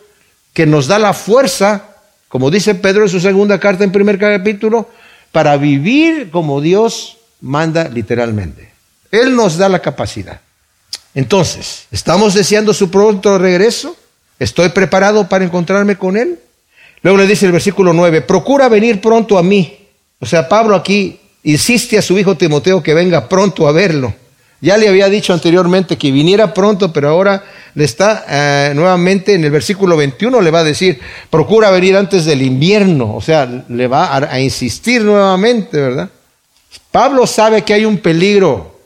que 0.54 0.66
nos 0.66 0.88
da 0.88 1.00
la 1.00 1.14
fuerza, 1.14 1.96
como 2.28 2.52
dice 2.52 2.76
Pedro 2.76 3.04
en 3.04 3.10
su 3.10 3.22
segunda 3.22 3.58
carta 3.58 3.86
en 3.86 3.94
primer 3.94 4.20
capítulo, 4.20 4.90
para 5.32 5.56
vivir 5.56 6.32
como 6.32 6.60
Dios 6.60 7.16
manda 7.40 7.88
literalmente. 7.88 8.74
Él 9.10 9.38
nos 9.38 9.58
da 9.58 9.70
la 9.70 9.80
capacidad. 9.80 10.42
Entonces, 11.14 11.86
¿estamos 11.92 12.34
deseando 12.34 12.74
su 12.74 12.92
pronto 12.92 13.38
regreso? 13.38 13.96
¿Estoy 14.38 14.68
preparado 14.68 15.30
para 15.30 15.46
encontrarme 15.46 15.96
con 15.96 16.18
Él? 16.18 16.40
Luego 17.04 17.20
le 17.20 17.28
dice 17.28 17.46
el 17.46 17.54
versículo 17.54 17.94
9, 17.94 18.22
procura 18.24 18.68
venir 18.68 19.00
pronto 19.00 19.38
a 19.38 19.44
mí. 19.44 19.78
O 20.20 20.26
sea, 20.26 20.50
Pablo 20.50 20.76
aquí 20.76 21.22
insiste 21.44 21.98
a 21.98 22.02
su 22.02 22.20
hijo 22.20 22.36
Timoteo 22.36 22.84
que 22.84 22.94
venga 22.94 23.30
pronto 23.30 23.66
a 23.66 23.72
verlo. 23.72 24.14
Ya 24.62 24.78
le 24.78 24.88
había 24.88 25.10
dicho 25.10 25.34
anteriormente 25.34 25.98
que 25.98 26.12
viniera 26.12 26.54
pronto, 26.54 26.92
pero 26.92 27.10
ahora 27.10 27.44
le 27.76 27.84
está 27.84 28.26
eh, 28.30 28.74
nuevamente 28.74 29.34
en 29.34 29.44
el 29.44 29.52
versículo 29.52 29.98
21 29.98 30.42
le 30.42 30.52
va 30.52 30.60
a 30.60 30.64
decir, 30.64 31.00
procura 31.30 31.70
venir 31.72 31.96
antes 31.98 32.26
del 32.26 32.42
invierno, 32.42 33.16
o 33.16 33.22
sea, 33.22 33.46
le 33.68 33.88
va 33.88 34.16
a, 34.16 34.40
insistir 34.40 35.04
nuevamente, 35.04 35.78
¿verdad? 35.78 36.10
Pablo 36.92 37.28
sabe 37.28 37.64
que 37.64 37.74
hay 37.74 37.86
un 37.86 37.98
peligro 37.98 38.80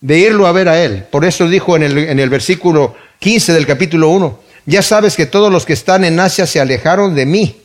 de 0.00 0.18
irlo 0.18 0.46
a 0.46 0.52
ver 0.52 0.68
a 0.68 0.82
él, 0.82 1.04
por 1.10 1.24
eso 1.24 1.48
dijo 1.48 1.76
en 1.76 1.82
el, 1.82 1.98
en 1.98 2.20
el 2.20 2.28
versículo 2.28 2.94
15 3.20 3.54
del 3.54 3.66
capítulo 3.66 4.10
1, 4.10 4.40
ya 4.66 4.82
sabes 4.82 5.16
que 5.16 5.26
todos 5.26 5.50
los 5.50 5.64
que 5.64 5.72
están 5.72 6.04
en 6.04 6.20
Asia 6.20 6.46
se 6.46 6.60
alejaron 6.60 7.14
de 7.14 7.24
mí. 7.24 7.62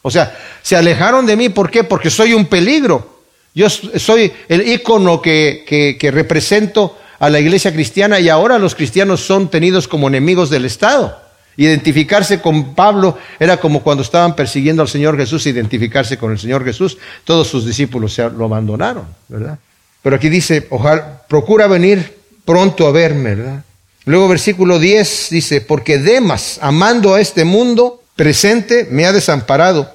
O 0.00 0.10
sea, 0.10 0.36
se 0.62 0.74
alejaron 0.76 1.26
de 1.26 1.36
mí, 1.36 1.48
¿por 1.48 1.70
qué? 1.70 1.84
Porque 1.84 2.10
soy 2.10 2.34
un 2.34 2.46
peligro. 2.46 3.11
Yo 3.54 3.68
soy 3.68 4.32
el 4.48 4.66
ícono 4.66 5.20
que, 5.20 5.98
represento 6.12 6.98
a 7.18 7.30
la 7.30 7.38
iglesia 7.38 7.72
cristiana 7.72 8.18
y 8.18 8.28
ahora 8.28 8.58
los 8.58 8.74
cristianos 8.74 9.20
son 9.20 9.48
tenidos 9.48 9.86
como 9.86 10.08
enemigos 10.08 10.50
del 10.50 10.64
Estado. 10.64 11.20
Identificarse 11.56 12.40
con 12.40 12.74
Pablo 12.74 13.18
era 13.38 13.58
como 13.58 13.82
cuando 13.82 14.02
estaban 14.02 14.34
persiguiendo 14.34 14.80
al 14.82 14.88
Señor 14.88 15.18
Jesús, 15.18 15.46
identificarse 15.46 16.16
con 16.16 16.32
el 16.32 16.38
Señor 16.38 16.64
Jesús. 16.64 16.96
Todos 17.24 17.46
sus 17.46 17.66
discípulos 17.66 18.16
lo 18.18 18.46
abandonaron, 18.46 19.04
¿verdad? 19.28 19.58
Pero 20.02 20.16
aquí 20.16 20.30
dice, 20.30 20.66
ojalá, 20.70 21.22
procura 21.28 21.66
venir 21.66 22.18
pronto 22.44 22.86
a 22.86 22.90
verme, 22.90 23.34
¿verdad? 23.34 23.64
Luego 24.04 24.28
versículo 24.28 24.78
10 24.78 25.28
dice, 25.30 25.60
porque 25.60 25.98
Demas, 25.98 26.58
amando 26.60 27.14
a 27.14 27.20
este 27.20 27.44
mundo 27.44 28.02
presente, 28.16 28.88
me 28.90 29.06
ha 29.06 29.12
desamparado 29.12 29.92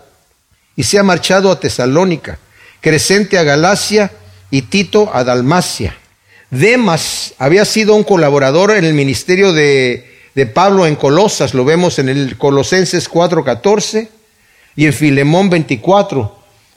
y 0.75 0.83
se 0.83 0.97
ha 0.97 1.03
marchado 1.03 1.51
a 1.51 1.59
Tesalónica, 1.59 2.39
Crescente 2.87 3.37
a 3.37 3.43
Galacia 3.43 4.13
y 4.49 4.61
Tito 4.61 5.11
a 5.13 5.25
Dalmacia. 5.25 5.97
Demas 6.49 7.33
había 7.37 7.65
sido 7.65 7.95
un 7.95 8.05
colaborador 8.05 8.71
en 8.71 8.85
el 8.85 8.93
ministerio 8.93 9.51
de, 9.51 10.09
de 10.35 10.45
Pablo 10.45 10.87
en 10.87 10.95
Colosas, 10.95 11.53
lo 11.53 11.65
vemos 11.65 11.99
en 11.99 12.07
el 12.07 12.37
Colosenses 12.37 13.11
4.14 13.11 14.07
y 14.77 14.85
en 14.85 14.93
Filemón 14.93 15.49
24. 15.49 16.33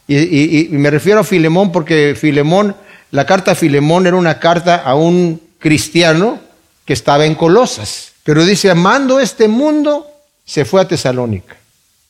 Y, 0.09 0.17
y, 0.17 0.69
me 0.71 0.91
refiero 0.91 1.21
a 1.21 1.25
Filemón 1.25 1.71
porque 1.71 2.17
Filemón, 2.21 2.75
la 3.13 3.25
carta 3.25 3.53
a 3.53 3.55
Filemón 3.55 4.09
era 4.09 4.17
una 4.17 4.41
carta 4.41 4.83
a 4.83 4.97
un 4.97 5.41
cristiano 5.61 6.41
que 6.87 6.93
estaba 6.93 7.25
en 7.25 7.37
Colosas. 7.37 8.15
Pero 8.25 8.45
dice, 8.45 8.69
amando 8.69 9.21
este 9.21 9.47
mundo, 9.47 10.09
se 10.45 10.65
fue 10.65 10.81
a 10.81 10.89
Tesalónica. 10.89 11.57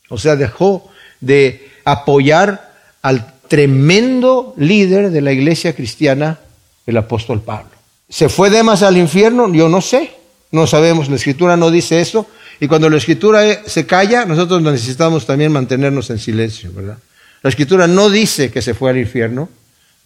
O 0.09 0.17
sea, 0.17 0.37
dejó 0.37 0.91
de 1.21 1.69
apoyar 1.85 2.73
al 3.03 3.35
tremendo 3.51 4.55
líder 4.57 5.11
de 5.11 5.21
la 5.21 5.33
iglesia 5.33 5.75
cristiana, 5.75 6.39
el 6.87 6.97
apóstol 6.97 7.43
Pablo. 7.43 7.73
¿Se 8.09 8.29
fue 8.29 8.49
Demas 8.49 8.85
al 8.85 8.97
infierno? 8.97 9.53
Yo 9.53 9.69
no 9.69 9.81
sé, 9.81 10.13
no 10.53 10.69
sabemos, 10.69 11.09
la 11.09 11.17
escritura 11.17 11.57
no 11.57 11.73
dice 11.73 12.01
eso. 12.01 12.29
Y 12.61 12.69
cuando 12.69 12.89
la 12.89 12.99
escritura 12.99 13.63
se 13.67 13.87
calla, 13.87 14.25
nosotros 14.25 14.63
necesitamos 14.63 15.27
también 15.27 15.51
mantenernos 15.51 16.11
en 16.11 16.21
silencio, 16.21 16.71
¿verdad? 16.73 16.99
La 17.43 17.51
escritura 17.51 17.89
no 17.89 18.09
dice 18.09 18.53
que 18.53 18.63
se 18.63 18.73
fue 18.73 18.91
al 18.91 18.99
infierno, 18.99 19.49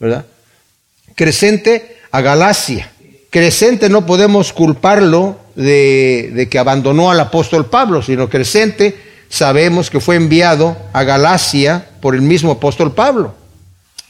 ¿verdad? 0.00 0.24
Crescente 1.14 1.98
a 2.12 2.22
Galacia. 2.22 2.92
Crescente 3.28 3.90
no 3.90 4.06
podemos 4.06 4.54
culparlo 4.54 5.38
de, 5.54 6.30
de 6.32 6.48
que 6.48 6.58
abandonó 6.58 7.10
al 7.10 7.20
apóstol 7.20 7.66
Pablo, 7.66 8.00
sino 8.00 8.30
Crescente 8.30 8.96
sabemos 9.28 9.90
que 9.90 10.00
fue 10.00 10.16
enviado 10.16 10.76
a 10.92 11.04
Galacia 11.04 11.86
por 12.00 12.14
el 12.14 12.22
mismo 12.22 12.52
apóstol 12.52 12.92
Pablo. 12.92 13.34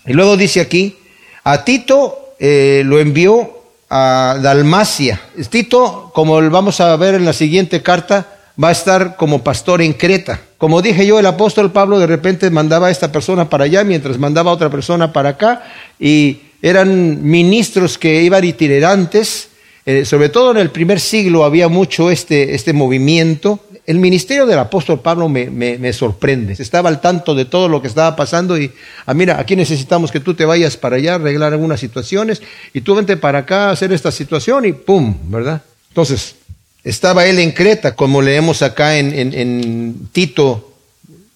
Y 0.07 0.13
luego 0.13 0.37
dice 0.37 0.61
aquí, 0.61 0.97
a 1.45 1.65
Tito 1.65 2.35
eh, 2.39 2.83
lo 2.85 2.99
envió 2.99 3.63
a 3.89 4.39
Dalmacia. 4.43 5.21
Tito, 5.49 6.11
como 6.15 6.41
vamos 6.51 6.81
a 6.81 6.97
ver 6.97 7.15
en 7.15 7.25
la 7.25 7.33
siguiente 7.33 7.83
carta, 7.83 8.27
va 8.63 8.69
a 8.69 8.73
estar 8.73 9.17
como 9.17 9.43
pastor 9.43 9.83
en 9.83 9.93
Creta. 9.93 10.41
Como 10.59 10.83
dije 10.83 11.07
yo, 11.07 11.19
el 11.19 11.27
apóstol 11.27 11.73
Pablo 11.73 11.99
de 11.99 12.07
repente 12.07 12.51
mandaba 12.51 12.89
a 12.89 12.91
esta 12.91 13.13
persona 13.13 13.49
para 13.49 13.65
allá 13.65 13.85
mientras 13.85 14.19
mandaba 14.19 14.51
a 14.51 14.55
otra 14.55 14.71
persona 14.71 15.13
para 15.13 15.31
acá 15.31 15.65
y 15.99 16.41
eran 16.63 17.23
ministros 17.23 17.99
que 17.99 18.23
iban 18.23 18.45
itinerantes. 18.45 19.49
Eh, 19.87 20.05
sobre 20.07 20.31
todo 20.31 20.53
en 20.53 20.57
el 20.57 20.71
primer 20.71 20.99
siglo 20.99 21.45
había 21.45 21.69
mucho 21.69 22.11
este, 22.11 22.55
este 22.55 22.73
movimiento 22.73 23.61
el 23.87 23.99
ministerio 23.99 24.47
del 24.47 24.59
apóstol 24.59 25.01
Pablo 25.01 25.29
me, 25.29 25.93
sorprende. 25.93 26.55
Estaba 26.59 26.89
al 26.89 27.01
tanto 27.01 27.35
de 27.35 27.45
todo 27.45 27.69
lo 27.69 27.83
que 27.83 27.89
estaba 27.89 28.17
pasando 28.17 28.59
y, 28.59 28.73
ah, 29.05 29.13
mira, 29.13 29.39
aquí 29.39 29.57
necesitamos 29.57 30.11
que 30.11 30.21
tú 30.21 30.35
te 30.35 30.47
vayas 30.47 30.77
para 30.77 30.97
allá 30.97 31.13
a 31.13 31.15
arreglar 31.17 31.53
algunas 31.53 31.81
situaciones 31.81 32.41
y 32.73 32.81
tú 32.81 32.95
vente 32.95 33.17
para 33.17 33.41
acá 33.41 33.69
a 33.69 33.73
hacer 33.73 33.93
esta 33.93 34.11
situación 34.11 34.65
y 34.65 34.73
¡pum! 34.73 35.15
¿Verdad? 35.25 35.63
Entonces, 35.89 36.37
estaba 36.83 37.27
él 37.27 37.39
en 37.39 37.53
Creta, 37.53 37.95
como 37.95 38.23
leemos 38.23 38.63
acá 38.63 38.97
en, 38.97 39.13
en, 39.13 39.35
en 39.35 40.09
Tito 40.13 40.73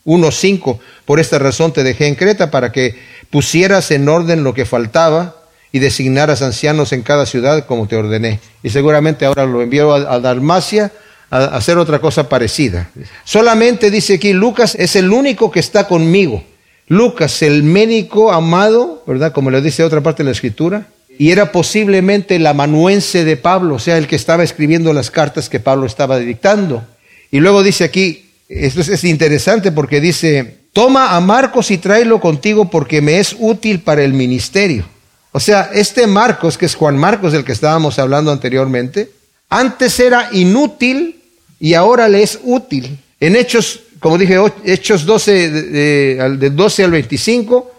1.5. 0.07 0.79
Por 1.05 1.21
esta 1.21 1.39
razón 1.39 1.73
te 1.73 1.83
dejé 1.83 2.07
en 2.07 2.15
Creta 2.15 2.51
para 2.51 2.73
que 2.73 2.97
pusieras 3.29 3.91
en 3.91 4.09
orden 4.09 4.43
lo 4.43 4.55
que 4.55 4.65
faltaba 4.65 5.37
y 5.71 5.81
designaras 5.81 6.41
ancianos 6.41 6.95
en 6.95 7.03
cada 7.03 7.27
ciudad 7.27 7.67
como 7.67 7.89
te 7.89 7.97
ordené. 7.97 8.41
Y 8.63 8.71
seguramente 8.71 9.27
ahora 9.27 9.45
lo 9.45 9.61
envió 9.61 9.93
a 9.93 10.19
Dalmacia 10.19 10.93
hacer 11.31 11.79
otra 11.79 12.01
cosa 12.01 12.29
parecida. 12.29 12.91
Solamente 13.25 13.91
dice 13.91 14.15
aquí, 14.15 14.33
Lucas 14.33 14.75
es 14.79 14.97
el 14.97 15.11
único 15.11 15.51
que 15.51 15.61
está 15.61 15.87
conmigo. 15.87 16.43
Lucas, 16.89 17.43
el 17.43 17.63
médico 17.63 18.33
amado, 18.33 19.03
¿verdad? 19.07 19.33
Como 19.33 19.51
le 19.51 19.61
dice 19.61 19.85
otra 19.85 20.01
parte 20.01 20.23
de 20.23 20.29
la 20.29 20.33
escritura, 20.33 20.87
y 21.19 21.33
era 21.33 21.53
posiblemente 21.53 22.37
el 22.37 22.47
amanuense 22.47 23.25
de 23.25 23.37
Pablo, 23.37 23.75
o 23.75 23.79
sea, 23.79 23.99
el 23.99 24.07
que 24.07 24.17
estaba 24.17 24.45
escribiendo 24.45 24.93
las 24.93 25.11
cartas 25.11 25.49
que 25.49 25.61
Pablo 25.61 25.85
estaba 25.87 26.19
dictando. 26.19 26.87
Y 27.31 27.41
luego 27.41 27.63
dice 27.63 27.85
aquí, 27.85 28.31
esto 28.49 28.81
es 28.81 29.05
interesante 29.05 29.73
porque 29.73 30.01
dice, 30.01 30.61
toma 30.73 31.17
a 31.17 31.21
Marcos 31.21 31.71
y 31.71 31.79
tráelo 31.79 32.21
contigo 32.21 32.71
porque 32.71 33.03
me 33.03 33.19
es 33.19 33.37
útil 33.39 33.81
para 33.81 34.03
el 34.03 34.15
ministerio. 34.15 34.87
O 35.33 35.41
sea, 35.41 35.71
este 35.75 36.07
Marcos, 36.07 36.57
que 36.57 36.67
es 36.67 36.75
Juan 36.75 36.97
Marcos 36.97 37.33
del 37.33 37.45
que 37.45 37.53
estábamos 37.53 37.99
hablando 37.99 38.33
anteriormente, 38.33 39.11
antes 39.51 40.01
era 40.01 40.31
inútil 40.33 41.18
y 41.61 41.75
ahora 41.75 42.09
le 42.09 42.23
es 42.23 42.39
útil. 42.43 42.99
En 43.21 43.37
Hechos, 43.37 43.81
como 44.01 44.17
dije, 44.17 44.39
Hechos 44.65 45.05
12, 45.05 45.51
de, 45.51 46.51
12 46.51 46.85
al 46.85 46.91
25, 46.91 47.73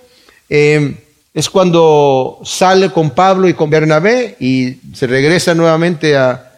em, 0.49 0.95
es 1.33 1.49
cuando 1.49 2.39
sale 2.43 2.89
con 2.89 3.11
Pablo 3.11 3.47
y 3.47 3.53
con 3.53 3.69
Bernabé 3.69 4.35
y 4.39 4.77
se 4.93 5.07
regresa 5.07 5.53
nuevamente 5.53 6.17
a, 6.17 6.51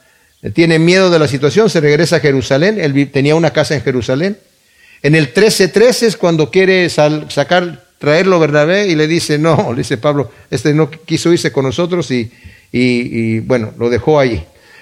tiene 0.53 0.79
miedo 0.79 1.11
de 1.11 1.19
la 1.19 1.27
situación, 1.27 1.69
se 1.69 1.81
regresa 1.81 2.15
a 2.15 2.19
Jerusalén, 2.19 2.79
él 2.79 3.11
tenía 3.11 3.35
una 3.35 3.51
casa 3.51 3.75
en 3.75 3.81
Jerusalén. 3.81 4.37
En 5.03 5.13
el 5.13 5.33
13.13 5.33 6.03
es 6.03 6.17
cuando 6.17 6.49
quiere 6.49 6.89
sacar, 6.89 7.85
traerlo 7.99 8.39
Bernabé 8.39 8.87
y 8.87 8.95
le 8.95 9.07
dice, 9.07 9.37
no, 9.37 9.71
le 9.71 9.79
dice 9.79 9.97
Pablo, 9.97 10.31
este 10.49 10.73
no 10.73 10.89
quiso 10.89 11.31
irse 11.31 11.51
con 11.51 11.65
nosotros 11.65 12.09
y, 12.09 12.31
y 12.71 13.39
bueno, 13.41 13.71
lo 13.77 13.89
dejó 13.89 14.19
allí. 14.19 14.41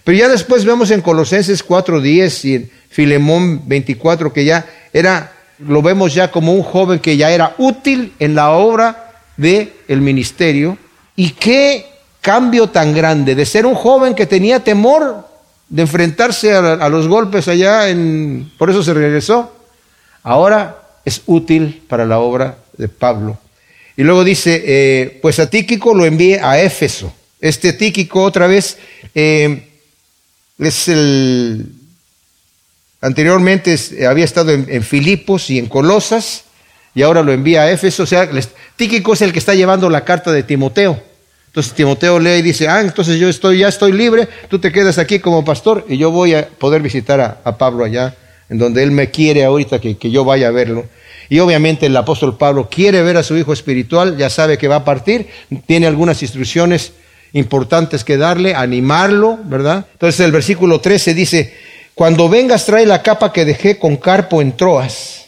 Pero 0.10 0.18
ya 0.18 0.28
después 0.28 0.66
vemos 0.66 0.90
en 0.90 1.02
Colosenses 1.02 1.64
4.10 1.64 2.46
y 2.46 2.56
en 2.56 2.72
Filemón 2.90 3.62
24 3.68 4.34
que 4.34 4.44
ya 4.44 4.66
era, 4.92 5.34
lo 5.60 5.84
vemos 5.84 6.16
ya 6.16 6.32
como 6.32 6.52
un 6.52 6.64
joven 6.64 6.98
que 6.98 7.16
ya 7.16 7.30
era 7.30 7.54
útil 7.60 8.14
en 8.18 8.34
la 8.34 8.50
obra 8.50 9.12
del 9.38 9.72
el 9.88 10.02
ministerio. 10.02 10.80
Y 11.16 11.30
qué 11.34 11.86
cambio 12.22 12.70
tan 12.70 12.96
grande 12.96 13.36
de 13.36 13.46
ser 13.46 13.68
un 13.68 13.76
joven 13.76 14.16
que 14.16 14.26
tenía 14.26 14.64
temor 14.64 15.28
de 15.68 15.84
enfrentarse 15.84 16.56
a, 16.56 16.90
los 16.90 17.08
golpes 17.08 17.48
allá, 17.48 17.88
en, 17.90 18.52
por 18.58 18.72
eso 18.72 18.82
se 18.82 18.96
regresó. 18.96 19.56
Ahora 20.24 20.88
es 21.06 21.22
útil 21.28 21.84
para 21.88 22.08
la 22.08 22.18
obra 22.18 22.58
de 22.76 22.88
Pablo. 22.88 23.38
Y 23.96 24.02
luego 24.02 24.24
dice, 24.24 24.64
eh, 24.66 25.20
pues 25.22 25.38
a 25.38 25.52
Tíquico 25.52 25.94
lo 25.94 26.04
envié 26.08 26.40
a 26.40 26.60
Éfeso. 26.60 27.14
Este 27.40 27.74
Tíquico 27.74 28.24
otra 28.24 28.48
vez 28.48 28.80
eh, 29.14 29.68
es 30.60 30.88
el, 30.90 31.66
anteriormente 33.02 33.78
había 34.08 34.26
estado 34.26 34.52
en, 34.52 34.84
Filipos 34.84 35.50
y 35.50 35.58
en 35.58 35.68
Colosas, 35.68 36.44
y 36.94 37.02
ahora 37.02 37.24
lo 37.24 37.32
envía 37.32 37.64
a 37.64 37.72
Éfeso. 37.72 38.04
O 38.04 38.06
sea, 38.06 38.30
Tíquico 38.76 39.14
es 39.14 39.22
el 39.22 39.32
que 39.32 39.40
está 39.40 39.56
llevando 39.56 39.90
la 39.90 40.04
carta 40.04 40.32
de 40.32 40.44
Timoteo. 40.44 41.02
Entonces 41.48 41.74
Timoteo 41.74 42.20
lee 42.20 42.40
y 42.40 42.42
dice, 42.42 42.68
ah, 42.68 42.82
entonces 42.82 43.20
yo 43.20 43.28
estoy, 43.28 43.60
ya 43.60 43.70
estoy 43.70 43.92
libre, 43.92 44.28
tú 44.50 44.60
te 44.60 44.72
quedas 44.72 45.00
aquí 45.00 45.20
como 45.20 45.44
pastor 45.44 45.84
y 45.90 45.98
yo 45.98 46.12
voy 46.12 46.36
a 46.36 46.48
poder 46.48 46.82
visitar 46.82 47.20
a, 47.44 47.58
Pablo 47.58 47.86
allá, 47.86 48.16
en 48.50 48.60
donde 48.60 48.84
él 48.84 48.92
me 48.92 49.10
quiere 49.10 49.44
ahorita 49.44 49.80
que, 49.82 49.98
que, 49.98 50.12
yo 50.12 50.24
vaya 50.24 50.50
a 50.50 50.52
verlo. 50.52 50.86
Y 51.28 51.40
obviamente 51.40 51.88
el 51.88 51.98
apóstol 51.98 52.38
Pablo 52.38 52.70
quiere 52.70 53.02
ver 53.02 53.18
a 53.18 53.24
su 53.24 53.36
hijo 53.36 53.52
espiritual, 53.52 54.16
ya 54.16 54.30
sabe 54.30 54.60
que 54.60 54.68
va 54.68 54.78
a 54.78 54.86
partir, 54.86 55.28
tiene 55.66 55.88
algunas 55.88 56.22
instrucciones 56.22 56.94
importantes 57.34 58.04
que 58.04 58.18
darle, 58.18 58.56
animarlo, 58.56 59.40
¿verdad? 59.44 59.86
Entonces 59.94 60.20
el 60.22 60.32
versículo 60.32 60.82
13 60.82 61.14
dice, 61.14 61.54
cuando 61.94 62.30
vengas 62.30 62.66
trae 62.66 62.86
la 62.86 63.04
capa 63.04 63.34
que 63.34 63.46
dejé 63.46 63.78
con 63.78 63.98
Carpo 63.98 64.42
en 64.42 64.56
Troas, 64.56 65.26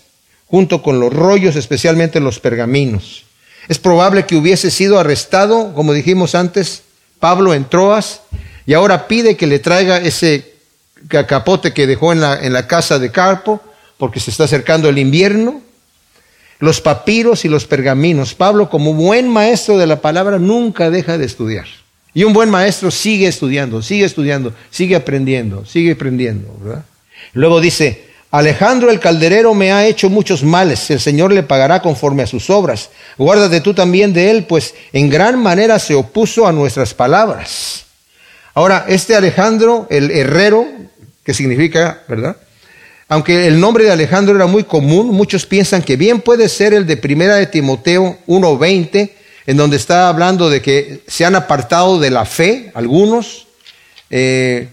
junto 0.47 0.81
con 0.81 0.99
los 0.99 1.13
rollos, 1.13 1.55
especialmente 1.55 2.19
los 2.19 2.39
pergaminos. 2.39 3.23
Es 3.67 3.77
probable 3.77 4.25
que 4.25 4.35
hubiese 4.35 4.71
sido 4.71 4.99
arrestado, 4.99 5.73
como 5.73 5.93
dijimos 5.93 6.35
antes, 6.35 6.83
Pablo 7.19 7.53
en 7.53 7.65
Troas, 7.65 8.21
y 8.65 8.73
ahora 8.73 9.07
pide 9.07 9.37
que 9.37 9.47
le 9.47 9.59
traiga 9.59 9.97
ese 9.97 10.53
capote 11.07 11.73
que 11.73 11.87
dejó 11.87 12.11
en 12.11 12.21
la, 12.21 12.39
en 12.39 12.53
la 12.53 12.67
casa 12.67 12.99
de 12.99 13.11
Carpo, 13.11 13.61
porque 13.97 14.19
se 14.19 14.31
está 14.31 14.45
acercando 14.45 14.89
el 14.89 14.97
invierno, 14.97 15.61
los 16.59 16.79
papiros 16.79 17.43
y 17.43 17.49
los 17.49 17.65
pergaminos. 17.65 18.33
Pablo, 18.33 18.69
como 18.69 18.93
buen 18.93 19.27
maestro 19.29 19.77
de 19.77 19.87
la 19.87 20.01
palabra, 20.01 20.39
nunca 20.39 20.89
deja 20.89 21.17
de 21.17 21.25
estudiar. 21.25 21.67
Y 22.13 22.23
un 22.23 22.33
buen 22.33 22.49
maestro 22.49 22.91
sigue 22.91 23.27
estudiando, 23.27 23.81
sigue 23.81 24.05
estudiando, 24.05 24.53
sigue 24.69 24.95
aprendiendo, 24.95 25.65
sigue 25.65 25.93
aprendiendo. 25.93 26.53
¿verdad? 26.61 26.83
Luego 27.33 27.61
dice, 27.61 28.05
Alejandro 28.31 28.91
el 28.91 28.99
calderero 28.99 29.53
me 29.53 29.71
ha 29.71 29.85
hecho 29.85 30.09
muchos 30.09 30.43
males, 30.43 30.89
el 30.91 30.99
Señor 30.99 31.31
le 31.31 31.43
pagará 31.43 31.81
conforme 31.81 32.23
a 32.23 32.27
sus 32.27 32.49
obras. 32.49 32.89
Guárdate 33.17 33.61
tú 33.61 33.73
también 33.73 34.13
de 34.13 34.29
él, 34.29 34.45
pues 34.45 34.73
en 34.91 35.09
gran 35.09 35.41
manera 35.41 35.79
se 35.79 35.95
opuso 35.95 36.47
a 36.47 36.51
nuestras 36.51 36.93
palabras. 36.93 37.85
Ahora, 38.53 38.85
este 38.89 39.15
Alejandro, 39.15 39.87
el 39.89 40.11
herrero, 40.11 40.67
que 41.23 41.33
significa, 41.33 42.03
¿verdad? 42.09 42.35
aunque 43.11 43.45
el 43.45 43.59
nombre 43.59 43.83
de 43.83 43.91
Alejandro 43.91 44.33
era 44.33 44.45
muy 44.45 44.63
común, 44.63 45.07
muchos 45.07 45.45
piensan 45.45 45.81
que 45.81 45.97
bien 45.97 46.21
puede 46.21 46.47
ser 46.47 46.73
el 46.73 46.87
de 46.87 46.95
Primera 46.95 47.35
de 47.35 47.45
Timoteo 47.45 48.17
1.20, 48.25 49.11
en 49.51 49.57
donde 49.57 49.75
está 49.75 50.07
hablando 50.07 50.49
de 50.49 50.61
que 50.61 51.01
se 51.07 51.25
han 51.25 51.35
apartado 51.35 51.99
de 51.99 52.09
la 52.09 52.23
fe 52.23 52.71
algunos, 52.73 53.47
eh, 54.09 54.69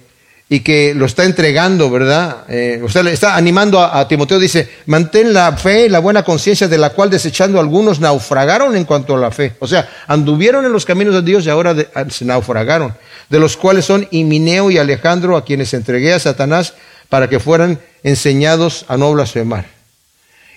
y 0.48 0.60
que 0.60 0.94
lo 0.94 1.04
está 1.04 1.24
entregando, 1.24 1.90
¿verdad? 1.90 2.44
Eh, 2.48 2.80
usted 2.84 3.02
le 3.02 3.12
está 3.12 3.34
animando 3.34 3.80
a, 3.80 4.06
Timoteo, 4.06 4.38
dice, 4.38 4.68
mantén 4.86 5.32
la 5.32 5.56
fe 5.56 5.86
y 5.86 5.88
la 5.88 5.98
buena 5.98 6.22
conciencia 6.22 6.68
de 6.68 6.78
la 6.78 6.90
cual 6.90 7.10
desechando 7.10 7.58
algunos 7.58 7.98
naufragaron 7.98 8.76
en 8.76 8.84
cuanto 8.84 9.16
a 9.16 9.18
la 9.18 9.32
fe. 9.32 9.56
O 9.58 9.66
sea, 9.66 9.90
anduvieron 10.06 10.64
en 10.64 10.70
los 10.70 10.84
caminos 10.84 11.12
de 11.12 11.22
Dios 11.22 11.44
y 11.44 11.50
ahora 11.50 11.74
de, 11.74 11.88
se 12.10 12.24
naufragaron, 12.24 12.94
de 13.28 13.40
los 13.40 13.56
cuales 13.56 13.84
son 13.84 14.06
Himineo 14.12 14.70
y 14.70 14.78
Alejandro, 14.78 15.36
a 15.36 15.44
quienes 15.44 15.74
entregué 15.74 16.12
a 16.12 16.20
Satanás 16.20 16.74
para 17.08 17.28
que 17.28 17.40
fueran 17.40 17.80
enseñados 18.04 18.84
a 18.86 18.96
no 18.96 19.12
blasfemar. 19.12 19.66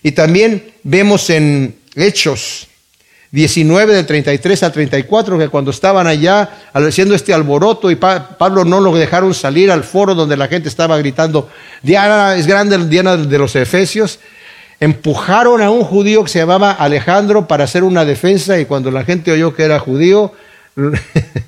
Y 0.04 0.12
también 0.12 0.74
vemos 0.84 1.28
en 1.32 1.76
Hechos 1.96 2.68
19 3.32 3.94
del 3.94 4.06
33 4.06 4.64
al 4.64 4.72
34, 4.74 5.38
que 5.38 5.48
cuando 5.48 5.72
estaban 5.72 6.06
allá 6.06 6.50
haciendo 6.74 7.16
este 7.16 7.34
alboroto 7.34 7.90
y 7.90 7.96
Pablo 7.96 8.66
no 8.66 8.82
lo 8.82 8.94
dejaron 8.94 9.34
salir 9.34 9.72
al 9.72 9.86
foro 9.86 10.14
donde 10.14 10.36
la 10.36 10.50
gente 10.50 10.68
estaba 10.68 10.98
gritando, 10.98 11.50
Diana 11.82 12.36
es 12.36 12.46
grande, 12.46 12.78
Diana 12.88 13.16
de 13.16 13.38
los 13.38 13.56
Efesios, 13.56 14.20
empujaron 14.82 15.62
a 15.62 15.70
un 15.70 15.84
judío 15.84 16.24
que 16.24 16.30
se 16.30 16.40
llamaba 16.40 16.72
Alejandro 16.72 17.48
para 17.48 17.64
hacer 17.64 17.86
una 17.86 18.04
defensa 18.04 18.60
y 18.60 18.66
cuando 18.66 18.92
la 18.92 19.06
gente 19.06 19.32
oyó 19.32 19.56
que 19.56 19.64
era 19.64 19.80
judío, 19.80 20.34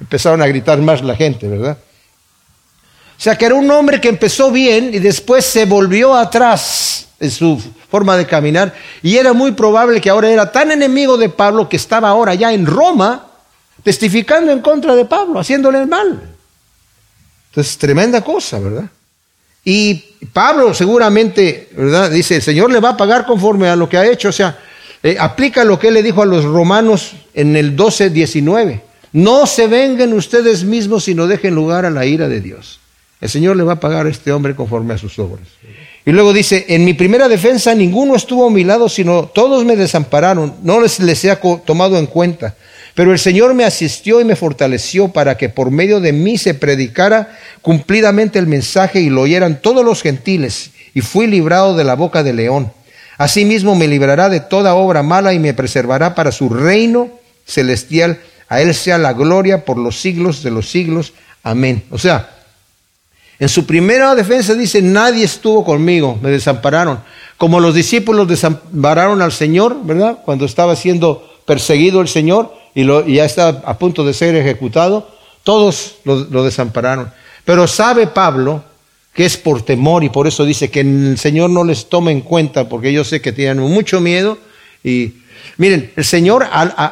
empezaron 0.00 0.40
a 0.40 0.46
gritar 0.46 0.78
más 0.82 1.02
la 1.02 1.16
gente, 1.16 1.48
¿verdad? 1.48 1.78
O 3.18 3.20
sea 3.20 3.36
que 3.36 3.46
era 3.46 3.54
un 3.54 3.68
hombre 3.70 4.00
que 4.00 4.08
empezó 4.08 4.52
bien 4.52 4.90
y 4.92 4.98
después 4.98 5.44
se 5.44 5.64
volvió 5.64 6.14
atrás 6.14 7.08
en 7.24 7.30
su 7.30 7.60
forma 7.90 8.16
de 8.16 8.26
caminar 8.26 8.74
y 9.02 9.16
era 9.16 9.32
muy 9.32 9.52
probable 9.52 10.00
que 10.00 10.10
ahora 10.10 10.30
era 10.30 10.52
tan 10.52 10.70
enemigo 10.70 11.16
de 11.16 11.28
Pablo 11.28 11.68
que 11.68 11.76
estaba 11.76 12.08
ahora 12.08 12.34
ya 12.34 12.52
en 12.52 12.66
Roma 12.66 13.26
testificando 13.82 14.52
en 14.52 14.60
contra 14.60 14.94
de 14.94 15.04
Pablo, 15.04 15.40
haciéndole 15.40 15.80
el 15.80 15.86
mal. 15.86 16.22
Entonces, 17.50 17.78
tremenda 17.78 18.22
cosa, 18.22 18.58
¿verdad? 18.58 18.84
Y 19.64 19.94
Pablo 20.32 20.74
seguramente, 20.74 21.70
¿verdad? 21.76 22.10
Dice, 22.10 22.36
el 22.36 22.42
Señor 22.42 22.70
le 22.70 22.80
va 22.80 22.90
a 22.90 22.96
pagar 22.96 23.26
conforme 23.26 23.68
a 23.68 23.76
lo 23.76 23.88
que 23.88 23.96
ha 23.96 24.06
hecho, 24.06 24.28
o 24.28 24.32
sea, 24.32 24.58
eh, 25.02 25.16
aplica 25.18 25.64
lo 25.64 25.78
que 25.78 25.88
él 25.88 25.94
le 25.94 26.02
dijo 26.02 26.22
a 26.22 26.26
los 26.26 26.44
romanos 26.44 27.12
en 27.34 27.56
el 27.56 27.76
12, 27.76 28.10
19. 28.10 28.82
No 29.12 29.46
se 29.46 29.68
vengan 29.68 30.12
ustedes 30.12 30.64
mismos, 30.64 31.04
sino 31.04 31.26
dejen 31.26 31.54
lugar 31.54 31.84
a 31.86 31.90
la 31.90 32.04
ira 32.04 32.28
de 32.28 32.40
Dios. 32.40 32.80
El 33.20 33.28
Señor 33.28 33.56
le 33.56 33.62
va 33.62 33.74
a 33.74 33.80
pagar 33.80 34.06
a 34.06 34.10
este 34.10 34.32
hombre 34.32 34.54
conforme 34.54 34.94
a 34.94 34.98
sus 34.98 35.18
obras. 35.18 35.46
Y 36.06 36.12
luego 36.12 36.32
dice, 36.32 36.66
en 36.68 36.84
mi 36.84 36.92
primera 36.92 37.28
defensa 37.28 37.74
ninguno 37.74 38.14
estuvo 38.14 38.46
a 38.46 38.50
mi 38.50 38.62
lado, 38.62 38.88
sino 38.88 39.24
todos 39.24 39.64
me 39.64 39.76
desampararon, 39.76 40.54
no 40.62 40.80
les, 40.80 41.00
les 41.00 41.24
he 41.24 41.34
tomado 41.64 41.96
en 41.96 42.06
cuenta. 42.06 42.54
Pero 42.94 43.10
el 43.10 43.18
Señor 43.18 43.54
me 43.54 43.64
asistió 43.64 44.20
y 44.20 44.24
me 44.24 44.36
fortaleció 44.36 45.08
para 45.08 45.36
que 45.36 45.48
por 45.48 45.70
medio 45.70 46.00
de 46.00 46.12
mí 46.12 46.38
se 46.38 46.54
predicara 46.54 47.38
cumplidamente 47.62 48.38
el 48.38 48.46
mensaje 48.46 49.00
y 49.00 49.08
lo 49.08 49.22
oyeran 49.22 49.60
todos 49.60 49.84
los 49.84 50.02
gentiles, 50.02 50.70
y 50.94 51.00
fui 51.00 51.26
librado 51.26 51.74
de 51.74 51.84
la 51.84 51.94
boca 51.94 52.22
del 52.22 52.36
león. 52.36 52.70
Asimismo 53.16 53.74
me 53.74 53.88
librará 53.88 54.28
de 54.28 54.40
toda 54.40 54.74
obra 54.74 55.02
mala 55.02 55.34
y 55.34 55.38
me 55.38 55.54
preservará 55.54 56.14
para 56.14 56.32
su 56.32 56.48
reino 56.48 57.10
celestial. 57.46 58.20
A 58.48 58.60
Él 58.60 58.74
sea 58.74 58.98
la 58.98 59.12
gloria 59.12 59.64
por 59.64 59.78
los 59.78 60.00
siglos 60.00 60.42
de 60.42 60.50
los 60.50 60.68
siglos. 60.68 61.14
Amén. 61.42 61.82
O 61.90 61.98
sea, 61.98 62.33
en 63.44 63.50
su 63.50 63.66
primera 63.66 64.14
defensa 64.14 64.54
dice, 64.54 64.80
nadie 64.80 65.22
estuvo 65.22 65.66
conmigo, 65.66 66.18
me 66.22 66.30
desampararon. 66.30 67.00
Como 67.36 67.60
los 67.60 67.74
discípulos 67.74 68.26
desampararon 68.26 69.20
al 69.20 69.32
Señor, 69.32 69.76
¿verdad? 69.84 70.20
Cuando 70.24 70.46
estaba 70.46 70.74
siendo 70.76 71.30
perseguido 71.44 72.00
el 72.00 72.08
Señor 72.08 72.54
y, 72.74 72.86
ya 72.86 73.26
estaba 73.26 73.60
a 73.66 73.76
punto 73.76 74.02
de 74.02 74.14
ser 74.14 74.34
ejecutado, 74.34 75.10
todos 75.42 75.96
lo, 76.04 76.42
desampararon. 76.42 77.12
Pero 77.44 77.66
sabe 77.66 78.06
Pablo 78.06 78.64
que 79.12 79.26
es 79.26 79.36
por 79.36 79.60
temor 79.60 80.04
y 80.04 80.08
por 80.08 80.26
eso 80.26 80.46
dice 80.46 80.70
que 80.70 80.80
el 80.80 81.18
Señor 81.18 81.50
no 81.50 81.64
les 81.64 81.90
tome 81.90 82.12
en 82.12 82.22
cuenta 82.22 82.66
porque 82.70 82.94
yo 82.94 83.04
sé 83.04 83.20
que 83.20 83.32
tienen 83.32 83.58
mucho 83.58 84.00
miedo 84.00 84.38
y 84.82 85.12
miren, 85.58 85.92
el 85.96 86.04
Señor 86.06 86.46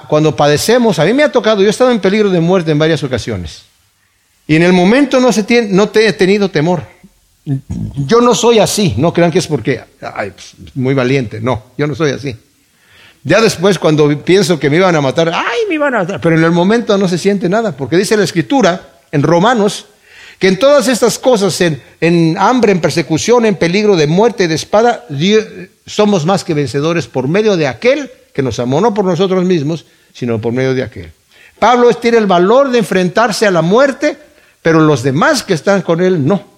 cuando 0.06 0.36
padecemos, 0.36 0.98
a 0.98 1.06
mí 1.06 1.14
me 1.14 1.22
ha 1.22 1.32
tocado, 1.32 1.62
yo 1.62 1.68
he 1.68 1.70
estado 1.70 1.92
en 1.92 2.00
peligro 2.00 2.28
de 2.28 2.40
muerte 2.40 2.72
en 2.72 2.78
varias 2.78 3.02
ocasiones. 3.02 3.71
Y 4.52 4.56
en 4.56 4.64
el 4.64 4.74
momento 4.74 5.18
no, 5.18 5.32
se 5.32 5.44
tiene, 5.44 5.68
no 5.68 5.88
te 5.88 6.06
he 6.06 6.12
tenido 6.12 6.50
temor. 6.50 6.82
Yo 8.06 8.20
no 8.20 8.34
soy 8.34 8.58
así, 8.58 8.92
no 8.98 9.10
crean 9.10 9.30
que 9.30 9.38
es 9.38 9.46
porque, 9.46 9.80
pues, 9.98 10.52
muy 10.74 10.92
valiente, 10.92 11.40
no, 11.40 11.68
yo 11.78 11.86
no 11.86 11.94
soy 11.94 12.10
así. 12.10 12.36
Ya 13.24 13.40
después 13.40 13.78
cuando 13.78 14.14
pienso 14.22 14.58
que 14.58 14.68
me 14.68 14.76
iban 14.76 14.94
a 14.94 15.00
matar, 15.00 15.30
ay, 15.32 15.60
me 15.70 15.76
iban 15.76 15.94
a 15.94 16.00
matar, 16.00 16.20
pero 16.20 16.36
en 16.36 16.44
el 16.44 16.50
momento 16.50 16.98
no 16.98 17.08
se 17.08 17.16
siente 17.16 17.48
nada, 17.48 17.74
porque 17.74 17.96
dice 17.96 18.14
la 18.14 18.24
escritura 18.24 18.98
en 19.10 19.22
Romanos 19.22 19.86
que 20.38 20.48
en 20.48 20.58
todas 20.58 20.86
estas 20.86 21.18
cosas, 21.18 21.58
en, 22.02 22.36
hambre, 22.38 22.72
en 22.72 22.82
persecución, 22.82 23.46
en 23.46 23.54
peligro 23.54 23.96
de 23.96 24.06
muerte 24.06 24.48
de 24.48 24.54
espada, 24.54 25.06
somos 25.86 26.26
más 26.26 26.44
que 26.44 26.52
vencedores 26.52 27.06
por 27.06 27.26
medio 27.26 27.56
de 27.56 27.68
aquel 27.68 28.10
que 28.34 28.42
nos 28.42 28.58
amó, 28.58 28.82
no 28.82 28.92
por 28.92 29.06
nosotros 29.06 29.46
mismos, 29.46 29.86
sino 30.12 30.42
por 30.42 30.52
medio 30.52 30.74
de 30.74 30.82
aquel. 30.82 31.10
Pablo 31.58 31.90
tiene 31.94 32.18
el 32.18 32.26
valor 32.26 32.70
de 32.70 32.80
enfrentarse 32.80 33.46
a 33.46 33.50
la 33.50 33.62
muerte 33.62 34.18
pero 34.62 34.80
los 34.80 35.02
demás 35.02 35.42
que 35.42 35.54
están 35.54 35.82
con 35.82 36.00
él 36.00 36.24
no. 36.24 36.52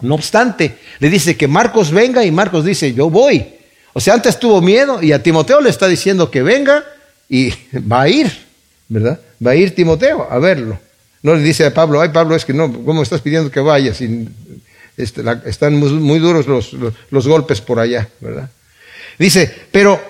No 0.00 0.14
obstante, 0.14 0.78
le 0.98 1.10
dice 1.10 1.36
que 1.36 1.46
Marcos 1.46 1.90
venga 1.90 2.24
y 2.24 2.30
Marcos 2.30 2.64
dice, 2.64 2.92
yo 2.92 3.10
voy. 3.10 3.46
O 3.92 4.00
sea, 4.00 4.14
antes 4.14 4.38
tuvo 4.38 4.60
miedo 4.60 5.02
y 5.02 5.12
a 5.12 5.22
Timoteo 5.22 5.60
le 5.60 5.70
está 5.70 5.86
diciendo 5.86 6.30
que 6.30 6.42
venga 6.42 6.84
y 7.28 7.52
va 7.90 8.02
a 8.02 8.08
ir, 8.08 8.30
¿verdad? 8.88 9.20
Va 9.44 9.52
a 9.52 9.54
ir 9.54 9.74
Timoteo 9.74 10.26
a 10.30 10.38
verlo. 10.38 10.78
No 11.22 11.34
le 11.34 11.42
dice 11.42 11.64
a 11.64 11.74
Pablo, 11.74 12.00
ay 12.00 12.08
Pablo, 12.08 12.34
es 12.34 12.44
que 12.44 12.52
no, 12.52 12.84
¿cómo 12.84 13.02
estás 13.02 13.20
pidiendo 13.20 13.50
que 13.50 13.60
vaya? 13.60 13.92
Este, 14.96 15.22
están 15.46 15.76
muy, 15.76 16.18
duros 16.18 16.46
los, 16.46 16.72
los, 17.10 17.26
golpes 17.28 17.60
por 17.60 17.78
allá, 17.78 18.08
¿verdad? 18.20 18.50
Dice, 19.18 19.66
pero 19.70 20.00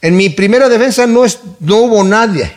en 0.00 0.16
mi 0.16 0.30
primera 0.30 0.70
defensa 0.70 1.06
no, 1.06 1.24
no 1.60 1.76
hubo 1.76 2.02
nadie, 2.02 2.50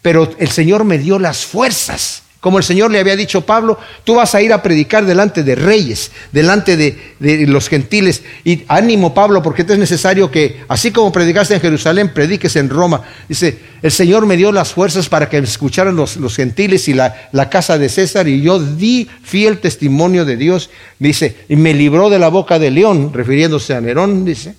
pero 0.00 0.30
el 0.38 0.48
Señor 0.48 0.84
me 0.84 0.96
dio 0.96 1.18
las 1.18 1.44
fuerzas 1.44 2.22
como 2.40 2.58
el 2.58 2.64
Señor 2.64 2.92
le 2.92 3.00
había 3.00 3.16
dicho 3.16 3.38
a 3.38 3.46
Pablo, 3.46 3.78
tú 4.04 4.14
vas 4.14 4.32
a 4.36 4.40
ir 4.40 4.52
a 4.52 4.62
predicar 4.62 5.04
delante 5.04 5.42
de 5.42 5.56
reyes, 5.56 6.12
delante 6.30 6.76
de, 6.76 7.46
los 7.48 7.68
gentiles. 7.68 8.22
Y 8.44 8.62
ánimo, 8.68 9.12
Pablo, 9.12 9.42
porque 9.42 9.62
es 9.62 9.78
necesario 9.78 10.30
que, 10.30 10.62
así 10.68 10.92
como 10.92 11.10
predicaste 11.10 11.54
en 11.54 11.60
Jerusalén, 11.60 12.14
prediques 12.14 12.54
en 12.54 12.70
Roma. 12.70 13.02
Dice, 13.28 13.58
el 13.82 13.90
Señor 13.90 14.24
me 14.24 14.36
dio 14.36 14.52
las 14.52 14.72
fuerzas 14.72 15.08
para 15.08 15.28
que 15.28 15.38
escucharan 15.38 15.96
los, 15.96 16.16
gentiles 16.36 16.86
y 16.86 16.94
la, 16.94 17.28
la, 17.32 17.50
casa 17.50 17.76
de 17.76 17.88
César, 17.88 18.28
y 18.28 18.40
yo 18.40 18.60
di 18.60 19.08
fiel 19.24 19.58
testimonio 19.58 20.24
de 20.24 20.36
Dios. 20.36 20.70
Dice, 21.00 21.38
y 21.48 21.56
me 21.56 21.74
libró 21.74 22.08
de 22.08 22.20
la 22.20 22.28
boca 22.28 22.60
del 22.60 22.74
león, 22.74 23.12
refiriéndose 23.12 23.74
a 23.74 23.80
Nerón, 23.80 24.24
dice, 24.24 24.54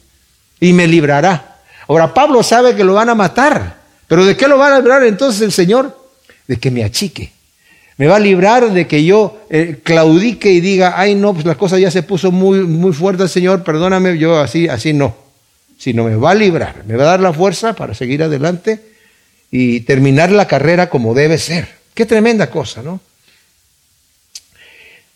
y 0.59 0.73
me 0.73 0.85
librará. 0.85 1.61
Ahora, 1.87 2.13
Pablo 2.13 2.43
sabe 2.43 2.75
que 2.75 2.83
lo 2.83 2.95
van 2.95 3.07
a 3.07 3.15
matar, 3.15 3.77
pero 4.05 4.25
¿de 4.25 4.35
qué 4.35 4.49
lo 4.49 4.57
va 4.57 4.75
a 4.75 4.79
librar 4.79 5.05
entonces 5.05 5.41
el 5.41 5.53
Señor? 5.53 5.97
De 6.45 6.57
que 6.57 6.71
me 6.71 6.83
achique 6.83 7.38
me 7.99 8.07
va 8.07 8.15
a 8.15 8.19
librar 8.19 8.71
de 8.71 8.87
que 8.87 9.03
yo 9.03 9.41
eh, 9.49 9.81
claudique 9.83 10.49
y 10.49 10.61
diga, 10.61 10.93
ay 10.95 11.15
no, 11.15 11.33
pues 11.33 11.45
la 11.45 11.55
cosa 11.55 11.77
ya 11.77 11.91
se 11.91 12.01
puso 12.01 12.31
muy, 12.31 12.59
muy 12.59 12.93
fuerte, 12.93 13.27
Señor, 13.27 13.61
perdóname, 13.65 14.17
yo 14.17 14.39
así, 14.39 14.69
así 14.69 14.93
no. 14.93 15.13
Sino 15.77 16.05
me 16.05 16.15
va 16.15 16.31
a 16.31 16.35
librar, 16.35 16.85
me 16.87 16.95
va 16.95 17.03
a 17.03 17.07
dar 17.07 17.19
la 17.19 17.33
fuerza 17.33 17.73
para 17.73 17.93
seguir 17.93 18.23
adelante 18.23 18.79
y 19.51 19.81
terminar 19.81 20.31
la 20.31 20.47
carrera 20.47 20.89
como 20.89 21.13
debe 21.13 21.37
ser. 21.37 21.67
Qué 21.93 22.05
tremenda 22.05 22.49
cosa, 22.49 22.81
¿no? 22.81 23.01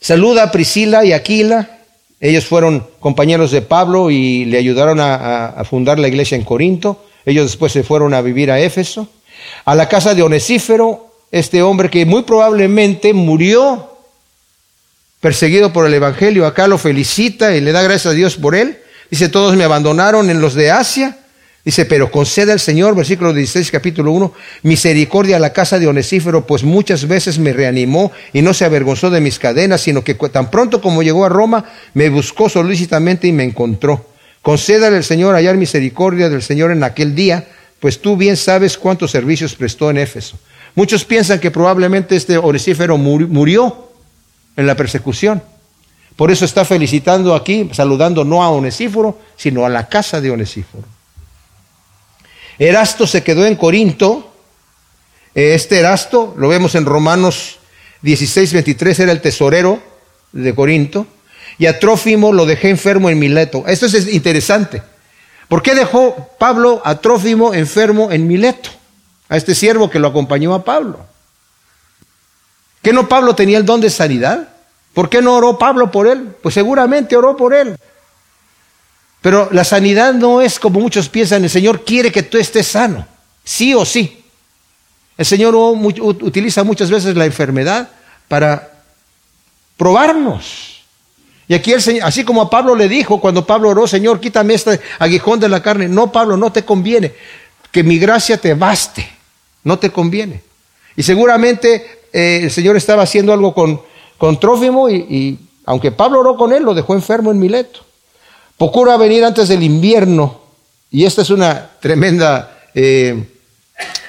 Saluda 0.02 0.44
a 0.44 0.52
Priscila 0.52 1.06
y 1.06 1.14
Aquila. 1.14 1.80
Ellos 2.20 2.46
fueron 2.46 2.86
compañeros 3.00 3.52
de 3.52 3.62
Pablo 3.62 4.12
y 4.12 4.44
le 4.44 4.58
ayudaron 4.58 5.00
a, 5.00 5.46
a 5.46 5.64
fundar 5.64 6.00
la 6.00 6.10
iglesia 6.10 6.36
en 6.36 6.44
Corinto. 6.44 7.06
Ellos 7.26 7.46
después 7.46 7.72
se 7.72 7.84
fueron 7.84 8.14
a 8.14 8.22
vivir 8.22 8.52
a 8.52 8.60
Éfeso. 8.60 9.08
A 9.64 9.74
la 9.74 9.88
casa 9.88 10.14
de 10.14 10.22
Onesífero, 10.22 11.13
este 11.34 11.64
hombre 11.64 11.90
que 11.90 12.06
muy 12.06 12.22
probablemente 12.22 13.12
murió 13.12 13.90
perseguido 15.20 15.74
por 15.74 15.88
el 15.88 15.94
Evangelio. 15.96 16.46
Acá 16.46 16.68
lo 16.68 16.78
felicita 16.78 17.56
y 17.56 17.62
le 17.62 17.72
da 17.72 17.82
gracias 17.82 18.06
a 18.06 18.16
Dios 18.16 18.38
por 18.38 18.54
él. 18.54 18.78
Dice, 19.10 19.30
todos 19.30 19.56
me 19.56 19.64
abandonaron 19.64 20.30
en 20.30 20.42
los 20.42 20.54
de 20.54 20.70
Asia. 20.70 21.18
Dice, 21.66 21.86
pero 21.86 22.12
concede 22.12 22.52
al 22.52 22.60
Señor, 22.60 22.94
versículo 22.94 23.34
16, 23.34 23.72
capítulo 23.72 24.12
1, 24.12 24.32
misericordia 24.62 25.38
a 25.38 25.40
la 25.40 25.54
casa 25.54 25.80
de 25.80 25.88
Onesífero, 25.88 26.46
pues 26.46 26.64
muchas 26.64 27.08
veces 27.08 27.40
me 27.40 27.52
reanimó 27.52 28.12
y 28.32 28.44
no 28.44 28.54
se 28.54 28.66
avergonzó 28.66 29.10
de 29.10 29.22
mis 29.22 29.40
cadenas, 29.40 29.82
sino 29.82 30.04
que 30.04 30.14
tan 30.14 30.52
pronto 30.52 30.82
como 30.82 31.02
llegó 31.02 31.26
a 31.26 31.30
Roma, 31.30 31.66
me 31.96 32.10
buscó 32.10 32.48
solícitamente 32.48 33.28
y 33.28 33.32
me 33.32 33.44
encontró. 33.44 34.06
Concédale 34.44 34.98
al 34.98 35.04
Señor 35.04 35.34
hallar 35.34 35.58
misericordia 35.58 36.30
del 36.30 36.44
Señor 36.44 36.70
en 36.70 36.84
aquel 36.84 37.16
día, 37.16 37.48
pues 37.80 38.00
tú 38.02 38.18
bien 38.18 38.38
sabes 38.38 38.78
cuántos 38.78 39.10
servicios 39.10 39.56
prestó 39.56 39.90
en 39.90 39.98
Éfeso. 39.98 40.38
Muchos 40.76 41.06
piensan 41.06 41.40
que 41.40 41.52
probablemente 41.52 42.16
este 42.16 42.38
oresífero 42.38 42.98
murió 42.98 43.92
en 44.56 44.68
la 44.68 44.76
persecución. 44.76 45.42
Por 46.16 46.32
eso 46.32 46.46
está 46.46 46.66
felicitando 46.66 47.36
aquí, 47.36 47.70
saludando 47.74 48.24
no 48.24 48.44
a 48.44 48.50
Onesíforo, 48.50 49.20
sino 49.36 49.66
a 49.66 49.70
la 49.70 49.88
casa 49.88 50.22
de 50.22 50.32
Onesíforo. 50.32 50.84
Erasto 52.60 53.08
se 53.08 53.24
quedó 53.24 53.46
en 53.46 53.56
Corinto. 53.56 54.32
Este 55.34 55.80
Erasto, 55.80 56.36
lo 56.38 56.48
vemos 56.48 56.76
en 56.76 56.86
Romanos 56.86 57.58
16, 58.04 58.54
23, 58.54 59.00
era 59.00 59.12
el 59.12 59.22
tesorero 59.22 59.82
de 60.32 60.54
Corinto. 60.54 61.08
Y 61.58 61.66
a 61.68 61.80
Trófimo 61.80 62.32
lo 62.34 62.46
dejé 62.46 62.70
enfermo 62.70 63.10
en 63.10 63.20
Mileto. 63.20 63.64
Esto 63.68 63.86
es 63.86 64.08
interesante. 64.14 64.82
¿Por 65.48 65.62
qué 65.62 65.76
dejó 65.76 66.30
Pablo 66.40 66.82
a 66.84 67.00
Trófimo 67.00 67.54
enfermo 67.54 68.12
en 68.12 68.28
Mileto? 68.28 68.70
A 69.34 69.38
este 69.38 69.56
siervo 69.56 69.90
que 69.90 69.98
lo 69.98 70.10
acompañó 70.10 70.54
a 70.54 70.64
Pablo. 70.64 71.00
¿Que 72.84 72.94
no 72.94 73.10
Pablo 73.10 73.34
tenía 73.34 73.58
el 73.58 73.66
don 73.66 73.82
de 73.82 73.90
sanidad? 73.90 74.48
¿Por 74.94 75.10
qué 75.10 75.24
no 75.24 75.34
oró 75.34 75.58
Pablo 75.58 75.90
por 75.90 76.06
él? 76.06 76.36
Pues 76.44 76.54
seguramente 76.54 77.16
oró 77.16 77.36
por 77.36 77.52
él. 77.56 77.76
Pero 79.22 79.50
la 79.52 79.64
sanidad 79.64 80.14
no 80.14 80.40
es 80.40 80.60
como 80.60 80.80
muchos 80.80 81.10
piensan, 81.10 81.44
el 81.44 81.50
Señor 81.50 81.84
quiere 81.84 82.12
que 82.12 82.22
tú 82.22 82.38
estés 82.38 82.68
sano, 82.68 83.08
sí 83.44 83.74
o 83.74 83.86
sí. 83.86 84.24
El 85.18 85.26
Señor 85.26 85.56
utiliza 85.56 86.64
muchas 86.64 86.92
veces 86.92 87.16
la 87.16 87.26
enfermedad 87.26 87.90
para 88.28 88.70
probarnos. 89.78 90.84
Y 91.48 91.56
aquí 91.56 91.72
el 91.72 91.82
Señor, 91.82 92.04
así 92.04 92.24
como 92.24 92.40
a 92.40 92.52
Pablo 92.52 92.76
le 92.76 92.88
dijo 92.88 93.20
cuando 93.20 93.48
Pablo 93.48 93.70
oró, 93.70 93.88
Señor, 93.88 94.20
quítame 94.20 94.54
este 94.54 94.80
aguijón 95.00 95.40
de 95.40 95.50
la 95.50 95.64
carne. 95.64 95.88
No, 95.88 96.12
Pablo, 96.12 96.38
no 96.38 96.52
te 96.52 96.64
conviene. 96.64 97.16
Que 97.72 97.82
mi 97.82 97.98
gracia 97.98 98.38
te 98.38 98.54
baste. 98.54 99.13
No 99.64 99.80
te 99.80 99.92
conviene. 99.92 100.42
Y 100.96 101.04
seguramente 101.04 102.02
eh, 102.12 102.42
el 102.44 102.52
Señor 102.52 102.78
estaba 102.78 103.04
haciendo 103.04 103.34
algo 103.34 103.54
con, 103.54 103.82
con 104.18 104.40
Trófimo 104.40 104.90
y, 104.90 105.40
aunque 105.66 105.92
Pablo 105.92 106.20
oró 106.20 106.38
con 106.38 106.54
él, 106.54 106.64
lo 106.64 106.74
dejó 106.74 106.94
enfermo 106.94 107.32
en 107.32 107.40
Mileto. 107.40 107.82
Procura 108.58 108.98
venir 108.98 109.24
antes 109.24 109.48
del 109.48 109.64
invierno. 109.64 110.42
Y 110.92 111.06
esta 111.06 111.24
es 111.24 111.30
una 111.30 111.72
tremenda 111.80 112.66
eh, 112.76 113.26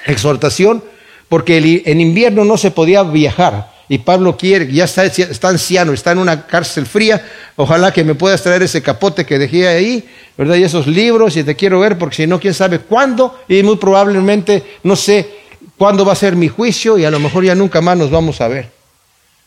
exhortación, 0.05 0.83
porque 1.29 1.83
en 1.85 1.99
invierno 1.99 2.45
no 2.45 2.57
se 2.57 2.71
podía 2.71 3.01
viajar. 3.03 3.73
Y 3.87 3.99
Pablo 3.99 4.35
quiere, 4.35 4.71
ya 4.71 4.85
está, 4.85 5.05
está, 5.05 5.49
anciano, 5.49 5.93
está 5.93 6.11
en 6.11 6.19
una 6.19 6.45
cárcel 6.45 6.85
fría. 6.85 7.23
Ojalá 7.55 7.91
que 7.91 8.03
me 8.03 8.15
puedas 8.15 8.41
traer 8.41 8.63
ese 8.63 8.81
capote 8.81 9.25
que 9.25 9.39
dejé 9.39 9.67
ahí, 9.67 10.07
¿verdad? 10.37 10.55
Y 10.55 10.63
esos 10.63 10.87
libros, 10.87 11.37
y 11.37 11.43
te 11.43 11.55
quiero 11.55 11.79
ver, 11.79 11.97
porque 11.97 12.15
si 12.17 12.27
no, 12.27 12.39
quién 12.39 12.53
sabe 12.53 12.79
cuándo, 12.79 13.39
y 13.47 13.61
muy 13.63 13.77
probablemente, 13.77 14.63
no 14.83 14.95
sé 14.95 15.44
cuándo 15.77 16.05
va 16.05 16.13
a 16.13 16.15
ser 16.15 16.35
mi 16.35 16.47
juicio, 16.47 16.97
y 16.97 17.05
a 17.05 17.11
lo 17.11 17.19
mejor 17.19 17.43
ya 17.43 17.55
nunca 17.55 17.81
más 17.81 17.97
nos 17.97 18.11
vamos 18.11 18.41
a 18.41 18.47
ver. 18.47 18.69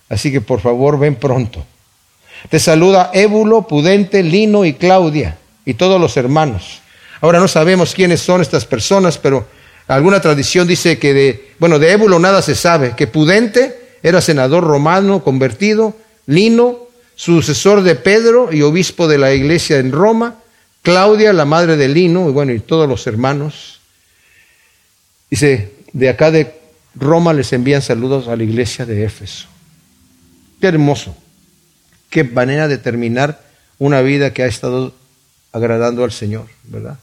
Así 0.09 0.33
que 0.33 0.41
por 0.41 0.61
favor, 0.61 0.99
ven 0.99 1.17
pronto. 1.17 1.65
Te 2.49 2.59
saluda 2.59 3.11
Ébulo, 3.13 3.67
Pudente, 3.67 4.23
Lino 4.23 4.65
y 4.65 4.75
Claudia, 4.75 5.39
y 5.65 5.75
todos 5.75 6.01
los 6.01 6.17
hermanos. 6.17 6.81
Ahora 7.21 7.41
no 7.41 7.49
sabemos 7.49 7.95
quiénes 7.95 8.21
son 8.21 8.41
estas 8.41 8.65
personas, 8.65 9.19
pero 9.19 9.47
alguna 9.89 10.21
tradición 10.21 10.67
dice 10.69 10.99
que 10.99 11.13
de, 11.13 11.55
bueno, 11.59 11.79
de 11.79 11.93
Ébulo 11.93 12.19
nada 12.19 12.43
se 12.43 12.55
sabe, 12.55 12.95
que 12.97 13.07
Pudente 13.07 13.97
era 14.03 14.21
senador 14.21 14.65
romano 14.65 15.25
convertido, 15.25 15.97
Lino, 16.27 16.79
sucesor 17.17 17.83
de 17.83 17.97
Pedro 17.97 18.53
y 18.53 18.63
obispo 18.63 19.09
de 19.09 19.19
la 19.19 19.33
iglesia 19.33 19.79
en 19.79 19.91
Roma, 19.91 20.37
Claudia, 20.83 21.33
la 21.33 21.45
madre 21.45 21.77
de 21.77 21.89
Lino, 21.89 22.29
y 22.29 22.33
bueno, 22.33 22.53
y 22.53 22.61
todos 22.61 22.89
los 22.89 23.07
hermanos. 23.07 23.81
Dice, 25.29 25.73
de 25.93 26.09
acá 26.09 26.31
de 26.31 26.55
Roma 26.95 27.33
les 27.33 27.53
envían 27.53 27.83
saludos 27.83 28.29
a 28.29 28.37
la 28.37 28.43
iglesia 28.43 28.87
de 28.87 29.05
Éfeso. 29.05 29.47
Qué 30.61 30.67
hermoso, 30.67 31.17
qué 32.11 32.25
manera 32.25 32.69
de 32.69 32.79
terminar 32.79 33.41
una 33.79 34.03
vida 34.03 34.33
que 34.33 34.43
ha 34.43 34.47
estado 34.47 34.95
agradando 35.53 36.05
al 36.05 36.13
Señor, 36.13 36.47
¿verdad? 36.65 36.99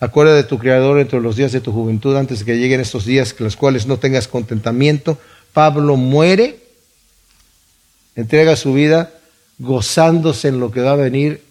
Acuerda 0.00 0.34
de 0.34 0.44
tu 0.44 0.58
Creador 0.58 0.98
entre 0.98 1.20
los 1.20 1.36
días 1.36 1.52
de 1.52 1.60
tu 1.60 1.72
juventud, 1.72 2.16
antes 2.16 2.40
de 2.40 2.44
que 2.44 2.56
lleguen 2.56 2.80
estos 2.80 3.04
días 3.04 3.34
en 3.38 3.44
los 3.44 3.56
cuales 3.56 3.86
no 3.86 3.98
tengas 3.98 4.28
contentamiento, 4.28 5.18
Pablo 5.52 5.96
muere, 5.96 6.58
entrega 8.16 8.56
su 8.56 8.74
vida 8.74 9.10
gozándose 9.58 10.48
en 10.48 10.60
lo 10.60 10.70
que 10.70 10.80
va 10.80 10.92
a 10.92 10.96
venir 10.96 11.42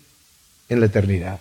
en 0.69 0.79
la 0.79 0.87
eternidad. 0.87 1.39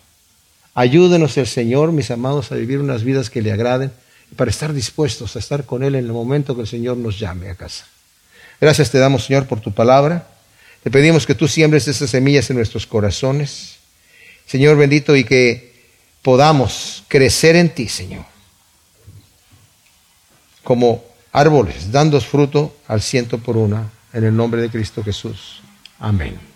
Ayúdenos 0.75 1.37
el 1.37 1.47
Señor, 1.47 1.93
mis 1.93 2.11
amados, 2.11 2.53
a 2.53 2.55
vivir 2.55 2.79
unas 2.79 3.05
vidas 3.05 3.31
que 3.31 3.43
le 3.43 3.53
agraden 3.53 3.91
para 4.37 4.51
estar 4.51 4.73
dispuestos 4.73 5.37
a 5.37 5.39
estar 5.39 5.65
con 5.65 5.83
Él 5.83 5.95
en 5.95 6.05
el 6.05 6.13
momento 6.13 6.55
que 6.55 6.63
el 6.63 6.69
Señor 6.69 6.97
nos 6.97 7.19
llame 7.19 7.51
a 7.51 7.55
casa. 7.55 7.87
Gracias 8.61 8.91
te 8.91 8.99
damos, 8.99 9.25
Señor, 9.25 9.47
por 9.47 9.61
tu 9.61 9.73
palabra. 9.73 10.29
Te 10.83 10.91
pedimos 10.91 11.27
que 11.27 11.35
tú 11.35 11.49
siembres 11.49 11.89
esas 11.89 12.11
semillas 12.11 12.49
en 12.51 12.57
nuestros 12.57 12.87
corazones. 12.87 13.77
Señor 14.47 14.77
bendito, 14.77 15.17
y 15.17 15.25
que 15.25 15.73
podamos 16.23 17.05
crecer 17.09 17.57
en 17.57 17.71
ti, 17.71 17.89
Señor. 17.89 18.25
Como 20.63 21.05
árboles, 21.33 21.91
dando 21.91 22.21
fruto 22.21 22.77
al 22.87 23.03
ciento 23.03 23.39
por 23.39 23.57
una, 23.57 23.91
en 24.13 24.25
el 24.25 24.37
nombre 24.37 24.61
de 24.63 24.71
Cristo 24.71 25.03
Jesús. 25.03 25.61
Amén. 25.99 26.52